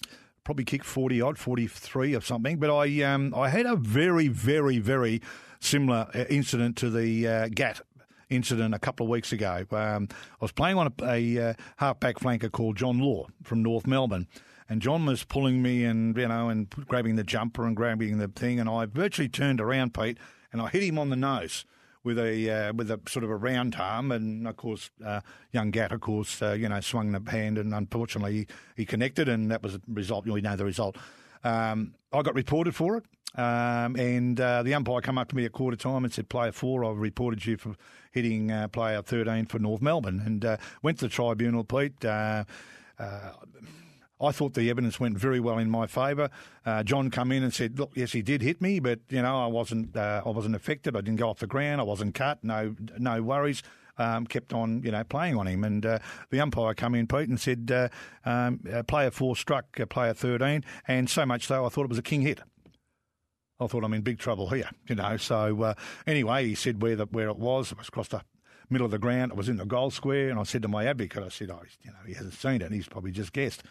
probably 0.46 0.64
kicked 0.64 0.84
40 0.84 1.20
odd, 1.20 1.38
43 1.38 2.14
or 2.14 2.20
something. 2.20 2.58
But 2.58 2.70
I 2.74 3.02
um, 3.02 3.34
I 3.34 3.48
had 3.48 3.66
a 3.66 3.74
very, 3.76 4.28
very, 4.28 4.78
very 4.78 5.20
similar 5.60 6.08
uh, 6.14 6.24
incident 6.30 6.76
to 6.76 6.88
the 6.88 7.28
uh, 7.28 7.48
Gaff 7.52 7.82
incident 8.30 8.72
a 8.72 8.78
couple 8.78 9.04
of 9.06 9.10
weeks 9.10 9.32
ago. 9.32 9.66
Um, 9.72 10.08
I 10.10 10.44
was 10.44 10.52
playing 10.52 10.78
on 10.78 10.92
a, 11.00 11.04
a 11.04 11.50
uh, 11.50 11.54
halfback 11.78 12.20
flanker 12.20 12.50
called 12.50 12.76
John 12.76 13.00
Law 13.00 13.26
from 13.42 13.62
North 13.62 13.86
Melbourne. 13.86 14.28
And 14.68 14.80
John 14.80 15.04
was 15.06 15.24
pulling 15.24 15.62
me 15.62 15.84
and, 15.84 16.16
you 16.16 16.26
know, 16.26 16.48
and 16.48 16.68
grabbing 16.70 17.16
the 17.16 17.22
jumper 17.22 17.64
and 17.66 17.76
grabbing 17.76 18.18
the 18.18 18.28
thing. 18.28 18.58
And 18.58 18.68
I 18.68 18.86
virtually 18.86 19.28
turned 19.28 19.60
around, 19.60 19.94
Pete, 19.94 20.18
and 20.52 20.60
I 20.60 20.68
hit 20.68 20.82
him 20.82 20.98
on 20.98 21.10
the 21.10 21.16
nose 21.16 21.64
with 22.06 22.18
a 22.20 22.48
uh, 22.48 22.72
with 22.72 22.90
a 22.90 23.00
sort 23.08 23.24
of 23.24 23.30
a 23.30 23.36
round 23.36 23.74
arm, 23.74 24.12
and 24.12 24.46
of 24.46 24.56
course, 24.56 24.90
uh, 25.04 25.20
young 25.52 25.72
Gaff, 25.72 25.90
of 25.90 26.00
course, 26.00 26.40
uh, 26.40 26.52
you 26.52 26.68
know, 26.68 26.80
swung 26.80 27.10
the 27.10 27.30
hand, 27.30 27.58
and 27.58 27.74
unfortunately, 27.74 28.46
he, 28.76 28.86
connected, 28.86 29.28
and 29.28 29.50
that 29.50 29.62
was 29.62 29.72
the 29.72 29.82
result. 29.88 30.24
We 30.24 30.40
know 30.40 30.54
the 30.54 30.64
result. 30.64 30.96
Um, 31.42 31.94
I 32.12 32.22
got 32.22 32.34
reported 32.36 32.76
for 32.76 32.96
it, 32.96 33.04
um, 33.38 33.96
and 33.96 34.40
uh, 34.40 34.62
the 34.62 34.72
umpire 34.74 35.00
came 35.00 35.18
up 35.18 35.28
to 35.30 35.36
me 35.36 35.44
at 35.44 35.52
quarter 35.52 35.76
time 35.76 36.04
and 36.04 36.14
said, 36.14 36.28
"Player 36.28 36.52
four, 36.52 36.84
I've 36.84 36.96
reported 36.96 37.44
you 37.44 37.56
for 37.56 37.74
hitting 38.12 38.52
uh, 38.52 38.68
player 38.68 39.02
thirteen 39.02 39.46
for 39.46 39.58
North 39.58 39.82
Melbourne," 39.82 40.22
and 40.24 40.44
uh, 40.44 40.56
went 40.82 41.00
to 41.00 41.06
the 41.06 41.10
tribunal, 41.10 41.64
Pete. 41.64 42.04
I 44.20 44.32
thought 44.32 44.54
the 44.54 44.70
evidence 44.70 44.98
went 44.98 45.18
very 45.18 45.40
well 45.40 45.58
in 45.58 45.70
my 45.70 45.86
favour. 45.86 46.30
Uh, 46.64 46.82
John 46.82 47.10
come 47.10 47.32
in 47.32 47.42
and 47.42 47.52
said, 47.52 47.78
"Look, 47.78 47.92
yes, 47.94 48.12
he 48.12 48.22
did 48.22 48.40
hit 48.40 48.62
me, 48.62 48.80
but 48.80 49.00
you 49.10 49.20
know, 49.20 49.44
I 49.44 49.46
wasn't, 49.46 49.96
uh, 49.96 50.22
I 50.24 50.30
wasn't 50.30 50.54
affected. 50.54 50.96
I 50.96 51.02
didn't 51.02 51.18
go 51.18 51.28
off 51.28 51.40
the 51.40 51.46
ground. 51.46 51.80
I 51.80 51.84
wasn't 51.84 52.14
cut. 52.14 52.42
No, 52.42 52.74
no 52.98 53.22
worries." 53.22 53.62
Um, 53.98 54.26
kept 54.26 54.52
on, 54.52 54.82
you 54.82 54.90
know, 54.90 55.02
playing 55.04 55.38
on 55.38 55.46
him, 55.46 55.64
and 55.64 55.86
uh, 55.86 56.00
the 56.28 56.38
umpire 56.38 56.74
come 56.74 56.94
in, 56.94 57.06
Pete, 57.06 57.30
and 57.30 57.40
said, 57.40 57.70
uh, 57.72 57.88
um, 58.28 58.60
uh, 58.70 58.82
"Player 58.82 59.10
four 59.10 59.36
struck 59.36 59.80
uh, 59.80 59.86
player 59.86 60.12
thirteen, 60.12 60.64
and 60.86 61.08
so 61.08 61.24
much 61.24 61.46
so, 61.46 61.64
I 61.64 61.70
thought 61.70 61.84
it 61.84 61.88
was 61.88 61.98
a 61.98 62.02
king 62.02 62.20
hit." 62.20 62.40
I 63.58 63.66
thought 63.66 63.84
I'm 63.84 63.94
in 63.94 64.02
big 64.02 64.18
trouble 64.18 64.50
here, 64.50 64.68
you 64.86 64.96
know. 64.96 65.16
So 65.16 65.74
anyway, 66.06 66.46
he 66.46 66.54
said 66.54 66.82
where 66.82 66.94
the, 66.94 67.06
where 67.06 67.28
it 67.28 67.38
was. 67.38 67.72
It 67.72 67.78
was 67.78 67.88
across 67.88 68.08
the 68.08 68.20
middle 68.68 68.84
of 68.84 68.90
the 68.90 68.98
ground. 68.98 69.32
It 69.32 69.38
was 69.38 69.48
in 69.48 69.56
the 69.56 69.64
goal 69.64 69.90
square, 69.90 70.28
and 70.28 70.38
I 70.38 70.42
said 70.42 70.60
to 70.60 70.68
my 70.68 70.84
advocate, 70.84 71.22
I 71.22 71.28
said, 71.28 71.50
"Oh, 71.50 71.62
you 71.80 71.90
know, 71.90 71.96
he 72.06 72.12
hasn't 72.12 72.34
seen 72.34 72.60
it. 72.60 72.72
He's 72.72 72.88
probably 72.88 73.12
just 73.12 73.32
guessed." 73.32 73.62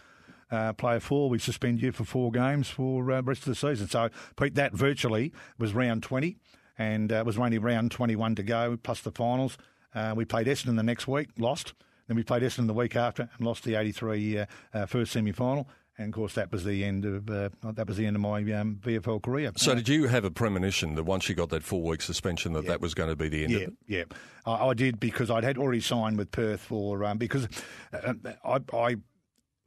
Uh, 0.52 0.74
player 0.74 1.00
four, 1.00 1.30
we 1.30 1.40
suspend 1.40 1.82
you 1.82 1.92
for 1.92 2.04
four 2.04 2.32
games 2.32 2.70
for 2.70 3.12
uh, 3.12 3.18
the 3.18 3.24
rest 3.24 3.42
of 3.42 3.48
the 3.48 3.56
season. 3.56 3.88
So, 3.88 4.10
Pete, 4.38 4.56
that 4.56 4.74
virtually 4.74 5.34
was 5.58 5.74
round 5.74 6.04
20, 6.04 6.38
and 6.78 7.12
uh, 7.12 7.16
it 7.16 7.26
was 7.26 7.38
only 7.38 7.58
round 7.58 7.92
21 7.92 8.36
to 8.36 8.44
go, 8.44 8.78
plus 8.82 9.02
the 9.02 9.12
finals. 9.12 9.58
Uh, 9.94 10.14
we 10.16 10.26
played 10.26 10.48
Essendon 10.48 10.76
the 10.76 10.84
next 10.84 11.08
week, 11.08 11.30
lost. 11.38 11.74
Then 12.08 12.18
we 12.18 12.24
played 12.24 12.44
Essendon 12.44 12.68
the 12.68 12.74
week 12.74 12.96
after 12.96 13.30
and 13.38 13.48
lost 13.48 13.64
the 13.64 13.76
83 13.76 14.40
uh, 14.40 14.46
uh, 14.74 14.86
first 14.86 15.14
semi 15.14 15.32
final. 15.32 15.68
And 15.98 16.10
of 16.10 16.14
course, 16.14 16.34
that 16.34 16.52
was 16.52 16.66
the 16.66 16.84
end 16.84 17.06
of 17.06 17.30
uh, 17.30 17.50
that 17.64 17.88
was 17.88 17.96
the 17.96 18.06
end 18.06 18.18
of 18.18 18.22
my 18.22 18.40
um, 18.52 18.80
VFL 18.84 19.24
career. 19.24 19.54
So, 19.56 19.72
uh, 19.72 19.76
did 19.76 19.88
you 19.88 20.08
have 20.08 20.26
a 20.26 20.32
premonition 20.32 20.96
that 20.96 21.04
once 21.04 21.30
you 21.30 21.36
got 21.36 21.50
that 21.50 21.64
four 21.64 21.82
week 21.82 22.02
suspension, 22.02 22.52
that 22.52 22.66
yeah. 22.66 22.72
that 22.72 22.82
was 22.82 22.94
going 22.94 23.10
to 23.10 23.16
be 23.16 23.30
the 23.30 23.44
end 23.44 23.54
yeah, 23.54 23.58
of 23.60 23.64
it? 23.64 23.74
Yeah, 23.88 24.04
I, 24.46 24.68
I, 24.68 24.74
did 24.74 25.00
because 25.00 25.32
I'd 25.32 25.46
had 25.46 25.58
already 25.58 25.80
signed 25.80 26.18
with 26.18 26.32
Perth 26.32 26.60
for 26.60 27.06
um, 27.06 27.18
because 27.18 27.48
uh, 27.94 28.14
I, 28.44 28.60
I 28.74 28.96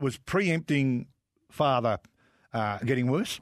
was 0.01 0.19
preempting 0.19 1.07
father 1.51 1.99
uh, 2.53 2.79
getting 2.79 3.11
worse 3.11 3.41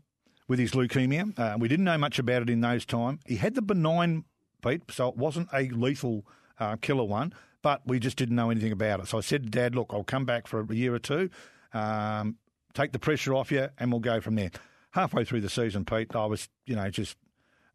with 0.48 0.58
his 0.58 0.72
leukemia. 0.72 1.38
Uh, 1.38 1.56
we 1.58 1.68
didn't 1.68 1.84
know 1.84 1.98
much 1.98 2.18
about 2.18 2.42
it 2.42 2.50
in 2.50 2.60
those 2.60 2.84
times. 2.84 3.20
He 3.26 3.36
had 3.36 3.54
the 3.54 3.62
benign 3.62 4.24
Pete, 4.62 4.82
so 4.90 5.08
it 5.08 5.16
wasn't 5.16 5.48
a 5.52 5.68
lethal 5.68 6.26
uh, 6.58 6.76
killer 6.76 7.04
one, 7.04 7.32
but 7.62 7.82
we 7.86 7.98
just 7.98 8.16
didn't 8.16 8.36
know 8.36 8.50
anything 8.50 8.72
about 8.72 9.00
it. 9.00 9.08
So 9.08 9.18
I 9.18 9.20
said 9.20 9.44
to 9.44 9.50
Dad, 9.50 9.74
"Look, 9.74 9.90
I'll 9.92 10.04
come 10.04 10.24
back 10.24 10.46
for 10.46 10.60
a 10.60 10.74
year 10.74 10.94
or 10.94 10.98
two, 10.98 11.30
um, 11.72 12.36
take 12.74 12.92
the 12.92 12.98
pressure 12.98 13.34
off 13.34 13.52
you, 13.52 13.68
and 13.78 13.90
we'll 13.90 14.00
go 14.00 14.20
from 14.20 14.34
there." 14.34 14.50
Halfway 14.92 15.24
through 15.24 15.42
the 15.42 15.50
season, 15.50 15.84
Pete, 15.84 16.16
I 16.16 16.24
was, 16.24 16.48
you 16.64 16.74
know, 16.74 16.88
just 16.88 17.16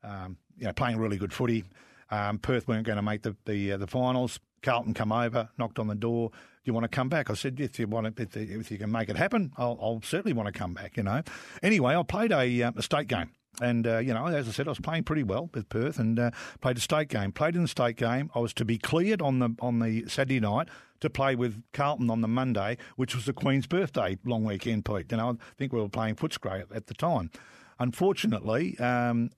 um, 0.03 0.37
you 0.57 0.65
know 0.65 0.73
playing 0.73 0.97
really 0.97 1.17
good 1.17 1.33
footy. 1.33 1.63
Um, 2.09 2.39
Perth 2.39 2.67
weren't 2.67 2.85
going 2.85 2.97
to 2.97 3.03
make 3.03 3.21
the 3.21 3.35
the, 3.45 3.73
uh, 3.73 3.77
the 3.77 3.87
finals. 3.87 4.39
Carlton 4.61 4.93
come 4.93 5.11
over, 5.11 5.49
knocked 5.57 5.79
on 5.79 5.87
the 5.87 5.95
door. 5.95 6.31
Do 6.63 6.69
you 6.69 6.73
want 6.73 6.83
to 6.83 6.95
come 6.95 7.09
back? 7.09 7.31
I 7.31 7.33
said, 7.33 7.59
if 7.59 7.79
you 7.79 7.87
want 7.87 8.15
to, 8.15 8.21
if, 8.21 8.69
you 8.69 8.77
can 8.77 8.91
make 8.91 9.09
it 9.09 9.15
happen, 9.15 9.51
I'll, 9.57 9.79
I'll 9.81 10.01
certainly 10.03 10.33
want 10.33 10.45
to 10.45 10.57
come 10.57 10.75
back. 10.75 10.95
You 10.95 11.03
know. 11.03 11.23
Anyway, 11.63 11.95
I 11.95 12.03
played 12.03 12.31
a, 12.31 12.63
uh, 12.63 12.71
a 12.75 12.83
state 12.83 13.07
game 13.07 13.31
And, 13.59 13.85
uh, 13.87 13.97
you 13.97 14.13
know, 14.13 14.27
as 14.27 14.47
I 14.47 14.51
said, 14.51 14.67
I 14.67 14.71
was 14.71 14.79
playing 14.79 15.03
pretty 15.03 15.23
well 15.23 15.49
with 15.53 15.69
Perth 15.69 15.97
and 15.99 16.19
uh, 16.19 16.31
played 16.61 16.77
a 16.77 16.79
state 16.79 17.09
game. 17.09 17.31
Played 17.31 17.55
in 17.55 17.63
the 17.63 17.67
state 17.67 17.97
game. 17.97 18.29
I 18.35 18.39
was 18.39 18.53
to 18.55 18.65
be 18.65 18.77
cleared 18.77 19.21
on 19.21 19.39
the 19.39 19.49
on 19.59 19.79
the 19.79 20.05
Saturday 20.07 20.39
night 20.39 20.69
to 20.99 21.09
play 21.09 21.35
with 21.35 21.63
Carlton 21.73 22.09
on 22.11 22.21
the 22.21 22.27
Monday, 22.27 22.77
which 22.95 23.15
was 23.15 23.25
the 23.25 23.33
Queen's 23.33 23.65
birthday 23.65 24.17
long 24.23 24.45
weekend, 24.45 24.85
Pete. 24.85 25.11
And 25.11 25.19
I 25.19 25.33
think 25.57 25.73
we 25.73 25.81
were 25.81 25.89
playing 25.89 26.15
Footscray 26.15 26.63
at 26.73 26.87
the 26.87 26.93
time. 26.93 27.31
Unfortunately, 27.79 28.77
um, 28.77 29.31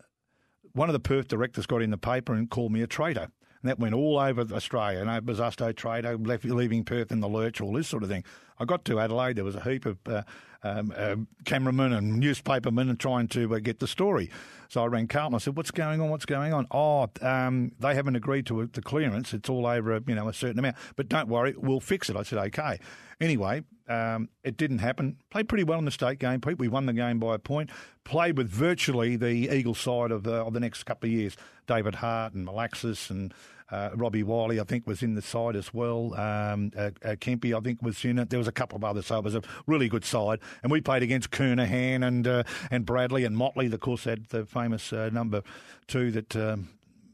one 0.74 0.90
of 0.90 0.94
the 0.94 1.00
Perth 1.00 1.30
directors 1.30 1.66
got 1.66 1.82
in 1.82 1.92
the 1.92 1.98
paper 1.98 2.34
and 2.34 2.50
called 2.50 2.74
me 2.74 2.82
a 2.82 2.88
traitor. 2.88 3.30
And 3.64 3.70
that 3.70 3.80
went 3.80 3.96
all 3.96 4.20
over 4.20 4.42
Australia. 4.54 5.00
You 5.00 5.06
know, 5.06 5.22
Bosustow 5.22 5.74
traitor, 5.74 6.18
left, 6.18 6.44
leaving 6.44 6.84
Perth 6.84 7.14
in 7.14 7.22
the 7.22 7.30
lurch, 7.30 7.62
all 7.62 7.72
this 7.72 7.88
sort 7.88 8.04
of 8.04 8.10
thing. 8.10 8.26
I 8.60 8.66
got 8.66 8.84
to 8.86 9.00
Adelaide, 9.00 9.38
there 9.38 9.46
was 9.46 9.56
a 9.56 9.62
heap 9.62 9.86
of 9.86 9.98
uh, 10.06 10.24
um, 10.64 10.94
uh, 10.96 11.16
cameramen 11.46 11.94
and 11.94 12.20
newspapermen 12.20 12.96
trying 12.98 13.30
to 13.30 13.56
uh, 13.56 13.60
get 13.60 13.80
the 13.80 13.88
story. 13.88 14.30
So 14.68 14.84
I 14.84 14.88
rang 14.88 15.08
Carlton. 15.08 15.36
I 15.36 15.38
said, 15.38 15.56
"What's 15.56 15.72
going 15.72 16.02
on? 16.02 16.10
What's 16.10 16.26
going 16.26 16.52
on?" 16.52 16.68
Oh, 16.72 17.10
um, 17.22 17.72
they 17.80 17.96
haven't 17.96 18.16
agreed 18.16 18.46
to 18.48 18.66
the 18.66 18.82
clearance. 18.82 19.34
It's 19.34 19.50
all 19.50 19.66
over, 19.66 20.02
you 20.08 20.16
know, 20.16 20.28
a 20.28 20.34
certain 20.34 20.60
amount. 20.60 20.76
But 20.96 21.10
don't 21.10 21.30
worry, 21.30 21.54
we'll 21.58 21.80
fix 21.80 22.10
it. 22.10 22.16
I 22.16 22.24
said, 22.24 22.40
"Okay." 22.40 22.80
Anyway, 23.22 23.64
um, 23.88 24.30
it 24.44 24.58
didn't 24.58 24.80
happen. 24.80 25.18
Played 25.30 25.50
pretty 25.50 25.64
well 25.64 25.80
in 25.80 25.86
the 25.86 25.92
state 25.92 26.20
game, 26.20 26.42
Pete. 26.42 26.58
We 26.58 26.68
won 26.68 26.86
the 26.86 26.94
game 26.94 27.20
by 27.20 27.36
a 27.36 27.40
point. 27.40 27.70
Played 28.04 28.38
with 28.38 28.50
virtually 28.50 29.16
the 29.16 29.50
Eagle 29.54 29.76
side 29.76 30.12
of 30.12 30.24
the, 30.24 30.36
of 30.36 30.54
the 30.54 30.60
next 30.60 30.84
couple 30.84 31.08
of 31.08 31.14
years. 31.14 31.36
David 31.68 31.96
Hart 31.96 32.34
and 32.34 32.48
Malaxos 32.48 33.10
and 33.10 33.34
uh, 33.72 33.90
Robbie 33.96 34.24
Wiley, 34.24 34.60
I 34.60 34.64
think, 34.64 34.86
was 34.86 35.02
in 35.02 35.16
the 35.16 35.22
side 35.22 35.56
as 35.56 35.74
well. 35.74 36.14
Um, 36.14 36.72
uh, 36.78 36.92
uh, 37.04 37.16
Kempy, 37.16 37.58
I 37.58 37.60
think, 37.60 37.82
was 37.82 38.04
in 38.06 38.20
it. 38.20 38.30
There 38.30 38.38
was 38.38 38.48
a 38.48 38.52
couple 38.52 38.76
of 38.76 38.84
others, 38.84 39.08
so 39.08 39.18
it 39.18 39.24
was 39.24 39.36
a 39.36 39.42
really 39.66 39.90
good 39.90 40.06
side. 40.06 40.40
And 40.62 40.72
we 40.72 40.80
played 40.80 41.02
against 41.02 41.32
Kernahan 41.32 42.06
and 42.06 42.28
uh, 42.28 42.44
and 42.70 42.86
Bradley 42.86 43.26
and 43.26 43.36
Motley, 43.36 43.66
of 43.66 43.80
course, 43.80 44.04
had 44.04 44.26
the 44.26 44.46
famous 44.46 44.94
uh, 44.94 45.10
number 45.12 45.42
two 45.88 46.12
that. 46.12 46.36
Um, 46.36 46.70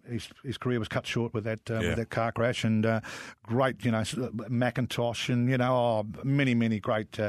his, 0.09 0.29
his 0.43 0.57
career 0.57 0.79
was 0.79 0.87
cut 0.87 1.05
short 1.05 1.33
with 1.33 1.43
that 1.43 1.69
uh, 1.69 1.79
yeah. 1.79 1.89
with 1.89 1.97
that 1.97 2.09
car 2.09 2.31
crash, 2.31 2.63
and 2.63 2.85
uh, 2.85 3.01
great, 3.43 3.83
you 3.85 3.91
know, 3.91 4.01
McIntosh, 4.01 5.31
and 5.31 5.49
you 5.49 5.57
know, 5.57 5.75
oh, 5.75 6.05
many 6.23 6.53
many 6.53 6.79
great 6.79 7.19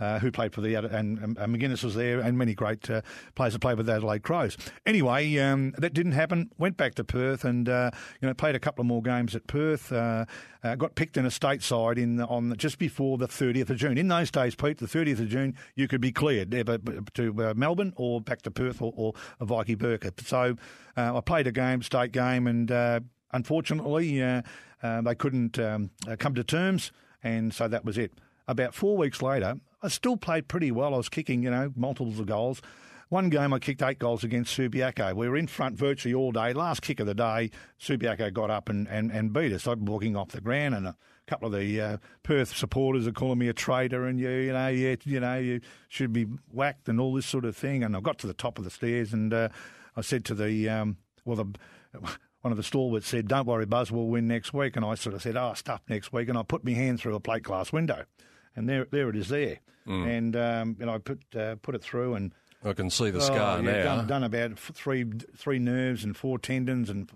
uh, 0.00 0.04
uh, 0.04 0.18
who 0.18 0.30
played 0.30 0.52
for 0.52 0.60
the 0.60 0.74
and, 0.74 1.18
and, 1.18 1.36
McGuinness 1.36 1.82
was 1.82 1.94
there, 1.94 2.20
and 2.20 2.38
many 2.38 2.54
great 2.54 2.88
uh, 2.88 3.02
players 3.34 3.54
that 3.54 3.58
played 3.58 3.76
with 3.76 3.86
the 3.86 3.94
Adelaide 3.94 4.22
Crows. 4.22 4.56
Anyway, 4.84 5.36
um, 5.38 5.72
that 5.78 5.94
didn't 5.94 6.12
happen. 6.12 6.50
Went 6.58 6.76
back 6.76 6.94
to 6.94 7.04
Perth, 7.04 7.44
and 7.44 7.68
uh, 7.68 7.90
you 8.20 8.28
know, 8.28 8.34
played 8.34 8.54
a 8.54 8.60
couple 8.60 8.82
of 8.82 8.86
more 8.86 9.02
games 9.02 9.34
at 9.34 9.46
Perth. 9.46 9.90
got 9.90 10.94
picked 10.94 11.16
in 11.16 11.26
a 11.26 11.30
state 11.30 11.62
side 11.62 11.98
in 11.98 12.20
on 12.20 12.54
just 12.56 12.78
before 12.78 13.18
the 13.18 13.28
30th 13.28 13.70
of 13.70 13.76
June. 13.76 13.98
In 13.98 14.08
those 14.08 14.30
days, 14.30 14.54
Pete, 14.54 14.78
the 14.78 14.86
30th 14.86 15.20
of 15.20 15.28
June, 15.28 15.54
you 15.74 15.88
could 15.88 16.00
be 16.00 16.12
cleared 16.12 16.54
either 16.54 16.78
to 17.14 17.54
Melbourne 17.54 17.92
or 17.96 18.20
back 18.20 18.42
to 18.42 18.50
Perth 18.50 18.80
or, 18.80 18.92
or 18.96 19.14
Vicky 19.40 19.74
Burkett. 19.74 20.20
So 20.20 20.56
I 20.96 21.20
played 21.20 21.46
a 21.46 21.52
game, 21.52 21.82
state 21.82 22.12
game, 22.12 22.46
and 22.46 23.02
unfortunately, 23.32 24.22
uh, 24.22 24.42
uh, 24.82 25.00
they 25.02 25.14
couldn't 25.14 25.58
um, 25.58 25.90
uh, 26.08 26.16
come 26.18 26.34
to 26.34 26.44
terms, 26.44 26.92
and 27.22 27.52
so 27.52 27.68
that 27.68 27.84
was 27.84 27.98
it. 27.98 28.12
About 28.48 28.74
four 28.74 28.96
weeks 28.96 29.22
later, 29.22 29.56
I 29.86 29.88
still 29.88 30.16
played 30.16 30.48
pretty 30.48 30.72
well. 30.72 30.94
I 30.94 30.96
was 30.96 31.08
kicking, 31.08 31.44
you 31.44 31.50
know, 31.50 31.72
multiples 31.76 32.18
of 32.18 32.26
goals. 32.26 32.60
One 33.08 33.28
game 33.28 33.52
I 33.52 33.60
kicked 33.60 33.82
eight 33.82 34.00
goals 34.00 34.24
against 34.24 34.58
Subiaco. 34.58 35.14
We 35.14 35.28
were 35.28 35.36
in 35.36 35.46
front 35.46 35.78
virtually 35.78 36.12
all 36.12 36.32
day. 36.32 36.52
Last 36.52 36.82
kick 36.82 36.98
of 36.98 37.06
the 37.06 37.14
day, 37.14 37.52
Subiaco 37.80 38.32
got 38.32 38.50
up 38.50 38.68
and, 38.68 38.88
and, 38.88 39.12
and 39.12 39.32
beat 39.32 39.52
us. 39.52 39.68
I'm 39.68 39.84
walking 39.84 40.16
off 40.16 40.30
the 40.30 40.40
ground 40.40 40.74
and 40.74 40.88
a 40.88 40.96
couple 41.28 41.46
of 41.46 41.54
the 41.54 41.80
uh, 41.80 41.96
Perth 42.24 42.56
supporters 42.56 43.06
are 43.06 43.12
calling 43.12 43.38
me 43.38 43.46
a 43.46 43.52
traitor 43.52 44.06
and 44.06 44.18
you, 44.18 44.28
you 44.28 44.52
know, 44.52 44.66
you, 44.66 44.96
you 45.04 45.20
know, 45.20 45.38
you 45.38 45.60
should 45.88 46.12
be 46.12 46.26
whacked 46.50 46.88
and 46.88 47.00
all 47.00 47.14
this 47.14 47.26
sort 47.26 47.44
of 47.44 47.56
thing. 47.56 47.84
And 47.84 47.96
I 47.96 48.00
got 48.00 48.18
to 48.18 48.26
the 48.26 48.34
top 48.34 48.58
of 48.58 48.64
the 48.64 48.70
stairs 48.70 49.12
and 49.12 49.32
uh, 49.32 49.50
I 49.94 50.00
said 50.00 50.24
to 50.24 50.34
the, 50.34 50.68
um, 50.68 50.96
well, 51.24 51.36
the 51.36 51.54
one 52.46 52.52
of 52.52 52.56
the 52.56 52.62
stalwarts 52.62 53.08
said, 53.08 53.26
"Don't 53.26 53.46
worry, 53.46 53.66
Buzz, 53.66 53.90
we'll 53.90 54.06
win 54.06 54.28
next 54.28 54.54
week." 54.54 54.76
And 54.76 54.84
I 54.84 54.94
sort 54.94 55.16
of 55.16 55.22
said, 55.22 55.36
"Oh, 55.36 55.54
stuff 55.54 55.80
next 55.88 56.12
week," 56.12 56.28
and 56.28 56.38
I 56.38 56.44
put 56.44 56.64
my 56.64 56.72
hand 56.72 57.00
through 57.00 57.16
a 57.16 57.20
plate 57.20 57.42
glass 57.42 57.72
window, 57.72 58.04
and 58.56 58.68
there, 58.68 58.86
there 58.90 59.08
it 59.08 59.16
is 59.16 59.28
there, 59.28 59.58
mm. 59.86 60.06
and 60.06 60.34
um, 60.34 60.76
and 60.80 60.90
I 60.90 60.98
put 60.98 61.20
uh, 61.36 61.56
put 61.62 61.74
it 61.74 61.82
through, 61.82 62.14
and 62.14 62.32
I 62.64 62.72
can 62.72 62.90
see 62.90 63.10
the 63.10 63.20
scar 63.20 63.58
oh, 63.58 63.60
yeah, 63.62 63.72
now. 63.72 63.96
Done, 63.96 64.06
done, 64.06 64.24
about 64.24 64.58
three 64.58 65.04
three 65.36 65.58
nerves 65.58 66.02
and 66.02 66.16
four 66.16 66.38
tendons, 66.38 66.90
and 66.90 67.10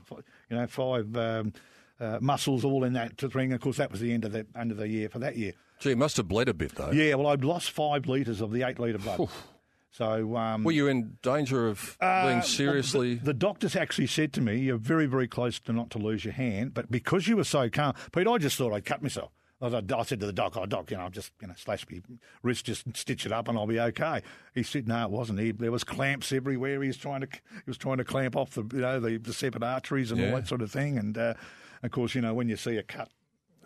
you 0.49 0.57
know 0.57 0.67
five 0.67 1.17
um, 1.17 1.53
uh, 1.99 2.19
muscles 2.21 2.65
all 2.65 2.85
in 2.85 2.93
that 2.93 3.19
to 3.19 3.29
thing. 3.29 3.53
Of 3.53 3.61
course, 3.61 3.79
that 3.79 3.91
was 3.91 4.01
the 4.01 4.13
end 4.13 4.25
of 4.25 4.33
the 4.33 4.47
end 4.57 4.71
of 4.71 4.77
the 4.77 4.89
year 4.89 5.09
for 5.09 5.19
that 5.19 5.37
year. 5.37 5.55
Gee, 5.81 5.93
it 5.93 5.99
must 5.99 6.19
have 6.19 6.29
bled 6.29 6.49
a 6.49 6.55
bit 6.55 6.75
though. 6.75 6.91
Yeah, 6.91 7.15
well, 7.15 7.29
I'd 7.29 7.45
lost 7.45 7.71
five 7.71 8.07
litres 8.07 8.41
of 8.41 8.53
the 8.53 8.63
eight 8.63 8.79
litre 8.79 8.99
blood. 8.99 9.29
So, 9.93 10.37
um, 10.37 10.63
were 10.63 10.73
you 10.73 10.87
in 10.87 11.19
danger 11.21 11.67
of 11.67 11.97
uh, 12.01 12.29
being 12.29 12.43
seriously? 12.43 13.17
The, 13.17 13.25
the, 13.25 13.35
doctors 13.35 13.75
actually 13.75 14.07
said 14.07 14.33
to 14.35 14.41
me, 14.41 14.59
"You're 14.59 14.79
very, 14.79 15.07
very 15.07 15.27
close 15.27 15.59
to 15.61 15.73
not 15.73 15.91
to 15.91 15.99
lose 15.99 16.25
your 16.25 16.33
hand, 16.33 16.75
but 16.75 16.91
because 16.91 17.27
you 17.27 17.37
were 17.37 17.45
so 17.45 17.69
calm, 17.69 17.95
Pete, 18.13 18.29
I 18.29 18.39
just 18.39 18.57
thought 18.57 18.73
I'd 18.73 18.85
cut 18.85 19.03
myself." 19.03 19.33
I, 19.61 19.67
I 19.67 20.03
said 20.03 20.21
to 20.21 20.27
the 20.27 20.33
doc, 20.33 20.57
"Oh, 20.57 20.67
doc, 20.67 20.91
you 20.91 20.97
know, 20.97 21.05
I'll 21.05 21.11
just 21.11 21.33
you 21.41 21.49
know, 21.49 21.55
slash 21.57 21.87
my 21.91 22.01
wrist, 22.43 22.65
just 22.67 22.85
stitch 22.97 23.27
it 23.27 23.33
up, 23.33 23.49
and 23.49 23.59
I'll 23.59 23.67
be 23.67 23.81
okay." 23.81 24.23
He 24.55 24.63
said, 24.63 24.89
"No, 24.89 25.05
it 25.05 25.11
wasn't. 25.11 25.41
He, 25.41 25.53
there 25.53 25.73
was 25.73 25.85
clamps 25.85 26.33
everywhere. 26.33 26.81
He 26.83 26.89
was 26.89 26.97
trying 26.97 27.21
to, 27.21 27.29
he 27.31 27.63
was 27.67 27.79
trying 27.79 27.99
to 27.99 28.05
clamp 28.05 28.37
off 28.37 28.51
the, 28.51 28.63
you 28.73 28.81
know, 28.81 29.01
the, 29.01 29.19
the 29.19 29.33
separate 29.33 29.63
arteries 29.63 30.11
and 30.11 30.21
yeah. 30.21 30.31
all 30.31 30.37
that 30.37 30.49
sort 30.49 30.63
of 30.63 30.71
thing." 30.71 30.99
And 30.99 31.17
uh, 31.17 31.35
of 31.83 31.91
course, 31.91 32.15
you 32.15 32.21
know, 32.21 32.35
when 32.35 32.49
you 32.49 32.57
see 32.57 32.77
a 32.77 32.83
cut 32.83 33.11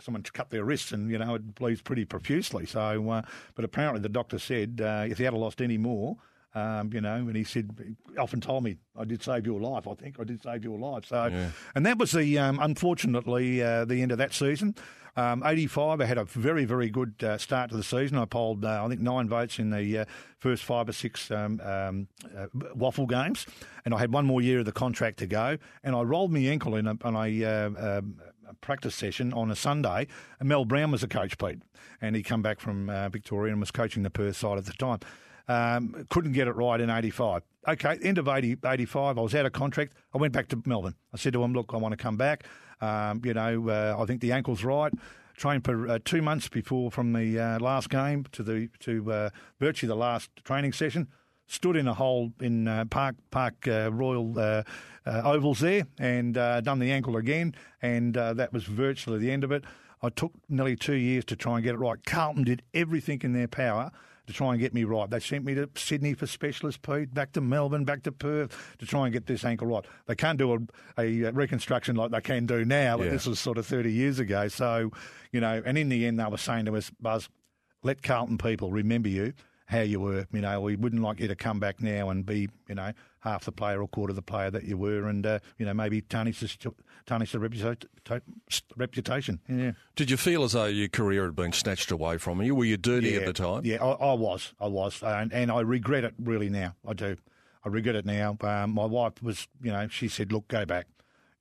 someone 0.01 0.23
cut 0.23 0.51
their 0.51 0.65
wrists 0.65 0.91
and 0.91 1.09
you 1.11 1.17
know 1.17 1.37
it 1.37 1.55
bleeds 1.55 1.81
pretty 1.81 2.05
profusely. 2.05 2.67
So, 2.67 3.09
uh, 3.11 3.23
but 3.55 3.65
apparently 3.65 4.03
the 4.03 4.09
doctor 4.09 4.39
said 4.39 4.81
uh, 4.83 5.05
if 5.09 5.19
he 5.19 5.25
had 5.25 5.35
lost 5.35 5.63
any 5.63 5.79
more, 5.79 6.17
um, 6.55 6.91
you 6.93 7.01
know, 7.01 7.17
and 7.17 7.35
he 7.35 7.45
said, 7.45 7.71
he 8.13 8.19
often 8.19 8.41
told 8.41 8.65
me, 8.65 8.77
I 8.97 9.05
did 9.05 9.23
save 9.23 9.45
your 9.47 9.61
life. 9.61 9.89
I 9.89 9.95
think 9.95 10.21
I 10.21 10.25
did 10.25 10.43
save 10.43 10.65
your 10.65 10.79
life. 10.79 11.07
So, 11.07 11.27
yeah. 11.27 11.51
and 11.75 11.85
that 11.85 11.99
was 11.99 12.13
the 12.13 12.39
um, 12.39 12.59
unfortunately 12.63 13.63
uh, 13.63 13.85
the 13.85 14.03
end 14.03 14.13
of 14.13 14.19
that 14.19 14.33
season. 14.33 14.75
Um, 15.17 15.45
85, 15.45 16.01
I 16.01 16.07
had 16.07 16.19
a 16.19 16.25
very, 16.25 16.65
very 16.65 16.91
good 16.91 17.15
uh, 17.23 17.39
start 17.39 17.71
to 17.71 17.77
the 17.77 17.85
season. 17.85 18.19
I 18.19 18.25
polled, 18.25 18.65
uh, 18.65 18.85
I 18.85 18.89
think, 18.89 19.01
nine 19.01 19.29
votes 19.29 19.61
in 19.61 19.71
the 19.71 20.01
uh, 20.01 20.05
first 20.39 20.65
five 20.65 20.89
or 20.89 20.93
six 20.93 21.31
um, 21.31 21.61
um, 21.63 22.09
uh, 22.37 22.47
WAFL 22.77 23.09
games, 23.09 23.47
and 23.85 23.95
I 23.95 23.99
had 23.99 24.13
one 24.13 24.27
more 24.27 24.43
year 24.43 24.59
of 24.59 24.65
the 24.65 24.73
contract 24.73 25.19
to 25.21 25.27
go. 25.27 25.57
And 25.85 25.95
I 25.95 26.03
rolled 26.03 26.33
my 26.33 26.41
ankle 26.41 26.75
in 26.75 26.89
a, 26.89 26.97
on 27.05 27.15
a, 27.15 27.45
uh, 27.45 27.99
um, 27.99 28.17
a 28.49 28.55
practice 28.55 28.97
session 28.97 29.33
on 29.33 29.53
a 29.53 29.57
Sunday. 29.57 30.09
And 30.41 30.49
Mel 30.49 30.65
Brown 30.65 30.91
was 30.91 31.03
the 31.03 31.09
coach, 31.09 31.39
Pete, 31.39 31.63
and 32.01 32.17
he 32.17 32.23
come 32.25 32.43
back 32.43 32.59
from 32.59 32.91
uh, 32.91 33.09
Victoria 33.09 33.53
and 33.53 33.61
was 33.61 33.71
coaching 33.71 34.03
the 34.03 34.11
Perth 34.11 34.37
side 34.37 34.59
at 34.59 34.67
the 34.67 34.73
time. 34.73 34.99
Um, 35.49 36.07
couldn't 36.09 36.33
get 36.33 36.49
it 36.49 36.53
right 36.53 36.81
in 36.81 36.91
85. 36.91 37.43
Okay, 37.67 37.99
end 38.03 38.19
of 38.19 38.29
80, 38.29 38.59
85, 38.65 39.19
I 39.19 39.21
was 39.21 39.35
out 39.35 39.47
of 39.47 39.53
contract. 39.53 39.95
I 40.15 40.19
went 40.19 40.33
back 40.33 40.49
to 40.49 40.63
Melbourne. 40.67 40.95
I 41.13 41.17
said 41.17 41.33
to 41.33 41.43
him, 41.43 41.53
look, 41.55 41.73
I 41.73 41.77
want 41.77 41.93
to 41.93 41.97
come 41.97 42.17
back. 42.17 42.45
Um, 42.81 43.23
you 43.25 43.35
know, 43.35 43.69
uh, 43.69 43.97
I 43.99 44.05
think 44.05 44.21
the 44.21 44.33
ankle's 44.33 44.65
right. 44.65 44.93
Trained 45.37 45.65
for 45.65 45.89
uh, 45.89 45.99
two 46.05 46.23
months 46.23 46.49
before 46.49 46.91
from 46.91 47.13
the 47.13 47.39
uh, 47.39 47.59
last 47.59 47.91
game 47.91 48.25
to 48.33 48.43
the 48.43 48.69
to 48.81 49.13
uh, 49.13 49.31
virtually 49.59 49.89
the 49.89 49.97
last 49.97 50.31
training 50.45 50.73
session. 50.73 51.09
Stood 51.47 51.77
in 51.77 51.89
a 51.89 51.95
hole 51.95 52.33
in 52.41 52.69
uh, 52.69 52.85
Park 52.85 53.17
Park 53.31 53.67
uh, 53.67 53.91
Royal 53.93 54.65
Ovals 55.07 55.61
there 55.61 55.87
and 55.99 56.35
done 56.35 56.79
the 56.79 56.93
ankle 56.93 57.17
again, 57.17 57.55
and 57.83 58.15
that 58.15 58.53
was 58.53 58.65
virtually 58.65 59.19
the 59.19 59.33
end 59.33 59.43
of 59.45 59.51
it. 59.51 59.65
I 60.03 60.09
took 60.11 60.33
nearly 60.49 60.77
two 60.77 60.95
years 60.95 61.25
to 61.27 61.37
try 61.37 61.57
and 61.57 61.65
get 61.65 61.75
it 61.75 61.79
right. 61.79 61.99
Carlton 62.05 62.45
did 62.45 62.63
everything 62.73 63.21
in 63.23 63.33
their 63.33 63.49
power 63.49 63.91
to 64.27 64.33
try 64.33 64.51
and 64.51 64.61
get 64.61 64.73
me 64.73 64.85
right. 64.85 65.09
They 65.09 65.21
sent 65.21 65.45
me 65.45 65.55
to 65.55 65.69
Sydney 65.75 66.15
for 66.15 66.27
specialist, 66.27 66.83
Pete, 66.83 67.13
back 67.13 67.33
to 67.33 67.41
Melbourne, 67.41 67.85
back 67.85 68.03
to 68.05 68.13
Perth 68.13 68.77
to 68.79 68.87
try 68.87 69.05
and 69.05 69.13
get 69.13 69.27
this 69.27 69.45
ankle 69.45 69.67
right. 69.67 69.85
They 70.07 70.15
can't 70.15 70.39
do 70.39 70.67
a, 70.99 71.03
a 71.03 71.31
reconstruction 71.33 71.97
like 71.97 72.11
they 72.11 72.21
can 72.21 72.47
do 72.47 72.65
now, 72.65 72.97
but 72.97 73.05
yeah. 73.05 73.11
this 73.11 73.27
was 73.27 73.39
sort 73.39 73.59
of 73.59 73.67
30 73.67 73.93
years 73.93 74.19
ago. 74.19 74.49
So, 74.49 74.91
you 75.33 75.41
know, 75.41 75.63
and 75.65 75.77
in 75.77 75.89
the 75.89 76.07
end, 76.07 76.19
they 76.19 76.25
were 76.25 76.39
saying 76.39 76.67
to 76.67 76.77
us, 76.77 76.91
Buzz, 77.01 77.29
let 77.83 78.03
Carlton 78.03 78.39
people 78.39 78.71
remember 78.71 79.09
you 79.09 79.35
how 79.67 79.81
you 79.81 80.01
were. 80.01 80.27
You 80.33 80.41
know, 80.41 80.61
we 80.61 80.77
wouldn't 80.77 81.03
like 81.03 81.21
you 81.21 81.29
to 81.29 81.37
come 81.37 81.59
back 81.59 81.81
now 81.81 82.11
and 82.11 82.25
be, 82.25 82.49
you 82.69 82.75
know, 82.75 82.93
half 83.21 83.45
the 83.45 83.53
player 83.53 83.81
or 83.81 83.89
quarter 83.89 84.13
the 84.13 84.23
player 84.23 84.51
that 84.51 84.65
you 84.65 84.77
were, 84.77 85.09
and 85.09 85.25
uh, 85.27 85.39
you 85.59 85.67
know 85.67 85.75
maybe 85.75 86.03
tarnish 86.03 86.41
the, 86.41 86.73
tarnish 87.07 87.33
the 87.33 87.39
reputation. 88.77 89.41
Yeah. 89.49 89.73
Did 89.97 90.11
you 90.11 90.17
feel 90.17 90.45
as 90.45 90.53
though 90.53 90.67
your 90.67 90.89
career 90.89 91.25
had 91.25 91.37
been 91.37 91.53
snatched 91.53 91.91
away 91.91 92.19
from 92.19 92.43
you? 92.43 92.55
Were 92.55 92.65
you 92.65 92.77
dirty 92.77 93.11
yeah, 93.11 93.21
at 93.21 93.27
the 93.27 93.33
time? 93.33 93.63
Yeah, 93.65 93.83
I, 93.83 93.91
I 93.91 94.13
was. 94.15 94.55
I 94.61 94.67
was, 94.67 95.03
and, 95.03 95.33
and, 95.33 95.51
I 95.51 95.61
regret 95.61 96.05
it 96.05 96.15
really 96.19 96.49
now. 96.49 96.75
I 96.87 96.95
do. 96.95 97.17
I 97.65 97.69
regret 97.69 97.97
it 97.97 98.05
now. 98.05 98.37
Um, 98.41 98.73
my 98.73 98.85
wife 98.85 99.23
was, 99.23 99.49
you 99.63 99.73
know, 99.73 99.89
she 99.89 100.09
said, 100.09 100.33
"Look, 100.33 100.49
go 100.49 100.65
back." 100.65 100.87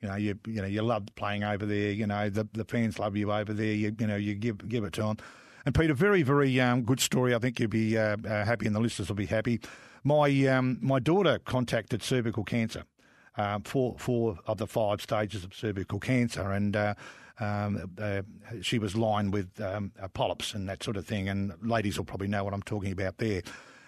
You 0.01 0.09
know, 0.09 0.15
you 0.15 0.39
you 0.47 0.61
know, 0.61 0.67
you 0.67 0.81
love 0.81 1.05
playing 1.15 1.43
over 1.43 1.65
there. 1.65 1.91
You 1.91 2.07
know, 2.07 2.29
the 2.29 2.47
the 2.53 2.65
fans 2.65 2.99
love 2.99 3.15
you 3.15 3.31
over 3.31 3.53
there. 3.53 3.73
You 3.73 3.95
you 3.99 4.07
know, 4.07 4.15
you 4.15 4.35
give 4.35 4.67
give 4.69 4.83
it 4.83 4.93
to 4.93 5.01
them. 5.01 5.17
And 5.65 5.73
Peter, 5.73 5.93
very, 5.93 6.23
very 6.23 6.59
um, 6.59 6.81
good 6.81 6.99
story. 6.99 7.33
I 7.33 7.39
think 7.39 7.59
you'll 7.59 7.69
be 7.69 7.97
uh, 7.97 8.17
uh, 8.17 8.43
happy, 8.43 8.67
and 8.67 8.75
the 8.75 8.81
listeners 8.81 9.07
will 9.07 9.15
be 9.15 9.25
happy. 9.25 9.61
My 10.03 10.29
um, 10.47 10.77
my 10.81 10.99
daughter 10.99 11.39
contacted 11.45 12.03
cervical 12.03 12.43
cancer, 12.43 12.83
uh, 13.37 13.59
four 13.63 13.95
four 13.97 14.37
of 14.45 14.57
the 14.57 14.67
five 14.67 15.01
stages 15.01 15.43
of 15.43 15.53
cervical 15.53 15.99
cancer, 15.99 16.51
and. 16.51 16.75
Uh, 16.75 16.93
um, 17.39 17.89
uh, 17.99 18.21
she 18.61 18.77
was 18.77 18.95
lined 18.95 19.33
with 19.33 19.59
um, 19.59 19.91
polyps 20.13 20.53
and 20.53 20.69
that 20.69 20.83
sort 20.83 20.97
of 20.97 21.07
thing, 21.07 21.29
and 21.29 21.51
ladies 21.63 21.97
will 21.97 22.05
probably 22.05 22.27
know 22.27 22.43
what 22.43 22.53
I'm 22.53 22.61
talking 22.61 22.91
about 22.91 23.17
there. 23.17 23.41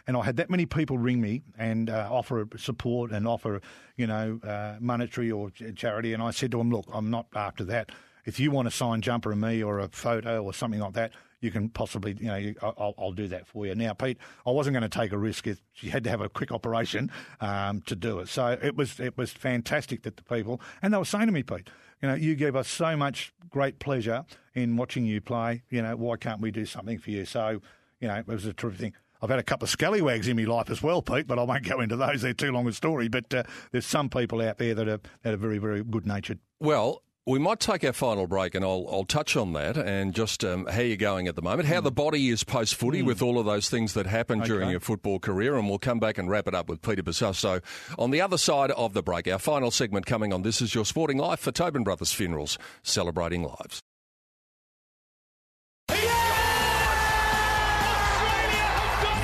and 0.08 0.18
I 0.18 0.24
had 0.24 0.38
that 0.38 0.50
many 0.50 0.66
people 0.66 0.98
ring 0.98 1.22
me 1.22 1.44
and 1.58 1.90
uh, 1.90 2.08
offer 2.12 2.48
support 2.58 3.12
and 3.12 3.28
offer, 3.28 3.62
you 3.98 4.08
know, 4.08 4.40
uh, 4.44 4.78
monetary 4.80 5.32
or 5.32 5.52
charity, 5.52 6.14
and 6.14 6.24
I 6.24 6.32
said 6.32 6.52
to 6.52 6.58
them, 6.58 6.72
look, 6.72 6.86
I'm 6.92 7.10
not 7.10 7.28
after 7.36 7.64
that. 7.66 7.92
If 8.26 8.40
you 8.40 8.50
want 8.50 8.68
a 8.68 8.72
signed 8.72 9.04
jumper 9.04 9.32
of 9.32 9.38
me 9.38 9.62
or 9.62 9.80
a 9.80 9.90
photo 9.90 10.44
or 10.44 10.54
something 10.54 10.80
like 10.80 10.94
that, 10.94 11.14
you 11.42 11.52
can 11.52 11.70
possibly, 11.70 12.16
you 12.20 12.28
know, 12.28 12.54
I'll, 12.62 12.96
I'll 12.98 13.12
do 13.12 13.28
that 13.28 13.48
for 13.48 13.66
you. 13.66 13.76
Now, 13.76 13.94
Pete, 13.94 14.18
I 14.46 14.52
wasn't 14.52 14.74
going 14.74 14.90
to 14.90 14.98
take 14.98 15.12
a 15.12 15.18
risk. 15.18 15.48
If 15.48 15.62
she 15.74 15.90
had 15.90 16.04
to 16.06 16.10
have 16.10 16.22
a 16.22 16.30
quick 16.30 16.52
operation 16.52 17.12
um, 17.42 17.82
to 17.82 17.96
do 17.96 18.20
it, 18.20 18.30
so 18.30 18.58
it 18.62 18.76
was 18.76 19.00
it 19.00 19.18
was 19.18 19.32
fantastic 19.32 20.04
that 20.04 20.18
the 20.18 20.24
people 20.24 20.62
and 20.82 20.94
they 20.94 20.98
were 20.98 21.06
saying 21.06 21.28
to 21.28 21.32
me, 21.32 21.44
Pete, 21.44 21.70
you 22.02 22.10
know, 22.10 22.16
you 22.16 22.36
give 22.36 22.56
us 22.56 22.68
so 22.68 22.96
much 22.96 23.34
great 23.50 23.80
pleasure 23.80 24.26
in 24.54 24.78
watching 24.78 25.06
you 25.06 25.22
play. 25.22 25.64
You 25.70 25.82
know, 25.82 25.96
why 25.96 26.18
can't 26.18 26.42
we 26.42 26.52
do 26.52 26.66
something 26.66 26.98
for 26.98 27.12
you? 27.12 27.26
So, 27.26 27.62
you 28.00 28.08
know, 28.08 28.16
it 28.16 28.28
was 28.28 28.46
a 28.46 28.54
terrific 28.54 28.80
thing. 28.80 28.94
I've 29.22 29.30
had 29.30 29.40
a 29.40 29.44
couple 29.44 29.66
of 29.66 29.70
scallywags 29.70 30.28
in 30.28 30.38
my 30.38 30.44
life 30.44 30.70
as 30.70 30.84
well, 30.84 31.02
Pete, 31.02 31.26
but 31.26 31.40
I 31.40 31.44
won't 31.44 31.64
go 31.64 31.80
into 31.80 31.96
those. 31.96 32.22
They're 32.22 32.34
too 32.34 32.52
long 32.52 32.68
a 32.68 32.74
story. 32.74 33.08
But 33.08 33.34
uh, 33.34 33.44
there's 33.72 33.86
some 33.86 34.10
people 34.10 34.42
out 34.42 34.58
there 34.58 34.76
that 34.76 34.88
are 34.88 35.00
that 35.24 35.34
are 35.34 35.38
very, 35.38 35.58
very 35.58 35.84
good 35.84 36.06
natured. 36.06 36.40
Well, 36.60 37.02
we 37.26 37.40
might 37.40 37.60
take 37.60 37.84
our 37.84 37.94
final 37.94 38.28
break, 38.28 38.54
and 38.56 38.64
I'll 38.64 38.88
I'll 38.92 39.06
touch 39.06 39.36
on 39.36 39.54
that 39.54 39.78
and 39.78 40.14
just 40.14 40.44
um, 40.44 40.66
how 40.68 40.82
you're 40.82 40.98
going 40.98 41.28
at 41.28 41.36
the 41.36 41.42
moment, 41.42 41.68
how 41.68 41.80
mm. 41.80 41.84
the 41.84 41.92
body 41.92 42.30
is 42.30 42.44
post 42.44 42.76
footy 42.76 43.02
mm. 43.02 43.06
with 43.06 43.22
all 43.22 43.40
of 43.40 43.46
those 43.46 43.70
things 43.70 43.94
that 43.94 44.06
happened 44.06 44.42
okay. 44.42 44.50
during 44.50 44.70
your 44.70 44.80
football 44.80 45.20
career, 45.20 45.56
and 45.56 45.68
we'll 45.68 45.80
come 45.80 46.00
back 46.00 46.18
and 46.18 46.30
wrap 46.30 46.48
it 46.48 46.54
up 46.54 46.70
with 46.70 46.82
Peter 46.82 47.04
Bosustow 47.04 47.62
on 47.98 48.12
the 48.12 48.22
other 48.22 48.38
side 48.38 48.72
of 48.72 48.94
the 48.94 49.02
break. 49.02 49.28
Our 49.28 49.40
final 49.40 49.72
segment 49.72 50.06
coming 50.06 50.34
on. 50.34 50.44
This 50.44 50.62
is 50.62 50.76
your 50.76 50.86
sporting 50.86 51.18
life 51.18 51.40
for 51.40 51.52
Tobin 51.52 51.84
Brothers 51.84 52.14
Funerals, 52.14 52.58
celebrating 52.84 53.44
lives. 53.44 53.82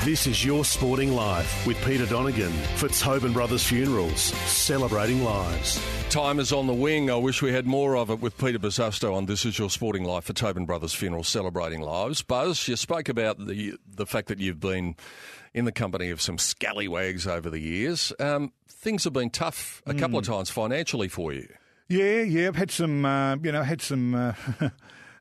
This 0.03 0.25
is 0.25 0.43
Your 0.43 0.65
Sporting 0.65 1.13
Life 1.13 1.67
with 1.67 1.79
Peter 1.85 2.07
Donegan 2.07 2.51
for 2.75 2.87
Tobin 2.87 3.33
Brothers 3.33 3.63
Funerals, 3.63 4.19
celebrating 4.19 5.23
lives. 5.23 5.79
Time 6.09 6.39
is 6.39 6.51
on 6.51 6.65
the 6.65 6.73
wing. 6.73 7.11
I 7.11 7.17
wish 7.17 7.43
we 7.43 7.53
had 7.53 7.67
more 7.67 7.95
of 7.95 8.09
it 8.09 8.19
with 8.19 8.35
Peter 8.39 8.57
Bosustow 8.57 9.13
on 9.13 9.27
This 9.27 9.45
Is 9.45 9.59
Your 9.59 9.69
Sporting 9.69 10.03
Life 10.03 10.23
for 10.23 10.33
Tobin 10.33 10.65
Brothers 10.65 10.95
Funerals, 10.95 11.27
celebrating 11.27 11.81
lives. 11.81 12.23
Buzz, 12.23 12.67
you 12.67 12.77
spoke 12.77 13.09
about 13.09 13.45
the 13.45 13.75
the 13.87 14.07
fact 14.07 14.29
that 14.29 14.39
you've 14.39 14.59
been 14.59 14.95
in 15.53 15.65
the 15.65 15.71
company 15.71 16.09
of 16.09 16.19
some 16.19 16.39
scallywags 16.39 17.27
over 17.27 17.51
the 17.51 17.59
years. 17.59 18.11
Um, 18.19 18.53
things 18.67 19.03
have 19.03 19.13
been 19.13 19.29
tough 19.29 19.83
a 19.85 19.93
couple 19.93 20.19
mm. 20.19 20.23
of 20.23 20.27
times 20.27 20.49
financially 20.49 21.09
for 21.09 21.31
you. 21.31 21.47
Yeah, 21.89 22.23
yeah. 22.23 22.47
I've 22.47 22.55
had 22.55 22.71
some, 22.71 23.05
uh, 23.05 23.35
you 23.35 23.51
know, 23.51 23.61
had 23.61 23.83
some 23.83 24.15
uh, 24.15 24.33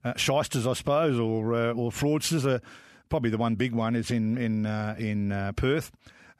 uh, 0.06 0.14
shysters, 0.16 0.66
I 0.66 0.72
suppose, 0.72 1.20
or 1.20 1.54
uh, 1.54 1.72
or 1.74 1.90
fraudsters. 1.90 2.62
Uh, 3.10 3.14
probably 3.20 3.30
the 3.30 3.38
one 3.38 3.56
big 3.56 3.72
one 3.72 3.96
is 3.96 4.10
in 4.10 4.38
in 4.38 4.66
uh, 4.66 4.94
in 4.98 5.32
uh, 5.32 5.52
Perth. 5.52 5.90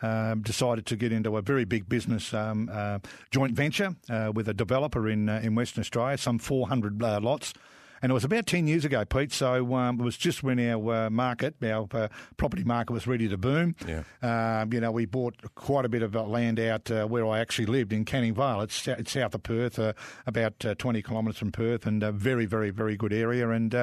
Um, 0.02 0.40
decided 0.40 0.86
to 0.86 0.96
get 0.96 1.12
into 1.12 1.36
a 1.36 1.42
very 1.42 1.66
big 1.66 1.86
business 1.86 2.32
um, 2.32 2.70
uh, 2.72 3.00
joint 3.30 3.52
venture 3.52 3.96
uh, 4.08 4.32
with 4.34 4.48
a 4.48 4.54
developer 4.54 5.06
in 5.10 5.28
uh, 5.28 5.40
in 5.42 5.54
Western 5.54 5.82
Australia, 5.82 6.16
some 6.16 6.38
400 6.38 7.02
uh, 7.02 7.20
lots. 7.20 7.52
And 8.02 8.08
it 8.08 8.14
was 8.14 8.24
about 8.24 8.46
10 8.46 8.66
years 8.66 8.86
ago, 8.86 9.04
Pete. 9.04 9.30
So 9.30 9.74
um, 9.74 10.00
it 10.00 10.02
was 10.02 10.16
just 10.16 10.42
when 10.42 10.58
our 10.58 11.10
market, 11.10 11.56
our 11.62 11.86
property 12.38 12.64
market 12.64 12.94
was 12.94 13.06
ready 13.06 13.28
to 13.28 13.36
boom. 13.36 13.76
Yeah. 13.86 14.04
Um, 14.22 14.72
you 14.72 14.80
know, 14.80 14.90
we 14.90 15.04
bought 15.04 15.34
quite 15.54 15.84
a 15.84 15.90
bit 15.90 16.02
of 16.02 16.14
land 16.14 16.58
out 16.58 16.88
where 17.10 17.26
I 17.26 17.40
actually 17.40 17.66
lived 17.66 17.92
in 17.92 18.06
Canning 18.06 18.32
Vale. 18.32 18.62
It's, 18.62 18.88
it's 18.88 19.12
south 19.12 19.34
of 19.34 19.42
Perth, 19.42 19.78
about 20.26 20.60
20 20.78 21.02
kilometres 21.02 21.36
from 21.36 21.52
Perth, 21.52 21.84
and 21.84 22.02
a 22.02 22.10
very, 22.10 22.46
very, 22.46 22.70
very 22.70 22.96
good 22.96 23.12
area. 23.12 23.50
And 23.50 23.74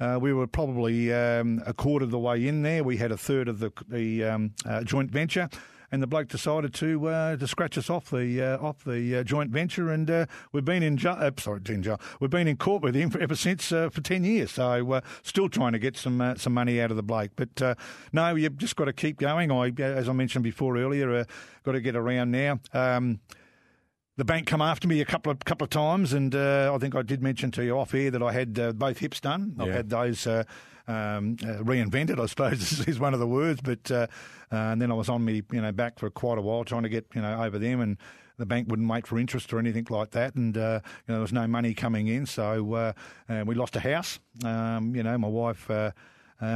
uh, 0.00 0.18
we 0.20 0.32
were 0.32 0.46
probably 0.46 1.12
um, 1.12 1.62
a 1.66 1.72
quarter 1.72 2.04
of 2.04 2.10
the 2.10 2.18
way 2.18 2.46
in 2.46 2.62
there. 2.62 2.84
We 2.84 2.96
had 2.96 3.12
a 3.12 3.16
third 3.16 3.48
of 3.48 3.58
the, 3.58 3.70
the 3.88 4.24
um, 4.24 4.54
uh, 4.66 4.82
joint 4.84 5.10
venture 5.10 5.48
and 5.92 6.02
the 6.02 6.06
bloke 6.06 6.28
decided 6.28 6.72
to 6.72 7.06
uh, 7.06 7.36
to 7.36 7.46
scratch 7.46 7.76
us 7.76 7.90
off 7.90 8.10
the 8.10 8.42
uh, 8.42 8.58
off 8.58 8.82
the 8.82 9.18
uh, 9.18 9.22
joint 9.22 9.50
venture, 9.50 9.90
and 9.90 10.10
uh, 10.10 10.26
we've 10.50 10.64
been 10.64 10.82
in. 10.82 10.98
Uh, 11.06 11.30
sorry, 11.38 11.60
in 11.68 11.82
jail. 11.82 12.00
We've 12.18 12.30
been 12.30 12.48
in 12.48 12.56
court 12.56 12.82
with 12.82 12.94
him 12.94 13.12
ever 13.20 13.36
since 13.36 13.68
for 13.68 13.90
ten 13.90 14.24
years. 14.24 14.52
So 14.52 15.02
still 15.22 15.50
trying 15.50 15.72
to 15.72 15.78
get 15.78 15.96
some 15.96 16.34
some 16.38 16.54
money 16.54 16.80
out 16.80 16.90
of 16.90 16.96
the 16.96 17.02
bloke. 17.02 17.32
But 17.36 17.76
no, 18.12 18.34
you've 18.34 18.56
just 18.56 18.74
got 18.74 18.86
to 18.86 18.92
keep 18.92 19.18
going. 19.18 19.52
I, 19.52 19.70
as 19.80 20.08
I 20.08 20.12
mentioned 20.12 20.42
before 20.42 20.78
earlier, 20.78 21.26
got 21.62 21.72
to 21.72 21.80
get 21.80 21.94
around 21.94 22.30
now. 22.30 22.58
Um, 22.72 23.20
the 24.16 24.24
bank 24.24 24.46
come 24.46 24.60
after 24.60 24.86
me 24.86 25.00
a 25.00 25.04
couple 25.04 25.32
of 25.32 25.40
couple 25.40 25.64
of 25.64 25.70
times, 25.70 26.12
and 26.12 26.34
uh, 26.34 26.72
I 26.74 26.78
think 26.78 26.94
I 26.94 27.02
did 27.02 27.22
mention 27.22 27.50
to 27.52 27.64
you 27.64 27.78
off 27.78 27.94
air 27.94 28.10
that 28.10 28.22
I 28.22 28.32
had 28.32 28.58
uh, 28.58 28.72
both 28.72 28.98
hips 28.98 29.20
done. 29.20 29.56
I've 29.58 29.72
had 29.72 29.88
those 29.88 30.26
uh, 30.26 30.44
um, 30.86 31.36
uh, 31.42 31.62
reinvented, 31.62 32.20
I 32.20 32.26
suppose 32.26 32.80
is 32.88 33.00
one 33.00 33.14
of 33.14 33.20
the 33.20 33.26
words. 33.26 33.60
But 33.62 33.90
uh, 33.90 34.06
uh, 34.52 34.56
and 34.56 34.82
then 34.82 34.90
I 34.90 34.94
was 34.94 35.08
on 35.08 35.24
me, 35.24 35.42
you 35.50 35.62
know, 35.62 35.72
back 35.72 35.98
for 35.98 36.10
quite 36.10 36.38
a 36.38 36.42
while 36.42 36.64
trying 36.64 36.82
to 36.82 36.90
get 36.90 37.06
you 37.14 37.22
know 37.22 37.42
over 37.42 37.58
them, 37.58 37.80
and 37.80 37.96
the 38.36 38.44
bank 38.44 38.68
wouldn't 38.68 38.88
wait 38.88 39.06
for 39.06 39.18
interest 39.18 39.52
or 39.52 39.58
anything 39.58 39.86
like 39.88 40.10
that, 40.10 40.34
and 40.34 40.56
you 40.56 40.60
know 40.60 40.80
there 41.06 41.20
was 41.20 41.32
no 41.32 41.46
money 41.46 41.72
coming 41.72 42.08
in, 42.08 42.26
so 42.26 42.94
we 43.46 43.54
lost 43.54 43.76
a 43.76 43.80
house. 43.80 44.18
Um, 44.44 44.94
you 44.94 45.02
know, 45.02 45.16
my 45.16 45.28
wife. 45.28 45.70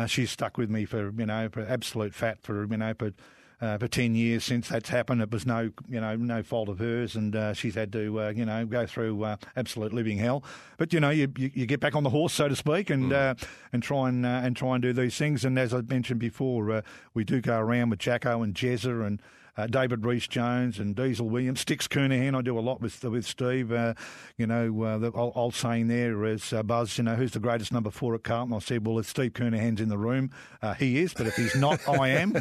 she's 0.08 0.30
stuck 0.30 0.58
with 0.58 0.68
me 0.68 0.84
for 0.84 1.10
you 1.16 1.26
know 1.26 1.48
for 1.48 1.64
absolute 1.66 2.12
fat 2.12 2.42
for 2.42 2.66
you 2.66 2.76
know 2.76 2.92
for 2.98 3.12
uh, 3.60 3.78
for 3.78 3.88
ten 3.88 4.14
years 4.14 4.44
since 4.44 4.68
that's 4.68 4.88
happened. 4.88 5.22
It 5.22 5.30
was 5.30 5.46
no, 5.46 5.70
you 5.88 6.00
know, 6.00 6.16
no 6.16 6.42
fault 6.42 6.68
of 6.68 6.78
hers, 6.78 7.16
and 7.16 7.34
uh, 7.34 7.54
she's 7.54 7.74
had 7.74 7.92
to, 7.92 8.20
uh, 8.20 8.28
you 8.30 8.44
know, 8.44 8.66
go 8.66 8.86
through 8.86 9.22
uh, 9.24 9.36
absolute 9.56 9.92
living 9.92 10.18
hell. 10.18 10.44
But 10.76 10.92
you 10.92 11.00
know, 11.00 11.10
you, 11.10 11.32
you, 11.36 11.50
you 11.54 11.66
get 11.66 11.80
back 11.80 11.94
on 11.94 12.02
the 12.02 12.10
horse, 12.10 12.32
so 12.32 12.48
to 12.48 12.56
speak, 12.56 12.90
and 12.90 13.12
mm. 13.12 13.16
Uh, 13.16 13.34
and 13.72 13.82
try 13.82 14.08
and 14.08 14.24
uh, 14.26 14.40
and 14.44 14.56
try 14.56 14.74
and 14.74 14.82
do 14.82 14.92
these 14.92 15.16
things. 15.16 15.44
And 15.44 15.58
as 15.58 15.72
I 15.72 15.80
mentioned 15.82 16.20
before, 16.20 16.82
we 17.14 17.24
do 17.24 17.40
go 17.40 17.58
around 17.58 17.90
with 17.90 17.98
Jacko 17.98 18.42
and 18.42 18.54
Jezza 18.54 19.06
and 19.06 19.20
uh, 19.56 19.66
David 19.66 20.04
Rhys-Jones 20.04 20.78
and 20.78 20.94
Diesel 20.94 21.28
Williams, 21.28 21.60
Sticks 21.60 21.88
Kernahan. 21.88 22.36
I 22.36 22.42
do 22.42 22.58
a 22.58 22.60
lot 22.60 22.80
with 22.80 23.02
with 23.04 23.24
Steve. 23.24 23.72
Uh, 23.72 23.94
you 24.36 24.46
know, 24.46 24.82
uh, 24.82 24.98
the 24.98 25.10
old, 25.12 25.32
old, 25.34 25.54
saying 25.54 25.88
there 25.88 26.24
is 26.24 26.52
uh, 26.52 26.62
Buzz. 26.62 26.98
You 26.98 27.04
know, 27.04 27.14
who's 27.14 27.32
the 27.32 27.40
greatest 27.40 27.72
number 27.72 27.90
four 27.90 28.14
at 28.14 28.22
Carlton? 28.22 28.54
I 28.54 28.58
said, 28.58 28.86
well, 28.86 28.98
if 28.98 29.06
Steve 29.06 29.32
Kernahan's 29.32 29.80
in 29.80 29.88
the 29.88 29.98
room, 29.98 30.30
uh, 30.60 30.74
he 30.74 30.98
is. 30.98 31.14
But 31.14 31.26
if 31.26 31.36
he's 31.36 31.56
not, 31.56 31.86
I 31.88 32.08
am. 32.08 32.32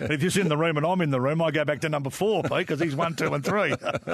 if 0.00 0.22
he's 0.22 0.36
in 0.36 0.48
the 0.48 0.56
room 0.56 0.76
and 0.76 0.86
I'm 0.86 1.00
in 1.00 1.10
the 1.10 1.20
room, 1.20 1.42
I 1.42 1.50
go 1.50 1.64
back 1.64 1.80
to 1.82 1.88
number 1.88 2.10
four, 2.10 2.42
Pete, 2.42 2.58
because 2.58 2.80
he's 2.80 2.96
one, 2.96 3.14
two, 3.14 3.34
and 3.34 3.44
three. 3.44 3.74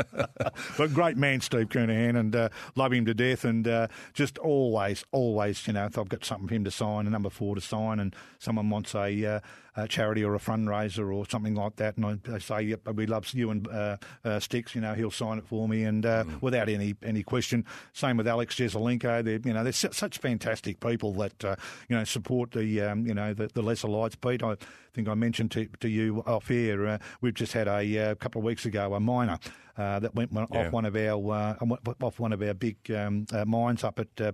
but 0.76 0.94
great 0.94 1.16
man, 1.16 1.40
Steve 1.40 1.68
Kernahan, 1.68 2.18
and 2.18 2.34
uh, 2.34 2.48
love 2.74 2.92
him 2.92 3.06
to 3.06 3.14
death. 3.14 3.44
And 3.44 3.88
just 4.14 4.38
always, 4.38 5.04
always, 5.12 5.66
you 5.66 5.74
know, 5.74 5.86
if 5.86 5.96
I've 5.96 6.08
got 6.08 6.24
something 6.24 6.48
for 6.48 6.54
him 6.54 6.64
to 6.64 6.70
sign, 6.70 7.06
a 7.06 7.10
number 7.10 7.30
four 7.30 7.54
to 7.54 7.60
sign, 7.60 8.00
and 8.00 8.16
someone 8.38 8.68
wants 8.68 8.94
a 8.94 9.40
a 9.76 9.88
charity 9.88 10.22
or 10.24 10.34
a 10.34 10.38
fundraiser 10.38 11.14
or 11.14 11.26
something 11.28 11.54
like 11.54 11.76
that, 11.76 11.96
and 11.96 12.06
I, 12.06 12.34
I 12.34 12.38
say, 12.38 12.62
yep, 12.62 12.86
we 12.94 13.06
love 13.06 13.32
you 13.32 13.50
and 13.50 13.66
uh, 13.68 13.96
uh, 14.24 14.40
Sticks, 14.40 14.74
you 14.74 14.80
know, 14.80 14.94
he'll 14.94 15.10
sign 15.10 15.38
it 15.38 15.46
for 15.46 15.68
me, 15.68 15.84
and 15.84 16.04
uh, 16.04 16.24
mm. 16.24 16.42
without 16.42 16.68
any 16.68 16.94
any 17.02 17.22
question. 17.22 17.64
Same 17.92 18.16
with 18.16 18.28
Alex 18.28 18.56
Jesaulenko. 18.56 19.24
They're 19.24 19.40
you 19.44 19.52
know 19.52 19.64
they're 19.64 19.72
such 19.72 20.18
fantastic 20.18 20.80
people 20.80 21.12
that 21.14 21.44
uh, 21.44 21.56
you 21.88 21.96
know 21.96 22.04
support 22.04 22.52
the 22.52 22.80
um, 22.82 23.06
you 23.06 23.14
know 23.14 23.34
the, 23.34 23.48
the 23.48 23.62
lesser 23.62 23.88
lights. 23.88 24.16
Pete, 24.16 24.42
I 24.42 24.56
think 24.94 25.08
I 25.08 25.14
mentioned 25.14 25.50
to, 25.52 25.66
to 25.80 25.88
you 25.88 26.22
off 26.26 26.50
air. 26.50 26.86
Uh, 26.86 26.98
we've 27.20 27.34
just 27.34 27.52
had 27.52 27.68
a 27.68 27.98
uh, 27.98 28.14
couple 28.16 28.40
of 28.40 28.44
weeks 28.44 28.66
ago 28.66 28.94
a 28.94 29.00
miner 29.00 29.38
uh, 29.76 29.98
that 29.98 30.14
went 30.14 30.30
yeah. 30.32 30.66
off 30.66 30.72
one 30.72 30.84
of 30.84 30.96
our 30.96 31.32
uh, 31.32 31.56
off 32.02 32.20
one 32.20 32.32
of 32.32 32.42
our 32.42 32.54
big 32.54 32.76
um, 32.90 33.26
uh, 33.32 33.44
mines 33.44 33.84
up 33.84 33.98
at 33.98 34.08
uh, 34.20 34.32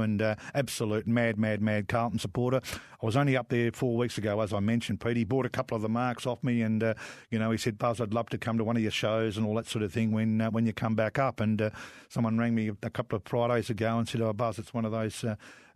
and 0.00 0.22
uh, 0.22 0.34
absolute 0.54 1.06
mad, 1.06 1.38
mad, 1.38 1.60
mad 1.60 1.88
Carlton 1.88 2.18
supporter. 2.18 2.60
I 3.02 3.06
was 3.06 3.16
only 3.16 3.36
up 3.36 3.48
there 3.48 3.72
four 3.72 3.96
weeks 3.96 4.18
ago, 4.18 4.40
as 4.40 4.52
I 4.52 4.60
mentioned, 4.60 5.00
Pete. 5.00 5.16
He 5.16 5.24
bought 5.24 5.46
a 5.46 5.50
couple 5.50 5.76
of 5.76 5.82
the 5.82 5.88
marks 5.88 6.26
off 6.26 6.42
me, 6.44 6.62
and 6.62 6.82
uh, 6.82 6.94
you 7.30 7.38
know 7.38 7.50
he 7.50 7.58
said, 7.58 7.78
"Buzz, 7.78 8.00
I'd 8.00 8.14
love 8.14 8.28
to 8.30 8.38
come 8.38 8.58
to 8.58 8.64
one 8.64 8.76
of 8.76 8.82
your 8.82 8.92
shows 8.92 9.36
and 9.36 9.46
all 9.46 9.54
that 9.54 9.66
sort 9.66 9.82
of 9.82 9.92
thing 9.92 10.12
when 10.12 10.40
when 10.52 10.66
you 10.66 10.72
come 10.72 10.94
back 10.94 11.18
up." 11.18 11.40
And 11.40 11.72
someone 12.08 12.38
rang 12.38 12.54
me 12.54 12.70
a 12.82 12.90
couple 12.90 13.16
of 13.16 13.24
Fridays 13.24 13.70
ago 13.70 13.98
and 13.98 14.08
said, 14.08 14.20
"Oh, 14.20 14.32
Buzz, 14.32 14.58
it's 14.58 14.72
one 14.72 14.84
of 14.84 14.92
those." 14.92 15.24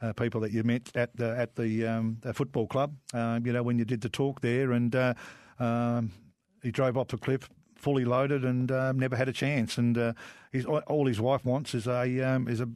Uh, 0.02 0.12
people 0.12 0.40
that 0.40 0.50
you 0.50 0.64
met 0.64 0.90
at 0.96 1.16
the 1.16 1.38
at 1.38 1.54
the, 1.54 1.86
um, 1.86 2.16
the 2.22 2.34
football 2.34 2.66
club. 2.66 2.92
Uh, 3.14 3.38
you 3.44 3.52
know 3.52 3.62
when 3.62 3.78
you 3.78 3.84
did 3.84 4.00
the 4.00 4.08
talk 4.08 4.40
there, 4.40 4.72
and 4.72 4.96
uh, 4.96 5.14
um, 5.60 6.10
he 6.60 6.72
drove 6.72 6.98
off 6.98 7.08
the 7.08 7.16
cliff 7.16 7.48
fully 7.82 8.04
loaded 8.04 8.44
and 8.44 8.70
um, 8.70 8.98
never 8.98 9.16
had 9.16 9.28
a 9.28 9.32
chance. 9.32 9.76
And 9.76 9.98
uh, 9.98 10.12
his, 10.52 10.64
all 10.64 11.06
his 11.06 11.20
wife 11.20 11.44
wants 11.44 11.74
is 11.74 11.86
a 11.86 12.20
um, 12.20 12.48
is 12.48 12.60
a, 12.60 12.68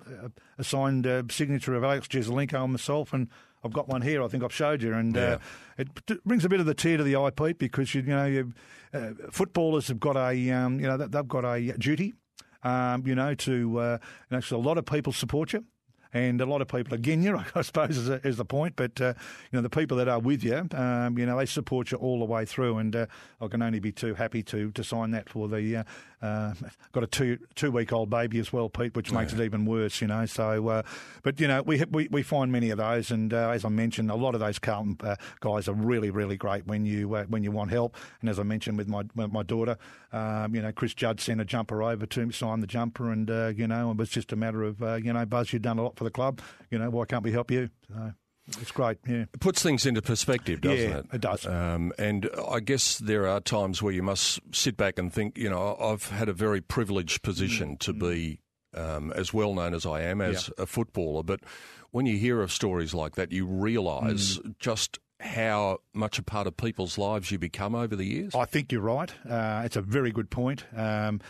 a 0.59 0.65
signed 0.65 1.07
uh, 1.07 1.23
signature 1.31 1.75
of 1.75 1.85
Alex 1.85 2.09
Jesaulenko 2.09 2.65
and 2.65 2.73
myself, 2.73 3.13
and 3.13 3.29
I've 3.65 3.73
got 3.73 3.89
one 3.89 4.03
here. 4.03 4.23
I 4.23 4.29
think 4.29 4.43
I've 4.43 4.53
showed 4.53 4.83
you, 4.83 4.93
and 4.93 5.17
uh, 5.17 5.39
yeah. 5.79 5.85
uh, 5.85 5.85
it 6.09 6.25
brings 6.25 6.45
a 6.45 6.49
bit 6.49 6.61
of 6.61 6.67
the 6.67 6.75
tear 6.75 6.97
to 6.99 7.05
the 7.05 7.17
eye, 7.17 7.31
Pete, 7.31 7.59
because 7.59 7.95
you, 7.95 8.03
you 8.03 8.09
know 8.09 8.27
you, 8.27 8.53
uh, 8.93 9.13
footballers 9.31 9.89
have 9.89 10.01
got 10.01 10.17
a 10.17 10.51
um, 10.51 10.81
you 10.81 10.87
know 10.87 10.97
they've 10.97 11.29
got 11.29 11.45
a 11.45 11.73
duty, 11.79 12.15
um, 12.65 13.07
you 13.07 13.15
know 13.15 13.35
to 13.35 13.79
uh, 13.79 13.99
actually 14.33 14.61
a 14.61 14.67
lot 14.67 14.77
of 14.77 14.85
people 14.85 15.13
support 15.13 15.53
you. 15.53 15.65
And 16.13 16.41
a 16.41 16.47
lot 16.47 16.63
of 16.63 16.69
people, 16.69 16.95
again, 16.95 17.23
you 17.23 17.37
I 17.55 17.63
suppose 17.63 17.97
is, 17.97 18.09
is 18.09 18.37
the 18.37 18.45
point, 18.45 18.75
but 18.77 19.01
uh, 19.01 19.15
you 19.51 19.57
know 19.57 19.63
the 19.63 19.71
people 19.71 19.97
that 19.99 20.09
are 20.09 20.19
with 20.19 20.43
you, 20.45 20.69
um, 20.73 21.19
you 21.19 21.27
know, 21.27 21.37
they 21.39 21.47
support 21.47 21.91
you 21.91 21.99
all 21.99 22.19
the 22.19 22.25
way 22.25 22.45
through, 22.45 22.79
and 22.79 22.95
uh, 22.95 23.07
I 23.41 23.49
can 23.49 23.63
only 23.63 23.81
be 23.81 23.93
too 23.93 24.15
happy 24.15 24.43
to 24.45 24.71
to 24.73 24.85
sign 24.85 25.11
that 25.13 25.29
for 25.29 25.49
the. 25.49 25.77
Uh, 25.77 25.85
uh, 26.23 26.55
got 26.93 27.05
a 27.05 27.07
two 27.07 27.39
two 27.55 27.71
week 27.71 27.93
old 27.93 28.09
baby 28.09 28.39
as 28.39 28.53
well, 28.53 28.69
Pete, 28.69 28.95
which 28.97 29.13
makes 29.13 29.33
it 29.33 29.41
even 29.41 29.67
worse, 29.67 30.01
you 30.01 30.07
know. 30.07 30.25
So, 30.25 30.69
uh, 30.69 30.83
but 31.23 31.39
you 31.39 31.47
know, 31.47 31.63
we 31.63 31.85
we 31.91 32.09
we 32.09 32.23
find 32.23 32.51
many 32.51 32.71
of 32.71 32.79
those, 32.79 33.11
and 33.11 33.33
uh, 33.35 33.51
as 33.51 33.65
I 33.65 33.69
mentioned, 33.69 34.11
a 34.11 34.15
lot 34.15 34.35
of 34.35 34.41
those 34.41 34.59
Carlton 34.59 34.97
uh, 35.03 35.17
guys 35.41 35.69
are 35.69 35.75
really 35.75 36.11
really 36.11 36.37
great 36.37 36.67
when 36.67 36.87
you 36.87 37.15
uh, 37.15 37.25
when 37.25 37.45
you 37.45 37.53
want 37.53 37.71
help. 37.71 37.97
And 38.21 38.31
as 38.31 38.39
I 38.39 38.45
mentioned 38.45 38.79
with 38.79 38.89
my 38.89 39.05
with 39.15 39.31
my 39.31 39.43
daughter, 39.43 39.77
um, 40.13 40.55
you 40.55 40.63
know, 40.63 40.73
Chris 40.73 40.95
Judd 40.95 41.21
sent 41.21 41.41
a 41.41 41.45
jumper 41.45 41.83
over 41.83 42.07
to 42.07 42.21
him, 42.21 42.33
signed 42.33 42.63
the 42.63 42.67
jumper, 42.67 43.13
and 43.13 43.31
uh, 43.31 43.53
you 43.55 43.67
know, 43.67 43.91
it 43.91 43.99
was 43.99 44.09
just 44.09 44.33
a 44.33 44.37
matter 44.37 44.63
of 44.63 44.81
you 45.05 45.13
know, 45.13 45.27
Buzz, 45.27 45.53
you've 45.53 45.63
done 45.63 45.79
a 45.79 45.83
lot 45.83 45.96
for 45.97 46.05
the 46.05 46.11
club. 46.11 46.41
You 46.71 46.79
know, 46.79 46.91
why 46.91 47.05
can't 47.07 47.25
we 47.25 47.33
help 47.33 47.51
you? 47.51 47.71
So. 47.89 48.13
It's 48.61 48.71
great, 48.71 48.99
yeah. 49.09 49.23
It 49.23 49.41
puts 49.41 49.61
things 49.61 49.87
into 49.87 50.01
perspective, 50.01 50.61
doesn't 50.61 50.89
Yeah, 50.89 50.99
it? 50.99 51.07
it 51.15 51.21
does. 51.21 51.45
Um, 51.47 51.93
and 51.99 52.31
I 52.49 52.61
guess 52.61 52.99
there 52.99 53.27
are 53.27 53.41
times 53.41 53.83
where 53.83 53.93
you 53.93 54.05
must 54.05 54.39
sit 54.53 54.77
back 54.77 55.01
and 55.01 55.13
think, 55.13 55.37
you 55.37 55.51
know, 55.51 55.77
I've 55.81 56.11
had 56.11 56.29
a 56.29 56.33
very 56.33 56.61
privileged 56.61 57.23
position 57.23 57.77
to 57.79 57.93
be 57.93 58.39
um, 58.73 59.13
as 59.17 59.35
well 59.35 59.53
known 59.53 59.75
as 59.75 59.85
I 59.85 60.03
am 60.03 60.21
as 60.21 60.49
a 60.59 60.67
footballer. 60.67 61.25
But 61.25 61.41
when 61.91 62.07
you 62.07 62.19
hear 62.19 62.41
of 62.41 62.53
stories 62.53 62.95
like 62.95 63.17
that, 63.17 63.33
you 63.33 63.47
realise 63.47 64.39
just 64.61 65.01
how 65.19 65.79
much 65.93 66.19
a 66.19 66.23
part 66.23 66.47
of 66.47 66.57
people's 66.57 66.99
lives 66.99 67.33
you 67.33 67.39
become 67.41 67.75
over 67.75 67.97
the 67.97 68.05
years. 68.05 68.35
I 68.35 68.45
think 68.45 68.71
you're 68.71 68.81
right. 68.81 69.13
Uh, 69.29 69.63
it's 69.65 69.77
a 69.77 69.81
very 69.81 70.13
good 70.13 70.31
point. 70.31 70.65
Um, 70.77 71.21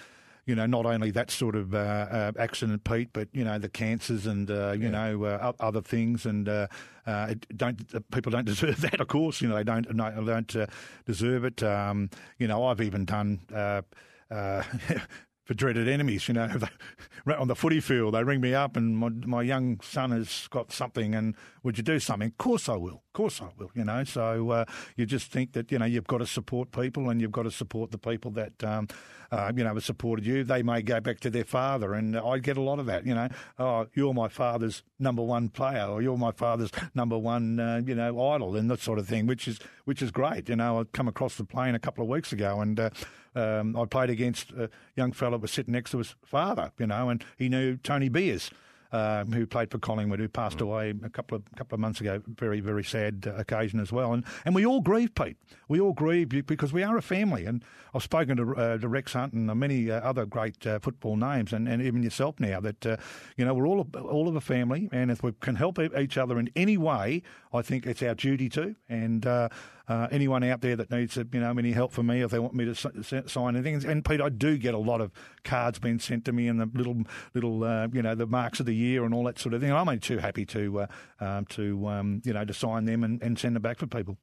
you 0.46 0.54
know, 0.54 0.66
not 0.66 0.86
only 0.86 1.10
that 1.10 1.30
sort 1.30 1.56
of 1.56 1.74
uh, 1.74 1.78
uh, 1.78 2.32
accident, 2.38 2.84
Pete, 2.84 3.10
but 3.12 3.28
you 3.32 3.44
know 3.44 3.58
the 3.58 3.68
cancers 3.68 4.26
and 4.26 4.50
uh, 4.50 4.72
you 4.72 4.88
know 4.88 5.24
uh, 5.24 5.52
other 5.58 5.82
things, 5.82 6.24
and 6.24 6.48
uh, 6.48 6.68
uh, 7.06 7.26
it 7.30 7.46
don't 7.56 7.82
uh, 7.94 8.00
people 8.12 8.30
don't 8.30 8.44
deserve 8.54 8.80
that. 8.80 9.00
Of 9.00 9.08
course, 9.08 9.40
you 9.40 9.48
know 9.48 9.56
they 9.56 9.64
don't 9.64 9.92
no, 9.94 10.10
they 10.10 10.32
don't 10.32 10.56
uh, 10.56 10.66
deserve 11.04 11.44
it. 11.44 11.62
Um, 11.62 12.10
you 12.38 12.46
know, 12.46 12.64
I've 12.64 12.80
even 12.80 13.04
done. 13.04 13.40
Uh, 13.52 13.82
uh, 14.30 14.62
For 15.46 15.54
dreaded 15.54 15.86
enemies, 15.88 16.26
you 16.26 16.34
know, 16.34 16.50
on 17.38 17.46
the 17.46 17.54
footy 17.54 17.78
field, 17.78 18.14
they 18.14 18.24
ring 18.24 18.40
me 18.40 18.52
up 18.52 18.76
and 18.76 18.98
my, 18.98 19.08
my 19.08 19.42
young 19.42 19.78
son 19.80 20.10
has 20.10 20.48
got 20.48 20.72
something, 20.72 21.14
and 21.14 21.36
would 21.62 21.78
you 21.78 21.84
do 21.84 22.00
something? 22.00 22.28
Of 22.28 22.38
course 22.38 22.68
I 22.68 22.74
will. 22.74 23.02
Of 23.06 23.12
course 23.12 23.40
I 23.40 23.48
will. 23.56 23.70
You 23.74 23.84
know, 23.84 24.02
so 24.02 24.50
uh, 24.50 24.64
you 24.96 25.06
just 25.06 25.30
think 25.30 25.52
that 25.52 25.70
you 25.70 25.78
know 25.78 25.84
you've 25.84 26.06
got 26.06 26.18
to 26.18 26.26
support 26.26 26.72
people, 26.72 27.10
and 27.10 27.20
you've 27.20 27.32
got 27.32 27.44
to 27.44 27.50
support 27.52 27.92
the 27.92 27.98
people 27.98 28.32
that 28.32 28.64
um, 28.64 28.88
uh, 29.30 29.52
you 29.54 29.64
know 29.64 29.74
have 29.74 29.84
supported 29.84 30.26
you. 30.26 30.44
They 30.44 30.62
may 30.62 30.82
go 30.82 31.00
back 31.00 31.20
to 31.20 31.30
their 31.30 31.44
father, 31.44 31.94
and 31.94 32.16
I 32.16 32.38
get 32.38 32.56
a 32.56 32.62
lot 32.62 32.78
of 32.78 32.86
that. 32.86 33.06
You 33.06 33.14
know, 33.14 33.28
oh, 33.58 33.86
you're 33.94 34.14
my 34.14 34.28
father's 34.28 34.82
number 34.98 35.22
one 35.22 35.48
player, 35.48 35.86
or 35.86 36.02
you're 36.02 36.18
my 36.18 36.32
father's 36.32 36.70
number 36.94 37.18
one, 37.18 37.60
uh, 37.60 37.82
you 37.84 37.94
know, 37.94 38.30
idol, 38.30 38.56
and 38.56 38.70
that 38.70 38.80
sort 38.80 38.98
of 38.98 39.06
thing, 39.06 39.26
which 39.26 39.46
is 39.46 39.60
which 39.84 40.02
is 40.02 40.10
great. 40.10 40.48
You 40.48 40.56
know, 40.56 40.80
I 40.80 40.84
come 40.92 41.08
across 41.08 41.36
the 41.36 41.44
plane 41.44 41.74
a 41.74 41.78
couple 41.78 42.02
of 42.02 42.10
weeks 42.10 42.32
ago, 42.32 42.60
and 42.60 42.78
uh, 42.78 42.90
um, 43.36 43.76
I 43.76 43.84
played 43.84 44.10
against 44.10 44.50
a 44.52 44.70
young 44.96 45.12
fellow 45.12 45.36
who 45.38 45.42
was 45.42 45.52
sitting 45.52 45.72
next 45.72 45.90
to 45.90 45.98
his 45.98 46.14
father, 46.24 46.72
you 46.78 46.86
know, 46.86 47.08
and 47.10 47.24
he 47.36 47.48
knew 47.48 47.76
Tony 47.76 48.08
Beers. 48.08 48.50
Um, 48.92 49.32
who 49.32 49.46
played 49.46 49.72
for 49.72 49.78
Collingwood, 49.78 50.20
who 50.20 50.28
passed 50.28 50.60
away 50.60 50.94
a 51.02 51.10
couple 51.10 51.36
of 51.36 51.42
couple 51.56 51.74
of 51.74 51.80
months 51.80 52.00
ago. 52.00 52.22
Very 52.28 52.60
very 52.60 52.84
sad 52.84 53.26
uh, 53.26 53.34
occasion 53.34 53.80
as 53.80 53.90
well, 53.90 54.12
and 54.12 54.24
and 54.44 54.54
we 54.54 54.64
all 54.64 54.80
grieve, 54.80 55.12
Pete. 55.12 55.36
We 55.68 55.80
all 55.80 55.92
grieve 55.92 56.28
because 56.46 56.72
we 56.72 56.84
are 56.84 56.96
a 56.96 57.02
family. 57.02 57.46
And 57.46 57.64
I've 57.92 58.04
spoken 58.04 58.36
to, 58.36 58.54
uh, 58.54 58.78
to 58.78 58.88
Rex 58.88 59.14
Hunt 59.14 59.32
and 59.32 59.52
many 59.56 59.90
uh, 59.90 60.00
other 60.00 60.24
great 60.24 60.64
uh, 60.66 60.78
football 60.78 61.16
names, 61.16 61.52
and, 61.52 61.66
and 61.68 61.82
even 61.82 62.04
yourself 62.04 62.38
now. 62.38 62.60
That 62.60 62.86
uh, 62.86 62.96
you 63.36 63.44
know 63.44 63.54
we're 63.54 63.66
all 63.66 63.80
a, 63.92 63.98
all 63.98 64.28
of 64.28 64.36
a 64.36 64.40
family, 64.40 64.88
and 64.92 65.10
if 65.10 65.20
we 65.20 65.32
can 65.40 65.56
help 65.56 65.80
each 65.80 66.16
other 66.16 66.38
in 66.38 66.48
any 66.54 66.76
way, 66.76 67.22
I 67.56 67.62
think 67.62 67.86
it's 67.86 68.02
our 68.02 68.14
duty 68.14 68.48
to. 68.50 68.76
And 68.88 69.26
uh, 69.26 69.48
uh, 69.88 70.08
anyone 70.10 70.44
out 70.44 70.60
there 70.60 70.76
that 70.76 70.90
needs 70.90 71.16
you 71.16 71.24
know 71.32 71.54
any 71.56 71.72
help 71.72 71.92
from 71.92 72.06
me, 72.08 72.22
if 72.22 72.30
they 72.30 72.38
want 72.38 72.54
me 72.54 72.64
to 72.64 72.70
s- 72.72 73.32
sign 73.32 73.56
anything, 73.56 73.88
and 73.88 74.04
Pete, 74.04 74.20
I 74.20 74.28
do 74.28 74.58
get 74.58 74.74
a 74.74 74.78
lot 74.78 75.00
of 75.00 75.12
cards 75.44 75.78
being 75.78 75.98
sent 75.98 76.24
to 76.26 76.32
me 76.32 76.48
and 76.48 76.60
the 76.60 76.70
little 76.74 77.02
little 77.34 77.64
uh, 77.64 77.88
you 77.92 78.02
know 78.02 78.14
the 78.14 78.26
marks 78.26 78.60
of 78.60 78.66
the 78.66 78.74
year 78.74 79.04
and 79.04 79.14
all 79.14 79.24
that 79.24 79.38
sort 79.38 79.54
of 79.54 79.60
thing. 79.60 79.72
I'm 79.72 79.88
only 79.88 80.00
too 80.00 80.18
happy 80.18 80.44
to 80.46 80.80
uh, 80.80 80.86
um, 81.20 81.44
to 81.46 81.86
um, 81.88 82.22
you 82.24 82.32
know 82.32 82.44
to 82.44 82.54
sign 82.54 82.84
them 82.84 83.04
and, 83.04 83.22
and 83.22 83.38
send 83.38 83.56
them 83.56 83.62
back 83.62 83.78
for 83.78 83.86
people. 83.86 84.18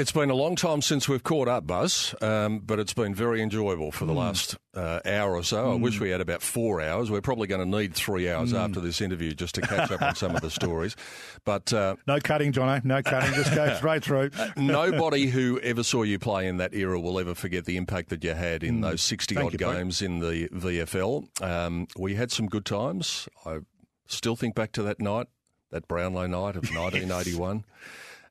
It's 0.00 0.12
been 0.12 0.30
a 0.30 0.34
long 0.34 0.56
time 0.56 0.80
since 0.80 1.10
we've 1.10 1.22
caught 1.22 1.46
up, 1.46 1.66
Buzz, 1.66 2.14
um, 2.22 2.60
but 2.60 2.78
it's 2.78 2.94
been 2.94 3.14
very 3.14 3.42
enjoyable 3.42 3.92
for 3.92 4.06
the 4.06 4.14
last 4.14 4.56
uh, 4.74 5.00
hour 5.04 5.34
or 5.34 5.42
so. 5.42 5.72
I 5.72 5.74
wish 5.74 6.00
we 6.00 6.08
had 6.08 6.22
about 6.22 6.40
four 6.40 6.80
hours. 6.80 7.10
We're 7.10 7.20
probably 7.20 7.48
going 7.48 7.70
to 7.70 7.78
need 7.78 7.92
three 7.92 8.30
hours 8.30 8.54
after 8.54 8.80
this 8.80 9.02
interview 9.02 9.34
just 9.34 9.56
to 9.56 9.60
catch 9.60 9.90
up 9.90 10.00
on 10.00 10.14
some 10.14 10.34
of 10.34 10.40
the 10.40 10.50
stories. 10.50 10.96
But 11.44 11.72
uh, 11.72 11.96
No 12.06 12.18
cutting, 12.18 12.52
Jono. 12.52 12.82
No 12.82 13.02
cutting. 13.02 13.34
Just 13.34 13.54
go 13.54 13.74
straight 13.76 14.02
through. 14.02 14.30
nobody 14.56 15.26
who 15.30 15.60
ever 15.60 15.82
saw 15.82 16.02
you 16.02 16.18
play 16.18 16.46
in 16.48 16.56
that 16.58 16.74
era 16.74 16.98
will 16.98 17.18
ever 17.18 17.34
forget 17.34 17.66
the 17.66 17.76
impact 17.76 18.08
that 18.08 18.24
you 18.24 18.32
had 18.32 18.62
in 18.62 18.80
those 18.80 19.02
60 19.02 19.34
Thank 19.34 19.46
odd 19.46 19.52
you, 19.52 19.58
games 19.58 20.00
in 20.00 20.20
the 20.20 20.48
VFL. 20.48 21.42
Um, 21.42 21.88
we 21.98 22.14
had 22.14 22.30
some 22.30 22.46
good 22.46 22.64
times. 22.64 23.28
I 23.44 23.58
still 24.06 24.36
think 24.36 24.54
back 24.54 24.72
to 24.72 24.82
that 24.82 24.98
night, 24.98 25.26
that 25.70 25.88
Brownlow 25.88 26.26
night 26.26 26.56
of 26.56 26.64
1981. 26.70 27.64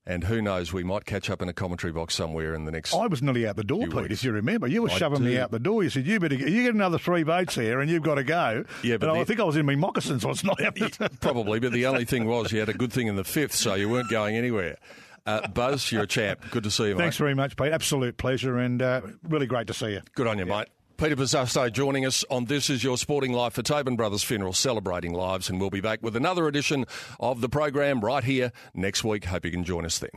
And 0.06 0.24
who 0.24 0.41
knows, 0.41 0.74
we 0.74 0.84
might 0.84 1.06
catch 1.06 1.30
up 1.30 1.41
in 1.41 1.50
a 1.50 1.54
commentary 1.54 1.93
box 1.93 2.16
somewhere 2.16 2.56
in 2.56 2.66
the 2.66 2.72
next. 2.72 2.95
I 2.95 3.06
was 3.06 3.22
nearly 3.22 3.47
out 3.47 3.58
the 3.58 3.64
door, 3.64 3.86
Pete. 3.86 3.93
weeks. 3.93 4.14
If 4.14 4.24
you 4.24 4.32
remember, 4.32 4.66
you 4.68 4.82
were 4.82 4.89
I 4.89 4.97
shoving 4.97 5.24
me 5.24 5.38
out 5.38 5.52
the 5.52 5.60
door. 5.60 5.84
You 5.84 5.89
said 5.91 6.08
you 6.08 6.20
better 6.20 6.36
get, 6.36 6.50
you 6.50 6.64
get 6.64 6.74
another 6.74 6.97
three 6.97 7.22
votes 7.22 7.54
here, 7.54 7.80
and 7.80 7.91
you've 7.91 8.02
got 8.02 8.16
to 8.16 8.24
go. 8.24 8.66
Yeah, 8.82 8.97
but 8.97 9.10
and 9.10 9.20
I 9.20 9.24
think 9.24 9.39
I 9.39 9.43
was 9.43 9.56
in 9.56 9.66
my 9.68 9.76
moccasins. 9.76 10.26
I 10.26 10.30
was 10.30 10.43
not 10.43 10.60
out. 10.64 10.76
Probably, 11.22 11.60
but 11.60 11.74
the 11.74 11.86
only 11.86 12.06
thing 12.06 12.26
was 12.26 12.52
you 12.52 12.60
had 12.60 12.70
a 12.70 12.74
good 12.74 12.91
thing 12.91 13.08
in 13.08 13.18
the 13.18 13.24
fifth, 13.24 13.54
so 13.54 13.76
you 13.76 13.88
weren't 13.88 14.10
going 14.10 14.36
anywhere. 14.36 14.78
Uh, 15.26 15.47
Buzz, 15.47 15.91
you're 15.91 16.04
a 16.04 16.08
champ. 16.08 16.39
Good 16.50 16.64
to 16.64 16.72
see 16.72 16.88
you, 16.88 16.95
mate. 16.95 17.04
Thanks 17.04 17.18
very 17.18 17.36
much, 17.36 17.56
Pete. 17.56 17.72
Absolute 17.72 18.18
pleasure, 18.18 18.58
and 18.58 18.82
uh, 18.82 19.02
really 19.28 19.45
great 19.45 19.68
to 19.68 19.74
see 19.76 19.91
you. 19.91 20.02
Good 20.16 20.26
on 20.26 20.39
you, 20.39 20.45
mate. 20.47 20.70
Peter 21.00 21.16
Bosustow 21.16 21.72
joining 21.72 22.06
us 22.06 22.26
on 22.30 22.43
This 22.45 22.70
Is 22.70 22.84
Your 22.84 22.97
Sporting 22.97 23.32
Life 23.32 23.54
for 23.54 23.62
Tobin 23.62 23.95
Brothers 23.95 24.22
Funeral, 24.22 24.52
celebrating 24.52 25.14
lives, 25.14 25.50
and 25.50 25.58
we'll 25.58 25.70
be 25.70 25.80
back 25.80 26.04
with 26.04 26.14
another 26.14 26.45
edition 26.45 26.84
of 27.22 27.39
the 27.39 27.47
program 27.47 28.02
right 28.02 28.26
here 28.26 28.52
next 28.74 29.06
week. 29.06 29.24
Hope 29.24 29.45
you 29.45 29.52
can 29.52 29.64
join 29.64 29.86
us 29.86 29.97
then. 30.00 30.10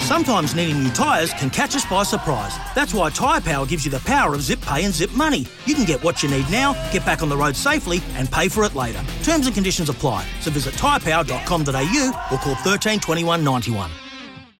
Sometimes 0.00 0.54
needing 0.54 0.82
new 0.82 0.90
tyres 0.90 1.32
can 1.32 1.48
catch 1.48 1.74
us 1.74 1.86
by 1.86 2.02
surprise. 2.02 2.54
That's 2.74 2.92
why 2.92 3.08
Tyre 3.08 3.40
Power 3.40 3.64
gives 3.64 3.86
you 3.86 3.90
the 3.90 4.00
power 4.00 4.34
of 4.34 4.42
zip 4.42 4.60
pay 4.60 4.84
and 4.84 4.92
zip 4.92 5.12
money. 5.12 5.46
You 5.64 5.74
can 5.74 5.86
get 5.86 6.04
what 6.04 6.22
you 6.22 6.28
need 6.28 6.50
now, 6.50 6.74
get 6.92 7.06
back 7.06 7.22
on 7.22 7.30
the 7.30 7.36
road 7.36 7.56
safely, 7.56 8.02
and 8.16 8.30
pay 8.30 8.48
for 8.48 8.64
it 8.64 8.74
later. 8.74 9.02
Terms 9.22 9.46
and 9.46 9.54
conditions 9.54 9.88
apply. 9.88 10.26
So 10.42 10.50
visit 10.50 10.74
tyrepower.com.au 10.74 12.26
or 12.30 12.38
call 12.38 12.54
13 12.56 13.00
21 13.00 13.42
91. 13.42 13.90